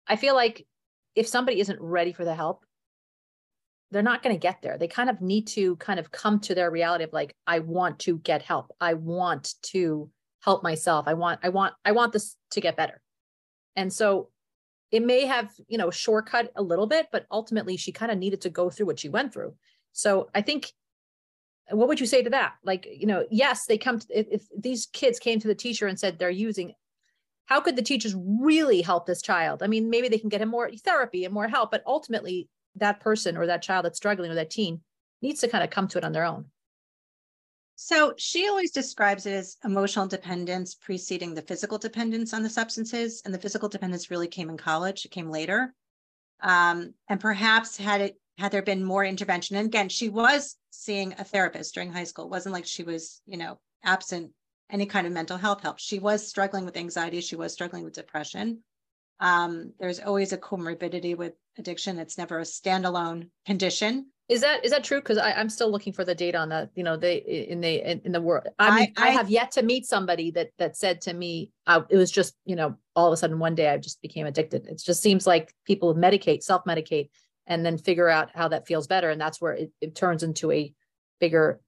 I 0.05 0.17
feel 0.17 0.36
like 0.36 0.67
if 1.15 1.26
somebody 1.26 1.61
isn't 1.61 1.80
ready 1.80 2.11
for 2.11 2.26
the 2.26 2.36
help, 2.36 2.65
they're 3.92 4.02
not 4.02 4.24
going 4.24 4.36
to 4.36 4.39
get 4.39 4.62
there. 4.62 4.78
They 4.78 4.88
kind 4.88 5.10
of 5.10 5.22
need 5.22 5.48
to 5.48 5.76
kind 5.76 6.00
of 6.00 6.12
come 6.12 6.39
to 6.42 6.56
their 6.56 6.72
reality 6.72 7.04
of 7.04 7.14
like, 7.14 7.36
I 7.46 7.60
want 7.60 8.00
to 8.00 8.18
get 8.20 8.42
help. 8.42 8.74
I 8.80 8.94
want 8.94 9.56
to 9.64 10.10
help 10.42 10.64
myself. 10.64 11.08
I 11.08 11.14
want, 11.14 11.39
I 11.44 11.50
want, 11.50 11.74
I 11.84 11.92
want 11.92 12.14
this 12.14 12.36
to 12.52 12.62
get 12.62 12.78
better. 12.78 13.02
And 13.76 13.92
so 13.92 14.30
it 14.92 15.04
may 15.04 15.26
have, 15.26 15.52
you 15.68 15.78
know, 15.78 15.92
shortcut 15.92 16.52
a 16.56 16.62
little 16.62 16.88
bit, 16.88 17.08
but 17.12 17.26
ultimately 17.32 17.78
she 17.78 17.92
kind 17.92 18.12
of 18.12 18.18
needed 18.18 18.42
to 18.42 18.50
go 18.50 18.70
through 18.70 18.86
what 18.86 19.00
she 19.00 19.10
went 19.10 19.34
through. 19.34 19.56
So 19.92 20.30
I 20.34 20.42
think, 20.42 20.72
what 21.70 21.88
would 21.88 22.00
you 22.00 22.06
say 22.06 22.22
to 22.24 22.30
that? 22.32 22.56
Like, 22.64 22.88
you 22.89 23.06
know, 23.06 23.26
yes, 23.30 23.66
they 23.66 23.78
come 23.78 24.00
to, 24.00 24.08
if, 24.10 24.28
if 24.30 24.42
these 24.58 24.88
kids 24.88 25.20
came 25.20 25.39
to 25.39 25.48
the 25.48 25.56
teacher 25.56 25.88
and 25.88 26.00
said 26.00 26.18
they're 26.18 26.30
using, 26.30 26.74
how 27.46 27.62
could 27.62 27.76
the 27.76 27.82
teachers 27.82 28.16
really 28.18 28.82
help 28.82 29.06
this 29.06 29.22
child? 29.22 29.64
I 29.64 29.68
mean, 29.68 29.89
maybe 29.89 30.10
they 30.10 30.18
can 30.18 30.30
get 30.30 30.42
him 30.42 30.50
more 30.50 30.70
therapy 30.72 31.24
and 31.24 31.34
more 31.34 31.48
help, 31.48 31.72
but 31.72 31.84
ultimately, 31.86 32.50
that 32.76 32.99
person 32.99 33.38
or 33.38 33.47
that 33.47 33.61
child 33.61 33.86
that's 33.86 33.97
struggling 33.97 34.32
or 34.32 34.36
that 34.36 34.49
teen 34.49 34.82
needs 35.22 35.41
to 35.41 35.47
kind 35.47 35.63
of 35.63 35.69
come 35.69 35.88
to 35.89 35.97
it 35.97 36.03
on 36.03 36.11
their 36.11 36.26
own. 36.26 36.45
So 37.76 38.13
she 38.17 38.47
always 38.47 38.72
describes 38.72 39.26
it 39.26 39.34
as 39.34 39.57
emotional 39.63 40.07
dependence 40.07 40.76
preceding 40.76 41.34
the 41.34 41.41
physical 41.41 41.78
dependence 41.78 42.34
on 42.34 42.43
the 42.43 42.49
substances. 42.49 43.22
And 43.26 43.34
the 43.34 43.39
physical 43.39 43.69
dependence 43.69 44.11
really 44.11 44.28
came 44.28 44.49
in 44.49 44.57
college, 44.57 45.05
it 45.05 45.11
came 45.11 45.30
later. 45.30 45.74
Um, 46.41 46.93
and 47.09 47.19
perhaps 47.19 47.78
had 47.78 48.01
it 48.01 48.17
had 48.38 48.51
there 48.51 48.61
been 48.61 48.84
more 48.84 49.05
intervention. 49.05 49.55
And 49.55 49.67
again, 49.67 49.89
she 49.89 50.09
was 50.09 50.55
seeing 50.72 51.13
a 51.13 51.24
therapist 51.24 51.74
during 51.74 51.91
high 51.91 52.05
school. 52.05 52.26
It 52.26 52.32
wasn't 52.32 52.53
like 52.53 52.65
she 52.65 52.84
was, 52.84 53.22
you 53.26 53.38
know, 53.38 53.59
absent 53.84 54.32
any 54.69 54.86
kind 54.86 55.05
of 55.05 55.13
mental 55.13 55.38
health 55.38 55.61
help. 55.61 55.80
She 55.80 55.99
was 55.99 56.28
struggling 56.28 56.65
with 56.65 56.78
anxiety. 56.78 57.22
She 57.22 57.36
was 57.36 57.53
struggling 57.53 57.84
with 57.84 57.93
depression. 57.93 58.63
Um, 59.22 59.74
there's 59.80 59.99
always 59.99 60.34
a 60.34 60.38
comorbidity 60.38 61.15
with 61.15 61.34
addiction. 61.57 61.99
It's 61.99 62.17
never 62.17 62.39
a 62.39 62.43
standalone 62.43 63.30
condition. 63.45 64.07
Is 64.28 64.41
that 64.41 64.65
is 64.65 64.72
that 64.72 64.84
true? 64.84 64.99
Because 64.99 65.17
I'm 65.17 65.49
still 65.49 65.69
looking 65.69 65.93
for 65.93 66.05
the 66.05 66.15
data 66.15 66.38
on 66.38 66.49
that. 66.49 66.69
You 66.76 66.84
know, 66.84 66.97
they 66.97 67.17
in 67.17 67.61
the 67.61 67.91
in, 67.91 68.01
in 68.05 68.11
the 68.13 68.22
world. 68.22 68.47
I 68.57 68.80
mean, 68.80 68.93
I, 68.97 69.03
I, 69.03 69.07
I, 69.07 69.11
have 69.11 69.30
yet 69.30 69.51
to 69.51 69.61
meet 69.61 69.86
somebody 69.86 70.32
that 70.32 70.51
that 70.57 70.78
said 70.78 71.01
to 71.01 71.13
me, 71.13 71.51
uh, 71.67 71.82
it 71.89 71.97
was 71.97 72.09
just 72.09 72.36
you 72.45 72.55
know, 72.55 72.78
all 72.95 73.07
of 73.07 73.13
a 73.13 73.17
sudden 73.17 73.39
one 73.39 73.55
day 73.55 73.69
I 73.69 73.78
just 73.78 74.01
became 74.01 74.26
addicted. 74.26 74.67
It 74.67 74.82
just 74.84 75.01
seems 75.01 75.28
like 75.28 75.53
people 75.65 75.93
medicate, 75.95 76.43
self 76.43 76.63
medicate, 76.63 77.09
and 77.45 77.65
then 77.65 77.78
figure 77.78 78.07
out 78.07 78.30
how 78.34 78.47
that 78.47 78.67
feels 78.67 78.88
better, 78.88 79.09
and 79.09 79.19
that's 79.19 79.41
where 79.41 79.53
it, 79.53 79.72
it 79.82 79.95
turns 79.95 80.24
into 80.24 80.51
a 80.51 80.74
bigger 81.19 81.59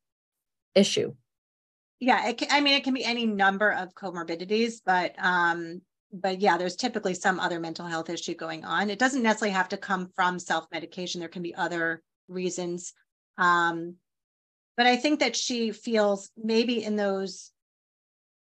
issue 0.73 1.13
yeah 1.99 2.27
it 2.27 2.37
can, 2.37 2.47
i 2.51 2.59
mean 2.59 2.73
it 2.73 2.83
can 2.83 2.93
be 2.93 3.05
any 3.05 3.25
number 3.25 3.71
of 3.71 3.93
comorbidities 3.93 4.81
but 4.85 5.13
um 5.19 5.81
but 6.14 6.39
yeah 6.39 6.57
there's 6.57 6.76
typically 6.76 7.14
some 7.14 7.39
other 7.39 7.59
mental 7.59 7.86
health 7.86 8.09
issue 8.09 8.36
going 8.36 8.64
on. 8.64 8.89
It 8.89 8.99
doesn't 8.99 9.24
necessarily 9.24 9.53
have 9.53 9.70
to 9.70 9.78
come 9.78 10.09
from 10.16 10.39
self-medication. 10.39 11.20
There 11.20 11.30
can 11.30 11.41
be 11.41 11.55
other 11.55 12.01
reasons. 12.28 12.93
Um 13.38 13.95
but 14.76 14.88
i 14.88 14.95
think 14.95 15.20
that 15.20 15.36
she 15.36 15.72
feels 15.72 16.32
maybe 16.36 16.84
in 16.84 16.95
those 16.95 17.51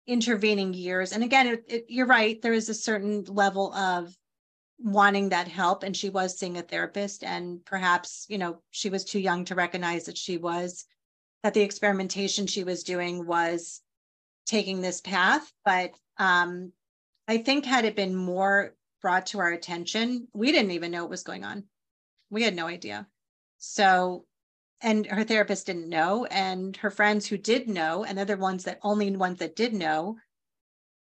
intervening 0.07 0.75
years 0.75 1.13
and 1.13 1.23
again 1.23 1.47
it, 1.47 1.65
it, 1.69 1.85
you're 1.89 2.07
right 2.07 2.43
there 2.43 2.53
is 2.53 2.69
a 2.69 2.75
certain 2.75 3.25
level 3.25 3.73
of 3.75 4.15
wanting 4.79 5.29
that 5.29 5.49
help 5.49 5.83
and 5.83 5.97
she 5.97 6.11
was 6.11 6.39
seeing 6.39 6.59
a 6.59 6.63
therapist 6.63 7.23
and 7.23 7.65
perhaps 7.65 8.27
you 8.29 8.37
know 8.37 8.61
she 8.71 8.91
was 8.91 9.05
too 9.05 9.21
young 9.21 9.45
to 9.45 9.55
recognize 9.55 10.05
that 10.05 10.19
she 10.19 10.37
was 10.37 10.85
that 11.43 11.55
the 11.55 11.61
experimentation 11.61 12.47
she 12.47 12.65
was 12.65 12.83
doing 12.83 13.27
was 13.27 13.81
taking 14.47 14.81
this 14.81 15.01
path. 15.01 15.51
But 15.65 15.93
um, 16.19 16.73
I 17.31 17.39
think 17.39 17.65
had 17.65 17.85
it 17.85 17.95
been 17.95 18.17
more 18.17 18.75
brought 19.01 19.27
to 19.27 19.39
our 19.39 19.53
attention, 19.53 20.27
we 20.35 20.51
didn't 20.51 20.73
even 20.73 20.91
know 20.91 21.03
what 21.03 21.11
was 21.11 21.23
going 21.23 21.45
on. 21.45 21.63
We 22.29 22.43
had 22.43 22.57
no 22.57 22.67
idea. 22.67 23.07
So, 23.59 24.27
and 24.83 25.07
her 25.07 25.23
therapist 25.23 25.67
didn't 25.67 25.89
know, 25.89 26.25
and 26.25 26.77
her 26.79 26.91
friends 26.91 27.29
who 27.29 27.39
did 27.39 27.69
know, 27.69 28.03
and 28.03 28.19
they're 28.19 28.25
the 28.25 28.37
ones 28.37 28.65
that 28.65 28.81
only 28.83 29.15
ones 29.15 29.39
that 29.39 29.55
did 29.55 29.73
know, 29.73 30.17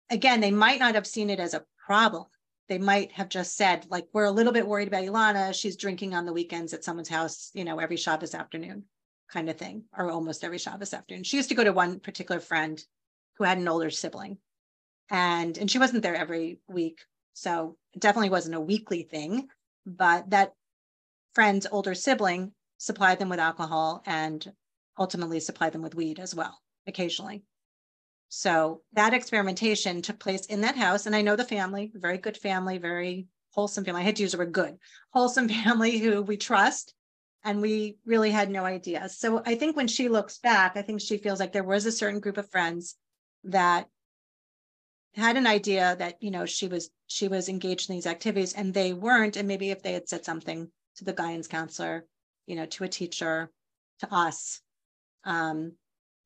again, 0.09 0.41
they 0.41 0.53
might 0.53 0.79
not 0.79 0.95
have 0.95 1.07
seen 1.07 1.31
it 1.31 1.41
as 1.41 1.53
a 1.53 1.65
problem. 1.85 2.27
They 2.69 2.79
might 2.79 3.11
have 3.11 3.29
just 3.29 3.57
said, 3.57 3.85
like, 3.91 4.07
we're 4.13 4.27
a 4.27 4.31
little 4.31 4.53
bit 4.53 4.69
worried 4.69 4.87
about 4.87 5.03
Ilana. 5.03 5.53
She's 5.53 5.77
drinking 5.77 6.15
on 6.15 6.27
the 6.27 6.33
weekends 6.33 6.73
at 6.73 6.85
someone's 6.85 7.09
house, 7.09 7.51
you 7.55 7.65
know, 7.65 7.81
every 7.81 7.97
Shabbos 7.97 8.37
afternoon 8.37 8.85
kind 9.29 9.51
of 9.51 9.57
thing, 9.57 9.83
or 9.99 10.13
almost 10.13 10.45
every 10.45 10.59
Shabbos 10.59 10.95
afternoon. 10.95 11.25
She 11.25 11.39
used 11.39 11.49
to 11.49 11.57
go 11.57 11.65
to 11.65 11.73
one 11.73 11.99
particular 11.99 12.41
friend 12.41 12.81
who 13.37 13.43
had 13.43 13.59
an 13.59 13.67
older 13.67 13.91
sibling, 13.91 14.39
and 15.11 15.57
and 15.59 15.71
she 15.71 15.79
wasn't 15.79 16.03
there 16.03 16.17
every 16.17 16.61
week, 16.69 17.01
so 17.33 17.77
it 17.93 18.01
definitely 18.01 18.31
wasn't 18.31 18.55
a 18.55 18.61
weekly 18.61 19.03
thing. 19.03 19.49
But 19.87 20.31
that 20.31 20.53
friend's 21.35 21.67
older 21.71 21.95
sibling 21.95 22.53
supplied 22.79 23.19
them 23.19 23.29
with 23.29 23.39
alcohol 23.39 24.03
and 24.07 24.53
ultimately 24.99 25.41
supplied 25.41 25.73
them 25.73 25.83
with 25.83 25.95
weed 25.95 26.19
as 26.19 26.35
well, 26.35 26.59
occasionally. 26.87 27.43
So 28.29 28.83
that 28.95 29.15
experimentation 29.15 30.03
took 30.03 30.19
place 30.19 30.47
in 30.47 30.63
that 30.63 30.77
house, 30.77 31.07
and 31.07 31.15
I 31.15 31.23
know 31.23 31.37
the 31.37 31.45
family, 31.45 31.93
very 31.95 32.19
good 32.19 32.37
family, 32.37 32.79
very 32.79 33.29
wholesome 33.51 33.85
family. 33.85 34.03
I 34.03 34.05
had 34.05 34.17
to 34.17 34.23
use 34.23 34.33
the 34.33 34.39
word 34.39 34.53
good, 34.53 34.79
wholesome 35.13 35.49
family 35.65 35.99
who 35.99 36.23
we 36.23 36.37
trust 36.37 36.95
and 37.45 37.61
we 37.61 37.99
really 38.07 38.31
had 38.31 38.51
no 38.51 38.65
idea. 38.65 39.09
So 39.11 39.43
I 39.45 39.55
think 39.55 39.77
when 39.77 39.87
she 39.87 40.09
looks 40.09 40.39
back, 40.39 40.77
I 40.77 40.83
think 40.83 41.01
she 41.01 41.19
feels 41.19 41.39
like 41.39 41.53
there 41.53 41.63
was 41.63 41.85
a 41.85 41.93
certain 41.93 42.21
group 42.21 42.39
of 42.39 42.51
friends 42.51 42.97
that 43.45 43.87
had 45.17 45.37
an 45.37 45.47
idea 45.47 45.97
that 45.99 46.23
you 46.23 46.31
know 46.31 46.47
she 46.47 46.69
was 46.69 46.91
she 47.07 47.29
was 47.29 47.49
engaged 47.49 47.89
in 47.89 47.97
these 47.97 48.07
activities 48.07 48.55
and 48.55 48.73
they 48.73 48.93
weren't. 48.93 49.37
And 49.37 49.49
maybe 49.49 49.71
if 49.71 49.83
they 49.83 49.93
had 49.93 50.09
said 50.09 50.25
something 50.25 50.71
to 50.97 51.05
the 51.05 51.13
guidance 51.13 51.49
counselor 51.49 52.07
you 52.47 52.57
know 52.57 52.67
to 52.67 52.85
a 52.85 52.89
teacher 52.89 53.51
to 54.01 54.15
us 54.15 54.61
um 55.25 55.73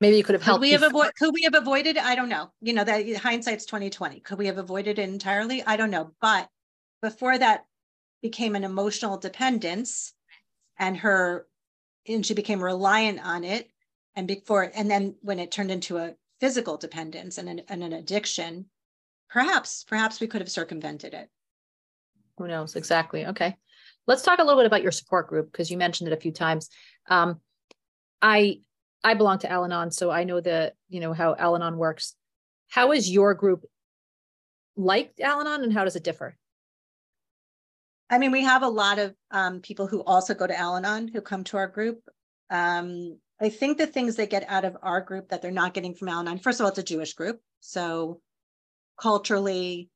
maybe 0.01 0.17
you 0.17 0.25
could 0.25 0.35
have 0.35 0.43
helped 0.43 0.59
could 0.59 0.63
we 0.63 0.73
have 0.73 0.83
avoided 0.83 1.15
could 1.17 1.33
we 1.33 1.43
have 1.43 1.55
avoided 1.55 1.97
i 1.97 2.15
don't 2.15 2.29
know 2.29 2.51
you 2.61 2.73
know 2.73 2.85
that 2.85 3.17
hindsight's 3.17 3.65
2020 3.67 4.21
could 4.21 4.39
we 4.39 4.47
have 4.47 4.59
avoided 4.59 4.99
it 4.99 5.09
entirely? 5.09 5.63
I 5.63 5.77
don't 5.77 5.91
know. 5.91 6.13
But 6.21 6.49
before 7.03 7.39
that 7.39 7.65
became 8.23 8.57
an 8.57 8.65
emotional 8.65 9.17
dependence 9.19 10.13
and 10.79 10.97
her 10.99 11.47
and 12.07 12.25
she 12.25 12.35
became 12.35 12.63
reliant 12.63 13.25
on 13.25 13.45
it 13.45 13.71
and 14.17 14.27
before 14.27 14.71
and 14.75 14.91
then 14.91 15.15
when 15.21 15.39
it 15.39 15.53
turned 15.53 15.71
into 15.71 15.99
a 15.99 16.15
physical 16.41 16.77
dependence 16.77 17.39
and 17.39 17.49
an, 17.49 17.63
and 17.69 17.85
an 17.85 17.93
addiction 17.93 18.67
perhaps 19.31 19.85
perhaps 19.85 20.21
we 20.21 20.27
could 20.27 20.41
have 20.41 20.51
circumvented 20.51 21.15
it. 21.15 21.29
Who 22.39 22.49
knows? 22.49 22.77
Exactly. 22.77 23.27
Okay. 23.27 23.57
Let's 24.07 24.23
talk 24.23 24.39
a 24.39 24.43
little 24.43 24.61
bit 24.61 24.67
about 24.67 24.83
your 24.83 24.93
support 24.93 25.29
group 25.29 25.53
because 25.53 25.71
you 25.71 25.77
mentioned 25.77 26.09
it 26.09 26.17
a 26.17 26.21
few 26.21 26.33
times. 26.33 26.69
Um, 27.09 27.41
i 28.21 28.61
i 29.05 29.15
belong 29.15 29.39
to 29.39 29.49
al-anon 29.49 29.93
so 29.93 30.11
i 30.11 30.25
know 30.25 30.41
the 30.41 30.73
you 30.89 30.99
know 30.99 31.13
how 31.13 31.37
al-anon 31.39 31.77
works. 31.77 32.15
How 32.69 32.93
is 32.93 33.11
your 33.11 33.35
group 33.35 33.65
like 34.77 35.13
al-anon 35.21 35.63
and 35.63 35.73
how 35.73 35.85
does 35.85 35.97
it 35.97 36.05
differ? 36.05 36.37
I 38.11 38.19
mean, 38.19 38.33
we 38.33 38.43
have 38.43 38.63
a 38.63 38.69
lot 38.69 38.99
of 38.99 39.15
um, 39.31 39.61
people 39.61 39.87
who 39.87 40.03
also 40.03 40.35
go 40.35 40.47
to 40.47 40.59
Al 40.59 40.77
Anon 40.77 41.09
who 41.09 41.21
come 41.21 41.45
to 41.45 41.59
our 41.59 41.67
group. 41.67 42.01
Um, 42.51 43.19
I 43.41 43.51
think 43.51 43.77
the 43.77 43.87
things 43.87 44.17
they 44.17 44.27
get 44.27 44.49
out 44.49 44.65
of 44.65 44.77
our 44.83 45.01
group 45.01 45.29
that 45.29 45.43
they're 45.43 45.51
not 45.51 45.75
getting 45.75 45.95
from 45.95 46.09
Al 46.09 46.21
Anon, 46.21 46.39
first 46.39 46.59
of 46.59 46.65
all, 46.65 46.71
it's 46.71 46.79
a 46.79 46.83
Jewish 46.83 47.13
group. 47.13 47.41
So 47.61 48.21
culturally, 49.01 49.91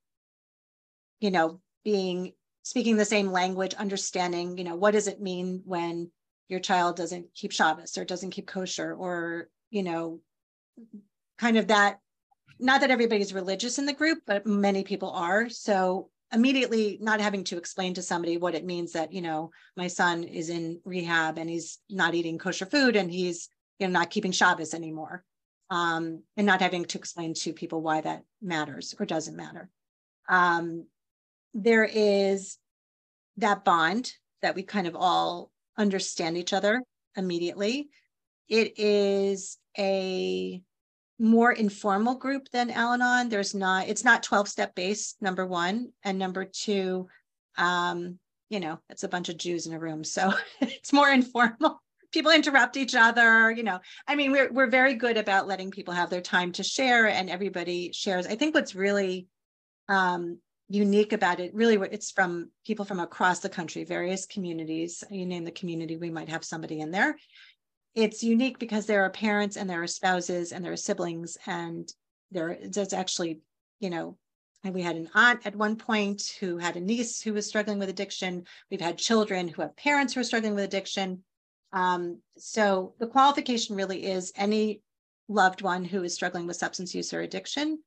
you 1.21 1.31
know, 1.31 1.61
being 1.85 2.33
speaking 2.63 2.97
the 2.97 3.05
same 3.05 3.33
language, 3.33 3.75
understanding, 3.75 4.57
you 4.59 4.65
know, 4.65 4.77
what 4.77 4.93
does 4.93 5.09
it 5.09 5.21
mean 5.21 5.63
when 5.65 6.11
your 6.49 6.61
child 6.61 6.97
doesn't 6.97 7.35
keep 7.35 7.53
Shabbos 7.53 7.97
or 7.99 8.05
doesn't 8.05 8.31
keep 8.31 8.47
kosher 8.47 8.95
or, 8.95 9.49
you 9.71 9.83
know, 9.83 10.21
kind 11.39 11.57
of 11.57 11.69
that. 11.69 11.99
Not 12.59 12.83
that 12.83 12.91
everybody's 12.91 13.35
religious 13.35 13.79
in 13.79 13.87
the 13.87 13.93
group, 13.93 14.21
but 14.27 14.47
many 14.47 14.85
people 14.85 15.11
are. 15.11 15.49
So 15.49 16.11
immediately 16.33 16.99
not 17.01 17.21
having 17.21 17.45
to 17.45 17.59
explain 17.59 17.95
to 17.95 18.03
somebody 18.03 18.39
what 18.39 18.55
it 18.55 18.65
means 18.65 18.93
that 18.93 19.13
you 19.13 19.21
know 19.21 19.51
my 19.77 19.87
son 19.87 20.25
is 20.25 20.49
in 20.49 20.81
rehab 20.85 21.39
and 21.39 21.49
he's 21.49 21.79
not 21.91 22.15
eating 22.15 22.39
kosher 22.39 22.67
food 22.67 22.97
and 22.97 23.11
he's 23.11 23.49
you 23.79 23.87
know 23.87 23.93
not 23.93 24.11
keeping 24.11 24.33
Shabbos 24.33 24.75
anymore, 24.75 25.25
um, 25.71 26.23
and 26.37 26.47
not 26.47 26.61
having 26.61 26.85
to 26.85 26.99
explain 26.99 27.35
to 27.35 27.53
people 27.53 27.81
why 27.81 28.01
that 28.01 28.23
matters 28.41 28.95
or 28.99 29.07
doesn't 29.07 29.37
matter. 29.37 29.69
Um, 30.29 30.87
there 31.55 31.85
is 31.85 32.59
that 33.39 33.65
bond 33.65 34.13
that 34.43 34.55
we 34.55 34.63
kind 34.63 34.87
of 34.87 34.97
all 34.97 35.51
understand 35.79 36.37
each 36.37 36.53
other 36.53 36.83
immediately. 37.17 37.89
It 38.49 38.79
is 38.79 39.59
a 39.79 40.63
more 41.19 41.53
informal 41.53 42.17
group 42.17 42.49
than 42.51 42.71
Al-Anon. 42.71 43.29
There's 43.29 43.55
not, 43.55 43.89
it's 43.89 44.05
not 44.05 44.23
12 44.23 44.49
step 44.49 44.75
based, 44.75 45.17
number 45.23 45.47
one. 45.47 45.93
And 46.03 46.19
number 46.19 46.45
two, 46.45 47.09
um, 47.57 48.19
you 48.51 48.61
know, 48.61 48.79
it's 48.91 49.05
a 49.05 49.09
bunch 49.09 49.29
of 49.29 49.39
Jews 49.39 49.67
in 49.67 49.73
a 49.73 49.79
room. 49.79 50.05
So 50.05 50.33
it's 50.61 50.93
more 50.93 51.09
informal. 51.09 51.81
People 52.13 52.33
interrupt 52.33 52.77
each 52.77 52.95
other, 52.95 53.51
you 53.51 53.63
know. 53.63 53.81
I 54.07 54.15
mean, 54.15 54.33
we're 54.33 54.53
we're 54.53 54.67
very 54.69 54.95
good 54.95 55.17
about 55.17 55.49
letting 55.49 55.71
people 55.71 55.95
have 55.95 56.11
their 56.11 56.21
time 56.21 56.53
to 56.53 56.63
share 56.63 57.09
and 57.09 57.31
everybody 57.31 57.91
shares. 57.93 58.27
I 58.27 58.37
think 58.37 58.55
what's 58.55 58.75
really 58.75 59.27
um 59.89 60.39
unique 60.69 61.13
about 61.13 61.39
it 61.39 61.55
really 61.55 61.77
it's 61.91 62.11
from 62.11 62.51
people 62.65 62.85
from 62.85 62.99
across 62.99 63.41
the 63.41 63.49
country 63.49 63.85
various 63.85 64.25
communities 64.25 65.05
you 65.11 65.27
name 65.27 65.45
the 65.45 65.51
community 65.51 65.99
we 65.99 66.09
might 66.09 66.31
have 66.31 66.45
somebody 66.45 66.81
in 66.81 66.91
there 66.91 67.15
it's 67.95 68.23
unique 68.23 68.59
because 68.59 68.87
there 68.87 69.05
are 69.05 69.11
parents 69.11 69.57
and 69.57 69.69
there 69.69 69.83
are 69.83 69.87
spouses 69.87 70.53
and 70.53 70.65
there 70.65 70.73
are 70.73 70.77
siblings 70.77 71.37
and 71.47 71.93
there 72.31 72.59
there's 72.71 72.95
actually 72.95 73.41
you 73.81 73.91
know 73.91 74.17
and 74.65 74.73
we 74.73 74.81
had 74.81 74.97
an 74.97 75.11
aunt 75.15 75.45
at 75.47 75.57
one 75.57 75.77
point 75.77 76.23
who 76.41 76.57
had 76.57 76.77
a 76.77 76.81
niece 76.81 77.21
who 77.21 77.35
was 77.35 77.47
struggling 77.47 77.79
with 77.79 77.91
addiction 77.91 78.45
we've 78.71 78.81
had 78.81 78.97
children 78.97 79.49
who 79.49 79.61
have 79.61 79.77
parents 79.77 80.15
who 80.15 80.21
are 80.21 80.25
struggling 80.25 80.55
with 80.55 80.65
addiction 80.65 81.23
um, 81.73 82.19
so 82.37 82.95
the 82.99 83.07
qualification 83.07 83.77
really 83.77 84.05
is 84.05 84.33
any 84.37 84.83
loved 85.29 85.63
one 85.63 85.85
who 85.85 86.03
is 86.03 86.15
struggling 86.15 86.47
with 86.47 86.57
substance 86.57 86.95
use 86.95 87.13
or 87.13 87.21
addiction 87.21 87.79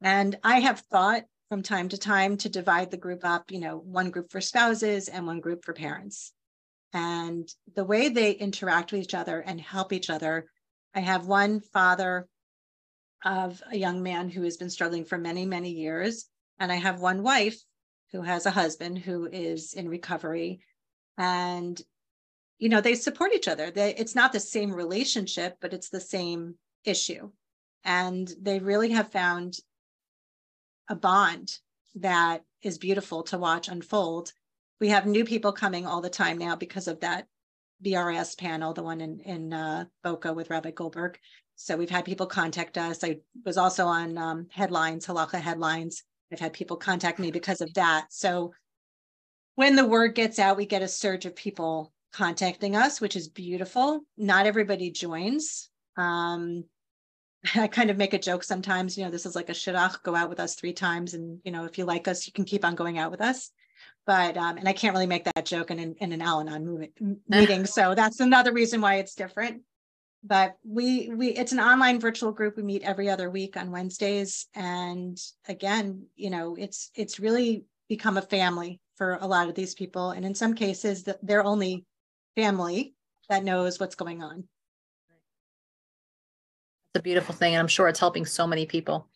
and 0.00 0.38
i 0.42 0.60
have 0.60 0.80
thought 0.80 1.24
from 1.52 1.62
time 1.62 1.86
to 1.86 1.98
time 1.98 2.38
to 2.38 2.48
divide 2.48 2.90
the 2.90 2.96
group 2.96 3.26
up, 3.26 3.50
you 3.50 3.60
know, 3.60 3.76
one 3.76 4.08
group 4.08 4.32
for 4.32 4.40
spouses 4.40 5.08
and 5.08 5.26
one 5.26 5.38
group 5.38 5.66
for 5.66 5.74
parents. 5.74 6.32
And 6.94 7.46
the 7.74 7.84
way 7.84 8.08
they 8.08 8.30
interact 8.30 8.90
with 8.90 9.02
each 9.02 9.12
other 9.12 9.40
and 9.40 9.60
help 9.60 9.92
each 9.92 10.08
other. 10.08 10.46
I 10.94 11.00
have 11.00 11.26
one 11.26 11.60
father 11.60 12.26
of 13.22 13.62
a 13.70 13.76
young 13.76 14.02
man 14.02 14.30
who 14.30 14.44
has 14.44 14.56
been 14.56 14.70
struggling 14.70 15.04
for 15.04 15.18
many, 15.18 15.44
many 15.44 15.72
years. 15.72 16.24
And 16.58 16.72
I 16.72 16.76
have 16.76 17.02
one 17.02 17.22
wife 17.22 17.60
who 18.12 18.22
has 18.22 18.46
a 18.46 18.50
husband 18.50 19.00
who 19.00 19.28
is 19.30 19.74
in 19.74 19.90
recovery. 19.90 20.60
And, 21.18 21.78
you 22.62 22.68
know, 22.68 22.80
they 22.80 22.94
support 22.94 23.32
each 23.34 23.48
other. 23.48 23.72
They, 23.72 23.92
it's 23.96 24.14
not 24.14 24.32
the 24.32 24.38
same 24.38 24.72
relationship, 24.72 25.56
but 25.60 25.74
it's 25.74 25.88
the 25.88 26.00
same 26.00 26.54
issue. 26.84 27.28
And 27.82 28.32
they 28.40 28.60
really 28.60 28.90
have 28.90 29.10
found 29.10 29.56
a 30.88 30.94
bond 30.94 31.58
that 31.96 32.44
is 32.62 32.78
beautiful 32.78 33.24
to 33.24 33.36
watch 33.36 33.66
unfold. 33.66 34.32
We 34.80 34.90
have 34.90 35.06
new 35.06 35.24
people 35.24 35.50
coming 35.50 35.88
all 35.88 36.00
the 36.00 36.08
time 36.08 36.38
now 36.38 36.54
because 36.54 36.86
of 36.86 37.00
that 37.00 37.26
BRS 37.84 38.38
panel, 38.38 38.72
the 38.72 38.84
one 38.84 39.00
in, 39.00 39.18
in 39.22 39.52
uh, 39.52 39.86
Boca 40.04 40.32
with 40.32 40.48
Rabbi 40.48 40.70
Goldberg. 40.70 41.18
So 41.56 41.76
we've 41.76 41.90
had 41.90 42.04
people 42.04 42.26
contact 42.26 42.78
us. 42.78 43.02
I 43.02 43.18
was 43.44 43.58
also 43.58 43.86
on 43.86 44.16
um, 44.16 44.46
headlines, 44.52 45.04
Halacha 45.04 45.40
headlines. 45.40 46.04
I've 46.32 46.38
had 46.38 46.52
people 46.52 46.76
contact 46.76 47.18
me 47.18 47.32
because 47.32 47.60
of 47.60 47.74
that. 47.74 48.06
So 48.10 48.52
when 49.56 49.74
the 49.74 49.84
word 49.84 50.14
gets 50.14 50.38
out, 50.38 50.56
we 50.56 50.64
get 50.64 50.82
a 50.82 50.86
surge 50.86 51.26
of 51.26 51.34
people 51.34 51.92
contacting 52.12 52.76
us, 52.76 53.00
which 53.00 53.16
is 53.16 53.28
beautiful. 53.28 54.00
Not 54.16 54.46
everybody 54.46 54.90
joins. 54.90 55.68
Um, 55.96 56.64
I 57.54 57.66
kind 57.66 57.90
of 57.90 57.96
make 57.96 58.14
a 58.14 58.18
joke 58.18 58.44
sometimes, 58.44 58.96
you 58.96 59.04
know, 59.04 59.10
this 59.10 59.26
is 59.26 59.34
like 59.34 59.48
a 59.48 59.52
shidduch, 59.52 60.02
go 60.02 60.14
out 60.14 60.28
with 60.28 60.40
us 60.40 60.54
three 60.54 60.72
times. 60.72 61.14
And, 61.14 61.40
you 61.44 61.50
know, 61.50 61.64
if 61.64 61.78
you 61.78 61.84
like 61.84 62.08
us, 62.08 62.26
you 62.26 62.32
can 62.32 62.44
keep 62.44 62.64
on 62.64 62.74
going 62.74 62.98
out 62.98 63.10
with 63.10 63.20
us. 63.20 63.50
But, 64.06 64.36
um, 64.36 64.58
and 64.58 64.68
I 64.68 64.72
can't 64.72 64.94
really 64.94 65.06
make 65.06 65.24
that 65.24 65.46
joke 65.46 65.70
in, 65.70 65.78
in, 65.78 65.94
in 65.94 66.12
an 66.12 66.22
Al 66.22 66.40
Anon 66.40 66.88
meeting. 67.28 67.66
so 67.66 67.94
that's 67.94 68.20
another 68.20 68.52
reason 68.52 68.80
why 68.80 68.96
it's 68.96 69.14
different. 69.14 69.62
But 70.24 70.56
we, 70.64 71.08
we, 71.08 71.28
it's 71.30 71.50
an 71.50 71.58
online 71.58 71.98
virtual 71.98 72.30
group. 72.30 72.56
We 72.56 72.62
meet 72.62 72.82
every 72.82 73.08
other 73.10 73.28
week 73.28 73.56
on 73.56 73.72
Wednesdays. 73.72 74.46
And 74.54 75.18
again, 75.48 76.06
you 76.14 76.30
know, 76.30 76.54
it's, 76.56 76.90
it's 76.94 77.18
really 77.18 77.64
become 77.88 78.16
a 78.16 78.22
family 78.22 78.80
for 78.96 79.18
a 79.20 79.26
lot 79.26 79.48
of 79.48 79.56
these 79.56 79.74
people. 79.74 80.10
And 80.10 80.24
in 80.24 80.34
some 80.34 80.54
cases, 80.54 81.08
they're 81.22 81.44
only 81.44 81.84
family 82.36 82.94
that 83.28 83.44
knows 83.44 83.78
what's 83.78 83.94
going 83.94 84.22
on. 84.22 84.44
It's 86.94 87.00
a 87.00 87.02
beautiful 87.02 87.34
thing 87.34 87.54
and 87.54 87.60
i'm 87.60 87.68
sure 87.68 87.88
it's 87.88 88.00
helping 88.00 88.26
so 88.26 88.46
many 88.46 88.66
people. 88.66 89.08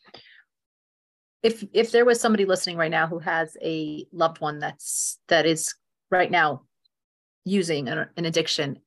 If 1.43 1.64
if 1.73 1.93
there 1.93 2.05
was 2.05 2.21
somebody 2.21 2.45
listening 2.45 2.77
right 2.77 2.91
now 2.91 3.07
who 3.07 3.19
has 3.19 3.57
a 3.62 4.07
loved 4.12 4.41
one 4.41 4.59
that's 4.59 5.19
that 5.29 5.47
is 5.47 5.75
right 6.11 6.31
now 6.31 6.62
using 7.45 7.89
an, 7.89 8.07
an 8.17 8.25
addiction 8.25 8.79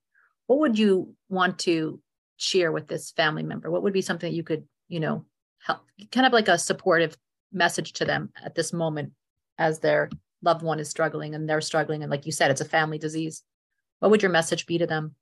what 0.47 0.59
would 0.59 0.79
you 0.79 1.13
want 1.29 1.59
to 1.59 2.01
share 2.37 2.71
with 2.71 2.87
this 2.87 3.11
family 3.11 3.43
member? 3.43 3.69
What 3.69 3.83
would 3.83 3.93
be 3.93 4.01
something 4.01 4.31
that 4.31 4.35
you 4.35 4.43
could 4.43 4.65
you 4.87 4.99
know 4.99 5.25
help 5.61 5.81
kind 6.11 6.25
of 6.25 6.33
like 6.33 6.47
a 6.47 6.57
supportive 6.57 7.15
message 7.53 7.93
to 7.93 8.05
them 8.05 8.31
at 8.43 8.55
this 8.55 8.73
moment 8.73 9.11
as 9.57 9.79
their 9.79 10.09
loved 10.41 10.63
one 10.63 10.79
is 10.79 10.89
struggling 10.89 11.35
and 11.35 11.47
they're 11.47 11.61
struggling 11.61 12.01
and 12.01 12.09
like 12.09 12.25
you 12.25 12.31
said 12.31 12.49
it's 12.49 12.61
a 12.61 12.65
family 12.65 12.97
disease 12.97 13.43
what 13.99 14.11
would 14.11 14.21
your 14.21 14.31
message 14.31 14.65
be 14.65 14.77
to 14.77 14.87
them 14.87 15.15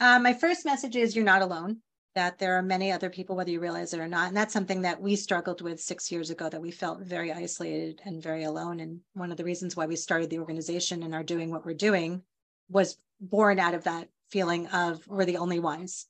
uh, 0.00 0.18
my 0.18 0.32
first 0.32 0.64
message 0.64 0.96
is 0.96 1.14
you're 1.14 1.24
not 1.24 1.42
alone, 1.42 1.78
that 2.14 2.38
there 2.38 2.56
are 2.56 2.62
many 2.62 2.90
other 2.90 3.10
people, 3.10 3.36
whether 3.36 3.50
you 3.50 3.60
realize 3.60 3.94
it 3.94 4.00
or 4.00 4.08
not. 4.08 4.28
And 4.28 4.36
that's 4.36 4.52
something 4.52 4.82
that 4.82 5.00
we 5.00 5.16
struggled 5.16 5.60
with 5.60 5.80
six 5.80 6.10
years 6.10 6.30
ago, 6.30 6.48
that 6.48 6.60
we 6.60 6.70
felt 6.70 7.00
very 7.00 7.32
isolated 7.32 8.00
and 8.04 8.22
very 8.22 8.44
alone. 8.44 8.80
And 8.80 9.00
one 9.14 9.30
of 9.30 9.36
the 9.36 9.44
reasons 9.44 9.76
why 9.76 9.86
we 9.86 9.96
started 9.96 10.30
the 10.30 10.38
organization 10.38 11.02
and 11.02 11.14
are 11.14 11.22
doing 11.22 11.50
what 11.50 11.64
we're 11.64 11.74
doing 11.74 12.22
was 12.68 12.96
born 13.20 13.58
out 13.58 13.74
of 13.74 13.84
that 13.84 14.08
feeling 14.30 14.66
of 14.68 15.06
we're 15.06 15.24
the 15.24 15.36
only 15.36 15.60
ones. 15.60 16.06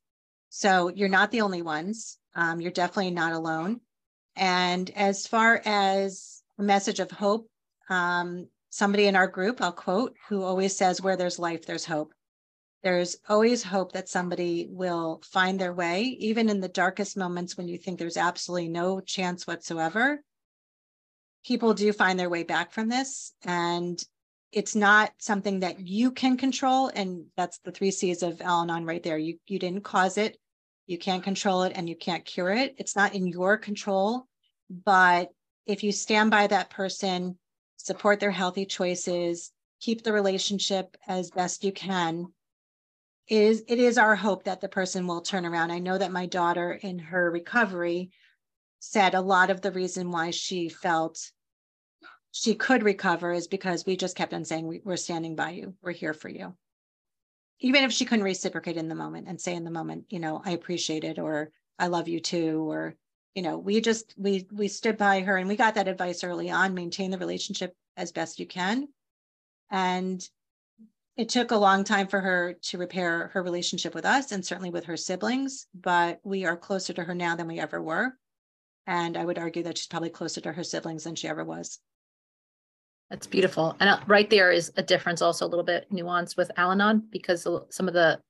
So 0.49 0.89
you're 0.89 1.09
not 1.09 1.31
the 1.31 1.43
only 1.43 1.63
ones. 1.63 2.19
Um, 2.35 2.61
you're 2.61 2.71
definitely 2.71 3.11
not 3.11 3.33
alone. 3.33 3.81
And 4.37 4.91
as 4.91 5.27
far 5.27 5.61
as 5.65 6.43
a 6.59 6.63
message 6.63 7.01
of 7.01 7.11
hope, 7.11 7.49
um, 7.91 8.49
somebody 8.75 9.07
in 9.07 9.17
our 9.17 9.29
group, 9.29 9.63
I'll 9.63 9.73
quote, 9.73 10.17
who 10.29 10.43
always 10.43 10.77
says, 10.77 11.01
Where 11.01 11.17
there's 11.17 11.39
life, 11.39 11.67
there's 11.67 11.85
hope 11.85 12.13
there's 12.85 13.17
always 13.31 13.63
hope 13.63 13.93
that 13.93 14.11
somebody 14.11 14.69
will 14.69 15.23
find 15.25 15.59
their 15.59 15.73
way, 15.73 16.03
even 16.03 16.51
in 16.51 16.61
the 16.61 16.69
darkest 16.69 17.17
moments 17.17 17.57
when 17.57 17.67
you 17.67 17.79
think 17.79 17.99
there's 17.99 18.19
absolutely 18.19 18.69
no 18.69 19.01
chance 19.01 19.47
whatsoever. 19.47 20.23
People 21.47 21.73
do 21.73 21.95
find 21.95 22.21
their 22.21 22.29
way 22.29 22.43
back 22.43 22.73
from 22.73 22.91
this. 22.91 23.33
And 23.43 24.03
it's 24.53 24.77
not 24.77 25.13
something 25.17 25.61
that 25.61 25.81
you 25.81 26.11
can 26.11 26.37
control. 26.37 26.91
And 26.95 27.25
that's 27.39 27.59
the 27.65 27.73
three 27.73 27.91
C's 27.91 28.23
of 28.23 28.43
Al 28.43 28.61
Anon 28.61 28.85
right 28.85 29.03
there. 29.03 29.17
You, 29.17 29.39
you 29.47 29.59
didn't 29.59 29.83
cause 29.83 30.19
it, 30.19 30.37
you 30.87 30.99
can't 30.99 31.25
control 31.25 31.63
it, 31.63 31.73
and 31.75 31.89
you 31.89 31.97
can't 31.97 32.25
cure 32.25 32.51
it. 32.51 32.75
It's 32.77 32.95
not 32.95 33.15
in 33.15 33.27
your 33.27 33.57
control. 33.57 34.27
But 34.69 35.31
if 35.65 35.85
you 35.85 35.91
stand 35.91 36.31
by 36.31 36.49
that 36.49 36.69
person, 36.69 37.39
support 37.85 38.19
their 38.19 38.31
healthy 38.31 38.65
choices, 38.65 39.53
keep 39.81 40.03
the 40.03 40.13
relationship 40.13 40.97
as 41.07 41.31
best 41.31 41.63
you 41.63 41.71
can, 41.71 42.33
is 43.29 43.63
it 43.69 43.79
is 43.79 43.99
our 43.99 44.17
hope 44.17 44.45
that 44.45 44.61
the 44.61 44.69
person 44.69 45.07
will 45.07 45.21
turn 45.21 45.47
around. 45.47 45.71
I 45.71 45.79
know 45.79 45.97
that 45.97 46.11
my 46.11 46.27
daughter 46.27 46.73
in 46.73 46.99
her 46.99 47.31
recovery 47.31 48.11
said 48.81 49.15
a 49.15 49.21
lot 49.21 49.51
of 49.51 49.61
the 49.61 49.71
reason 49.71 50.11
why 50.11 50.31
she 50.31 50.69
felt 50.69 51.31
she 52.33 52.55
could 52.55 52.83
recover 52.83 53.33
is 53.33 53.47
because 53.47 53.87
we 53.87 53.97
just 53.97 54.17
kept 54.17 54.35
on 54.35 54.45
saying 54.45 54.81
we're 54.85 54.97
standing 54.97 55.37
by 55.37 55.51
you 55.51 55.75
we're 55.83 55.93
here 55.93 56.13
for 56.13 56.29
you 56.29 56.55
even 57.61 57.85
if 57.85 57.93
she 57.93 58.05
couldn't 58.05 58.25
reciprocate 58.25 58.77
in 58.77 58.89
the 58.89 58.95
moment 58.95 59.29
and 59.29 59.41
say 59.41 59.55
in 59.55 59.65
the 59.65 59.71
moment 59.71 60.05
you 60.11 60.19
know 60.19 60.43
i 60.45 60.51
appreciate 60.51 61.05
it 61.05 61.19
or 61.19 61.51
i 61.79 61.87
love 61.87 62.09
you 62.09 62.21
too 62.21 62.69
or 62.69 62.95
you 63.35 63.43
know 63.43 63.59
we 63.59 63.81
just 63.81 64.15
we 64.17 64.47
we 64.53 64.69
stood 64.69 64.97
by 64.97 65.21
her 65.21 65.37
and 65.37 65.49
we 65.49 65.57
got 65.57 65.75
that 65.75 65.89
advice 65.89 66.25
early 66.25 66.51
on 66.51 66.75
maintain 66.75 67.11
the 67.11 67.19
relationship 67.19 67.75
as 67.97 68.13
best 68.13 68.39
you 68.39 68.47
can 68.47 68.89
and 69.71 70.29
it 71.17 71.29
took 71.29 71.53
a 71.53 71.57
long 71.57 71.85
time 71.85 72.09
for 72.09 72.21
her 72.21 72.55
to 72.55 72.79
repair 72.79 73.29
her 73.29 73.43
relationship 73.43 73.95
with 73.95 74.05
us 74.05 74.33
and 74.33 74.45
certainly 74.45 74.71
with 74.71 74.85
her 74.85 74.97
siblings, 74.97 75.67
but 75.75 76.21
we 76.25 76.45
are 76.45 76.57
closer 76.57 76.93
to 76.93 77.05
her 77.05 77.15
now 77.15 77.37
than 77.37 77.47
we 77.47 77.61
ever 77.61 77.81
were. 77.81 78.17
And 78.87 79.17
I 79.17 79.25
would 79.25 79.39
argue 79.39 79.63
that 79.63 79.79
she's 79.79 79.87
probably 79.87 80.11
closer 80.11 80.41
to 80.41 80.53
her 80.53 80.65
siblings 80.65 81.05
than 81.05 81.15
she 81.15 81.29
ever 81.29 81.45
was. 81.45 81.79
That's 83.11 83.27
beautiful. 83.29 83.77
And 83.79 83.89
uh, 83.89 84.01
right 84.07 84.29
there 84.29 84.51
is 84.51 84.73
a 84.77 84.83
difference, 84.83 85.23
also 85.23 85.47
a 85.47 85.49
little 85.49 85.65
bit 85.65 85.87
nuanced 85.93 86.37
with 86.37 86.51
Al 86.57 86.73
Anon, 86.73 87.07
because 87.11 87.47
some 87.71 87.87
of 87.87 87.95
the, 87.95 88.21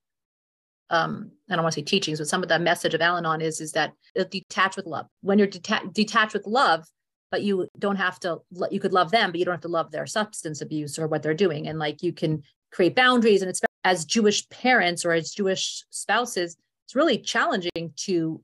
um, 0.90 1.30
I 1.50 1.54
don't 1.54 1.62
want 1.62 1.74
to 1.74 1.80
say 1.80 1.84
teachings, 1.84 2.18
but 2.18 2.28
some 2.28 2.42
of 2.42 2.48
the 2.48 2.58
message 2.58 2.94
of 2.94 3.00
Al 3.00 3.16
Anon 3.16 3.40
is, 3.40 3.60
is 3.60 3.72
that 3.72 3.92
detach 4.30 4.76
with 4.76 4.86
love. 4.86 5.06
When 5.22 5.38
you're 5.38 5.48
deta- 5.48 5.92
detached 5.92 6.34
with 6.34 6.46
love, 6.46 6.84
but 7.30 7.42
you 7.42 7.68
don't 7.78 7.96
have 7.96 8.20
to, 8.20 8.38
you 8.70 8.78
could 8.78 8.92
love 8.92 9.10
them, 9.10 9.30
but 9.30 9.38
you 9.38 9.44
don't 9.44 9.54
have 9.54 9.62
to 9.62 9.68
love 9.68 9.90
their 9.90 10.06
substance 10.06 10.60
abuse 10.60 10.98
or 10.98 11.08
what 11.08 11.22
they're 11.22 11.34
doing. 11.34 11.66
And 11.66 11.78
like 11.78 12.02
you 12.02 12.12
can 12.12 12.42
create 12.74 12.96
boundaries 12.96 13.40
and 13.40 13.48
it's 13.48 13.62
as 13.84 14.04
jewish 14.04 14.48
parents 14.48 15.04
or 15.04 15.12
as 15.12 15.30
jewish 15.30 15.84
spouses 15.90 16.56
it's 16.86 16.96
really 16.96 17.18
challenging 17.18 17.92
to 17.96 18.42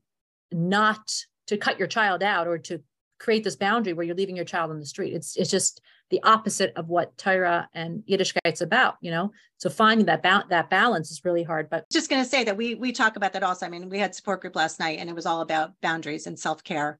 not 0.51 1.01
to 1.47 1.57
cut 1.57 1.77
your 1.77 1.87
child 1.87 2.23
out 2.23 2.47
or 2.47 2.57
to 2.57 2.81
create 3.19 3.43
this 3.43 3.57
boundary 3.57 3.93
where 3.93 4.05
you're 4.05 4.15
leaving 4.15 4.37
your 4.37 4.45
child 4.45 4.71
on 4.71 4.79
the 4.79 4.85
street 4.85 5.13
it's 5.13 5.35
it's 5.35 5.51
just 5.51 5.81
the 6.11 6.21
opposite 6.23 6.73
of 6.75 6.89
what 6.89 7.17
Torah 7.17 7.67
and 7.73 8.03
Yiddishkeit's 8.07 8.61
about, 8.61 8.97
you 9.01 9.09
know. 9.09 9.31
So 9.57 9.69
finding 9.69 10.05
that 10.05 10.21
ba- 10.21 10.45
that 10.49 10.69
balance 10.69 11.09
is 11.09 11.25
really 11.25 11.43
hard. 11.43 11.69
But 11.69 11.85
just 11.91 12.09
going 12.09 12.23
to 12.23 12.29
say 12.29 12.43
that 12.43 12.57
we 12.57 12.75
we 12.75 12.91
talk 12.91 13.15
about 13.15 13.33
that 13.33 13.43
also. 13.43 13.65
I 13.65 13.69
mean, 13.69 13.89
we 13.89 13.99
had 13.99 14.13
support 14.13 14.41
group 14.41 14.55
last 14.55 14.79
night, 14.79 14.99
and 14.99 15.09
it 15.09 15.15
was 15.15 15.25
all 15.25 15.41
about 15.41 15.71
boundaries 15.81 16.27
and 16.27 16.37
self 16.37 16.63
care. 16.63 16.99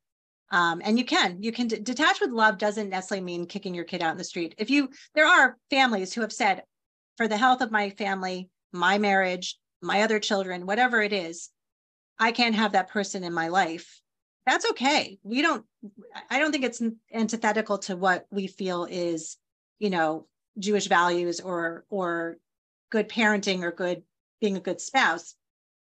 Um, 0.51 0.81
and 0.83 0.97
you 0.97 1.05
can 1.05 1.41
you 1.43 1.51
can 1.51 1.67
d- 1.67 1.79
detach 1.79 2.19
with 2.19 2.31
love 2.31 2.57
doesn't 2.57 2.89
necessarily 2.89 3.23
mean 3.23 3.45
kicking 3.45 3.73
your 3.73 3.85
kid 3.85 4.01
out 4.01 4.11
in 4.11 4.17
the 4.17 4.23
street. 4.23 4.55
If 4.57 4.69
you 4.69 4.89
there 5.13 5.27
are 5.27 5.57
families 5.69 6.13
who 6.13 6.21
have 6.21 6.33
said, 6.33 6.63
for 7.17 7.27
the 7.27 7.37
health 7.37 7.61
of 7.61 7.71
my 7.71 7.91
family, 7.91 8.49
my 8.71 8.97
marriage, 8.97 9.57
my 9.81 10.01
other 10.01 10.19
children, 10.19 10.65
whatever 10.65 11.01
it 11.01 11.13
is, 11.13 11.49
I 12.19 12.31
can't 12.31 12.55
have 12.55 12.73
that 12.73 12.89
person 12.89 13.23
in 13.23 13.33
my 13.33 13.47
life. 13.47 14.01
That's 14.45 14.69
okay. 14.71 15.19
We 15.23 15.41
don't, 15.41 15.65
I 16.29 16.39
don't 16.39 16.51
think 16.51 16.63
it's 16.63 16.81
antithetical 17.13 17.77
to 17.79 17.95
what 17.95 18.25
we 18.31 18.47
feel 18.47 18.85
is, 18.85 19.37
you 19.79 19.89
know, 19.89 20.27
Jewish 20.59 20.87
values 20.87 21.39
or, 21.39 21.85
or 21.89 22.37
good 22.89 23.07
parenting 23.07 23.63
or 23.63 23.71
good, 23.71 24.03
being 24.39 24.57
a 24.57 24.61
good 24.61 24.81
spouse. 24.81 25.35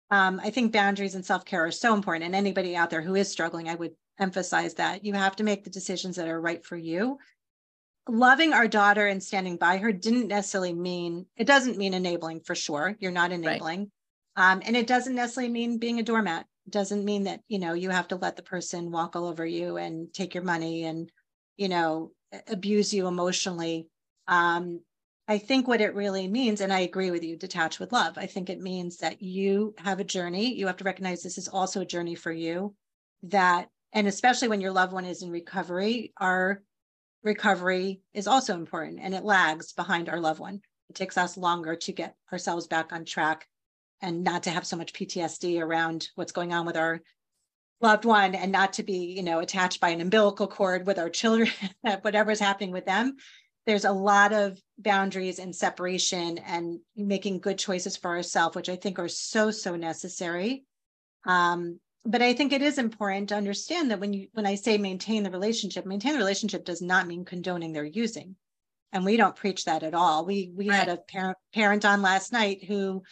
Um, 0.10 0.41
I 0.43 0.49
think 0.49 0.74
boundaries 0.74 1.16
and 1.16 1.26
self 1.26 1.45
care 1.45 1.66
are 1.66 1.72
so 1.72 1.93
important. 1.93 2.26
And 2.26 2.36
anybody 2.36 2.76
out 2.76 2.89
there 2.89 3.01
who 3.01 3.16
is 3.16 3.30
struggling, 3.30 3.70
I 3.70 3.76
would 3.76 3.91
emphasize 4.20 4.76
that 4.76 5.05
you 5.05 5.14
have 5.14 5.36
to 5.36 5.43
make 5.43 5.64
the 5.64 5.70
decisions 5.70 6.16
that 6.16 6.28
are 6.28 6.41
right 6.41 6.66
for 6.66 6.76
you 6.76 7.20
loving 8.10 8.53
our 8.53 8.68
daughter 8.68 9.08
and 9.08 9.22
standing 9.22 9.58
by 9.58 9.78
her 9.78 9.91
didn't 9.91 10.28
necessarily 10.28 10.74
mean 10.74 11.26
it 11.36 11.45
doesn't 11.45 11.78
mean 11.78 11.93
enabling 11.93 12.39
for 12.39 12.55
sure 12.55 12.95
you're 12.99 13.12
not 13.12 13.32
enabling 13.32 13.91
right. 14.38 14.51
um, 14.51 14.62
and 14.66 14.76
it 14.76 14.88
doesn't 14.88 15.16
necessarily 15.16 15.51
mean 15.51 15.78
being 15.78 15.99
a 15.99 16.03
doormat 16.03 16.45
doesn't 16.70 17.05
mean 17.05 17.24
that 17.24 17.41
you 17.47 17.59
know 17.59 17.74
you 17.74 17.89
have 17.89 18.07
to 18.09 18.15
let 18.15 18.36
the 18.36 18.43
person 18.43 18.91
walk 18.91 19.15
all 19.15 19.26
over 19.26 19.45
you 19.45 19.78
and 19.78 20.13
take 20.13 20.34
your 20.34 20.43
money 20.43 20.84
and 20.84 21.11
you 21.57 21.70
know 21.70 22.11
abuse 22.47 22.93
you 22.93 23.07
emotionally. 23.07 23.88
Um, 24.28 24.82
i 25.30 25.38
think 25.38 25.68
what 25.68 25.82
it 25.82 25.95
really 25.95 26.28
means 26.28 26.61
and 26.61 26.72
i 26.72 26.82
agree 26.82 27.11
with 27.11 27.24
you 27.24 27.36
detach 27.38 27.80
with 27.80 27.91
love. 27.91 28.18
I 28.18 28.26
think 28.28 28.49
it 28.49 28.59
means 28.59 28.97
that 28.97 29.22
you 29.22 29.74
have 29.78 29.99
a 29.99 30.03
journey. 30.03 30.53
You 30.53 30.68
have 30.68 30.78
to 30.78 30.84
recognize 30.84 31.24
this 31.24 31.38
is 31.38 31.47
also 31.47 31.82
a 31.82 31.86
journey 31.86 32.15
for 32.15 32.32
you 32.32 32.76
that 33.24 33.70
and 33.93 34.07
especially 34.07 34.47
when 34.47 34.61
your 34.61 34.72
loved 34.72 34.93
one 34.93 35.05
is 35.05 35.24
in 35.24 35.32
recovery 35.32 36.13
our 36.18 36.61
recovery 37.24 38.01
is 38.13 38.28
also 38.28 38.53
important 38.53 38.99
and 39.01 39.13
it 39.13 39.24
lags 39.24 39.74
behind 39.74 40.09
our 40.09 40.20
loved 40.20 40.39
one. 40.39 40.61
It 40.89 40.95
takes 40.95 41.18
us 41.18 41.38
longer 41.38 41.76
to 41.76 41.91
get 41.91 42.15
ourselves 42.32 42.68
back 42.68 42.93
on 42.93 43.05
track 43.05 43.47
and 44.02 44.24
not 44.24 44.43
to 44.43 44.50
have 44.50 44.66
so 44.66 44.78
much 44.78 44.93
PTSD 44.93 45.62
around 45.62 46.10
what's 46.16 46.32
going 46.32 46.54
on 46.54 46.66
with 46.66 46.78
our 46.78 47.02
loved 47.82 48.06
one 48.06 48.36
and 48.36 48.52
not 48.52 48.74
to 48.74 48.84
be, 48.84 49.14
you 49.16 49.24
know, 49.24 49.39
attached 49.39 49.80
by 49.80 49.89
an 49.89 50.02
umbilical 50.02 50.48
cord 50.48 50.88
with 50.88 51.00
our 51.00 51.10
children, 51.10 51.50
whatever's 52.02 52.39
happening 52.39 52.72
with 52.72 52.86
them. 52.86 53.16
There's 53.66 53.86
a 53.86 53.91
lot 53.91 54.34
of 54.34 54.60
boundaries 54.78 55.39
and 55.39 55.56
separation 55.56 56.38
and 56.39 56.80
making 56.95 57.39
good 57.39 57.58
choices 57.58 57.98
for 57.98 58.16
ourselves, 58.16 58.56
which 58.56 58.70
I 58.70 58.78
think 58.78 58.98
are 58.98 59.10
so, 59.10 59.52
so 59.52 59.76
necessary. 59.76 60.64
Um, 61.26 61.80
but 62.06 62.22
I 62.22 62.34
think 62.34 62.54
it 62.54 62.62
is 62.62 62.78
important 62.78 63.30
to 63.30 63.36
understand 63.36 63.91
that 63.91 64.00
when 64.00 64.14
you 64.14 64.30
when 64.34 64.45
I 64.45 64.56
say 64.56 64.78
maintain 64.78 65.24
the 65.24 65.32
relationship, 65.32 65.86
maintain 65.86 66.14
the 66.14 66.20
relationship 66.20 66.64
does 66.64 66.82
not 66.82 67.06
mean 67.06 67.26
condoning 67.26 67.74
their 67.74 67.84
using. 67.84 68.38
And 68.93 69.04
we 69.04 69.18
don't 69.18 69.36
preach 69.36 69.66
that 69.66 69.84
at 69.84 69.93
all. 69.93 70.26
We 70.26 70.50
we 70.56 70.70
right. 70.70 70.78
had 70.78 70.88
a 70.88 70.98
parent 70.98 71.38
parent 71.54 71.84
on 71.84 72.02
last 72.02 72.32
night 72.32 72.64
who 72.64 73.04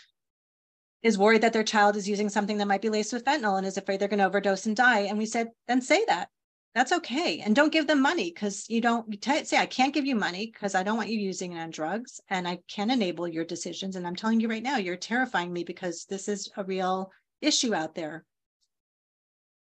is 1.06 1.20
worried 1.20 1.42
that 1.42 1.54
their 1.54 1.64
child 1.64 1.96
is 1.96 2.10
using 2.10 2.30
something 2.30 2.58
that 2.58 2.68
might 2.68 2.82
be 2.82 2.90
laced 2.90 3.14
with 3.14 3.24
fentanyl 3.24 3.60
and 3.60 3.68
is 3.68 3.78
afraid 3.78 4.00
they're 4.00 4.08
going 4.08 4.18
to 4.18 4.26
overdose 4.26 4.66
and 4.66 4.76
die. 4.76 5.02
And 5.02 5.20
we 5.20 5.28
said, 5.28 5.50
then 5.68 5.80
say 5.80 6.04
that. 6.08 6.30
That's 6.74 6.92
okay. 6.92 7.42
And 7.42 7.56
don't 7.56 7.72
give 7.72 7.86
them 7.86 8.02
money 8.02 8.32
because 8.32 8.68
you 8.70 8.82
don't 8.82 9.06
you 9.08 9.18
t- 9.20 9.46
say, 9.46 9.58
I 9.58 9.68
can't 9.68 9.94
give 9.94 10.08
you 10.08 10.16
money 10.16 10.50
because 10.52 10.74
I 10.74 10.82
don't 10.82 10.98
want 10.98 11.10
you 11.10 11.20
using 11.20 11.52
it 11.52 11.60
on 11.60 11.70
drugs 11.70 12.20
and 12.30 12.48
I 12.48 12.58
can 12.68 12.90
enable 12.90 13.28
your 13.28 13.46
decisions. 13.46 13.96
And 13.96 14.08
I'm 14.08 14.16
telling 14.16 14.40
you 14.40 14.50
right 14.50 14.64
now, 14.64 14.78
you're 14.78 14.98
terrifying 14.98 15.54
me 15.54 15.64
because 15.64 16.06
this 16.10 16.28
is 16.28 16.50
a 16.58 16.64
real 16.64 17.12
issue 17.40 17.76
out 17.76 17.94
there. 17.94 18.26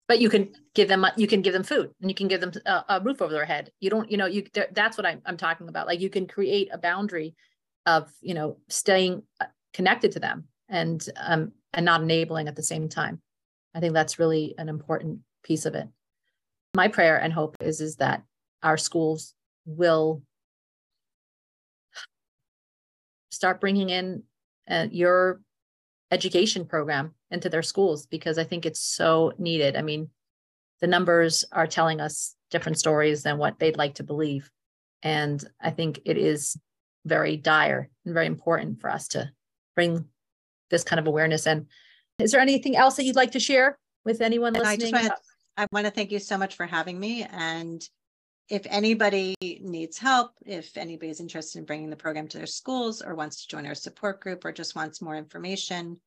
But 0.07 0.19
you 0.19 0.29
can 0.29 0.53
give 0.75 0.87
them 0.87 1.05
you 1.17 1.27
can 1.27 1.41
give 1.41 1.53
them 1.53 1.63
food 1.63 1.91
and 1.99 2.09
you 2.09 2.15
can 2.15 2.29
give 2.29 2.39
them 2.39 2.53
a, 2.65 2.85
a 2.87 3.01
roof 3.03 3.21
over 3.21 3.33
their 3.33 3.43
head. 3.43 3.69
You 3.81 3.89
don't, 3.89 4.09
you 4.09 4.15
know, 4.15 4.27
you 4.27 4.45
that's 4.71 4.97
what 4.97 5.05
I'm, 5.05 5.21
I'm 5.25 5.37
talking 5.37 5.67
about. 5.67 5.87
Like 5.87 5.99
you 5.99 6.09
can 6.09 6.25
create 6.25 6.69
a 6.71 6.77
boundary 6.77 7.35
of, 7.85 8.09
you 8.21 8.33
know, 8.33 8.59
staying 8.69 9.23
uh, 9.41 9.47
connected 9.73 10.13
to 10.13 10.21
them 10.21 10.47
and 10.69 11.07
um, 11.17 11.51
and 11.73 11.85
not 11.85 12.01
enabling 12.01 12.47
at 12.47 12.55
the 12.55 12.63
same 12.63 12.89
time. 12.89 13.21
I 13.73 13.79
think 13.79 13.93
that's 13.93 14.19
really 14.19 14.55
an 14.57 14.69
important 14.69 15.19
piece 15.43 15.65
of 15.65 15.75
it. 15.75 15.87
My 16.75 16.87
prayer 16.87 17.17
and 17.17 17.31
hope 17.31 17.55
is 17.59 17.81
is 17.81 17.97
that 17.97 18.23
our 18.63 18.77
schools 18.77 19.33
will 19.65 20.23
start 23.29 23.61
bringing 23.61 23.89
in 23.89 24.23
uh, 24.69 24.87
your 24.91 25.41
education 26.11 26.65
program 26.65 27.13
into 27.31 27.49
their 27.49 27.61
schools 27.61 28.05
because 28.05 28.37
I 28.37 28.43
think 28.43 28.65
it's 28.65 28.79
so 28.79 29.33
needed. 29.37 29.75
I 29.75 29.81
mean, 29.81 30.09
the 30.81 30.87
numbers 30.87 31.45
are 31.51 31.67
telling 31.67 32.01
us 32.01 32.35
different 32.49 32.79
stories 32.79 33.23
than 33.23 33.37
what 33.37 33.59
they'd 33.59 33.77
like 33.77 33.95
to 33.95 34.03
believe. 34.03 34.49
And 35.03 35.43
I 35.61 35.71
think 35.71 35.99
it 36.05 36.17
is 36.17 36.57
very 37.05 37.37
dire 37.37 37.89
and 38.05 38.13
very 38.13 38.25
important 38.25 38.81
for 38.81 38.89
us 38.89 39.09
to 39.09 39.31
bring 39.75 40.05
this 40.69 40.83
kind 40.83 40.99
of 40.99 41.07
awareness. 41.07 41.47
And 41.47 41.67
is 42.19 42.31
there 42.31 42.41
anything 42.41 42.75
else 42.75 42.95
that 42.95 43.03
you'd 43.03 43.15
like 43.15 43.31
to 43.31 43.39
share 43.39 43.77
with 44.05 44.21
anyone 44.21 44.53
listening? 44.53 44.95
I, 44.95 45.01
want 45.01 45.13
to, 45.13 45.19
I 45.57 45.67
want 45.71 45.85
to 45.85 45.91
thank 45.91 46.11
you 46.11 46.19
so 46.19 46.37
much 46.37 46.55
for 46.55 46.65
having 46.65 46.99
me. 46.99 47.23
And 47.23 47.87
if 48.49 48.65
anybody 48.69 49.35
needs 49.41 49.97
help, 49.97 50.31
if 50.45 50.77
anybody's 50.77 51.19
interested 51.19 51.59
in 51.59 51.65
bringing 51.65 51.89
the 51.89 51.95
program 51.95 52.27
to 52.29 52.37
their 52.37 52.47
schools 52.47 53.01
or 53.01 53.15
wants 53.15 53.41
to 53.41 53.47
join 53.47 53.65
our 53.65 53.75
support 53.75 54.21
group 54.21 54.45
or 54.45 54.51
just 54.51 54.75
wants 54.75 55.01
more 55.01 55.15
information, 55.15 55.99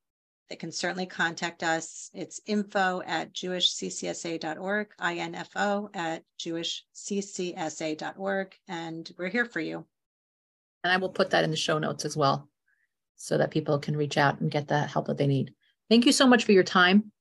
they 0.49 0.55
can 0.57 0.71
certainly 0.71 1.05
contact 1.05 1.63
us. 1.63 2.09
It's 2.13 2.41
info 2.45 3.01
at 3.05 3.33
jewishccsa.org, 3.33 4.87
info 4.99 5.89
at 5.93 6.23
jewishccsa.org, 6.39 8.55
and 8.67 9.11
we're 9.17 9.29
here 9.29 9.45
for 9.45 9.61
you. 9.61 9.85
And 10.83 10.91
I 10.91 10.97
will 10.97 11.09
put 11.09 11.29
that 11.29 11.45
in 11.45 11.51
the 11.51 11.55
show 11.55 11.77
notes 11.77 12.03
as 12.03 12.17
well 12.17 12.50
so 13.21 13.37
that 13.37 13.51
people 13.51 13.77
can 13.77 13.95
reach 13.95 14.17
out 14.17 14.41
and 14.41 14.49
get 14.49 14.67
the 14.67 14.79
help 14.79 15.05
that 15.05 15.17
they 15.17 15.27
need. 15.27 15.53
Thank 15.89 16.07
you 16.07 16.11
so 16.11 16.25
much 16.25 16.43
for 16.43 16.53
your 16.53 16.63
time. 16.63 17.11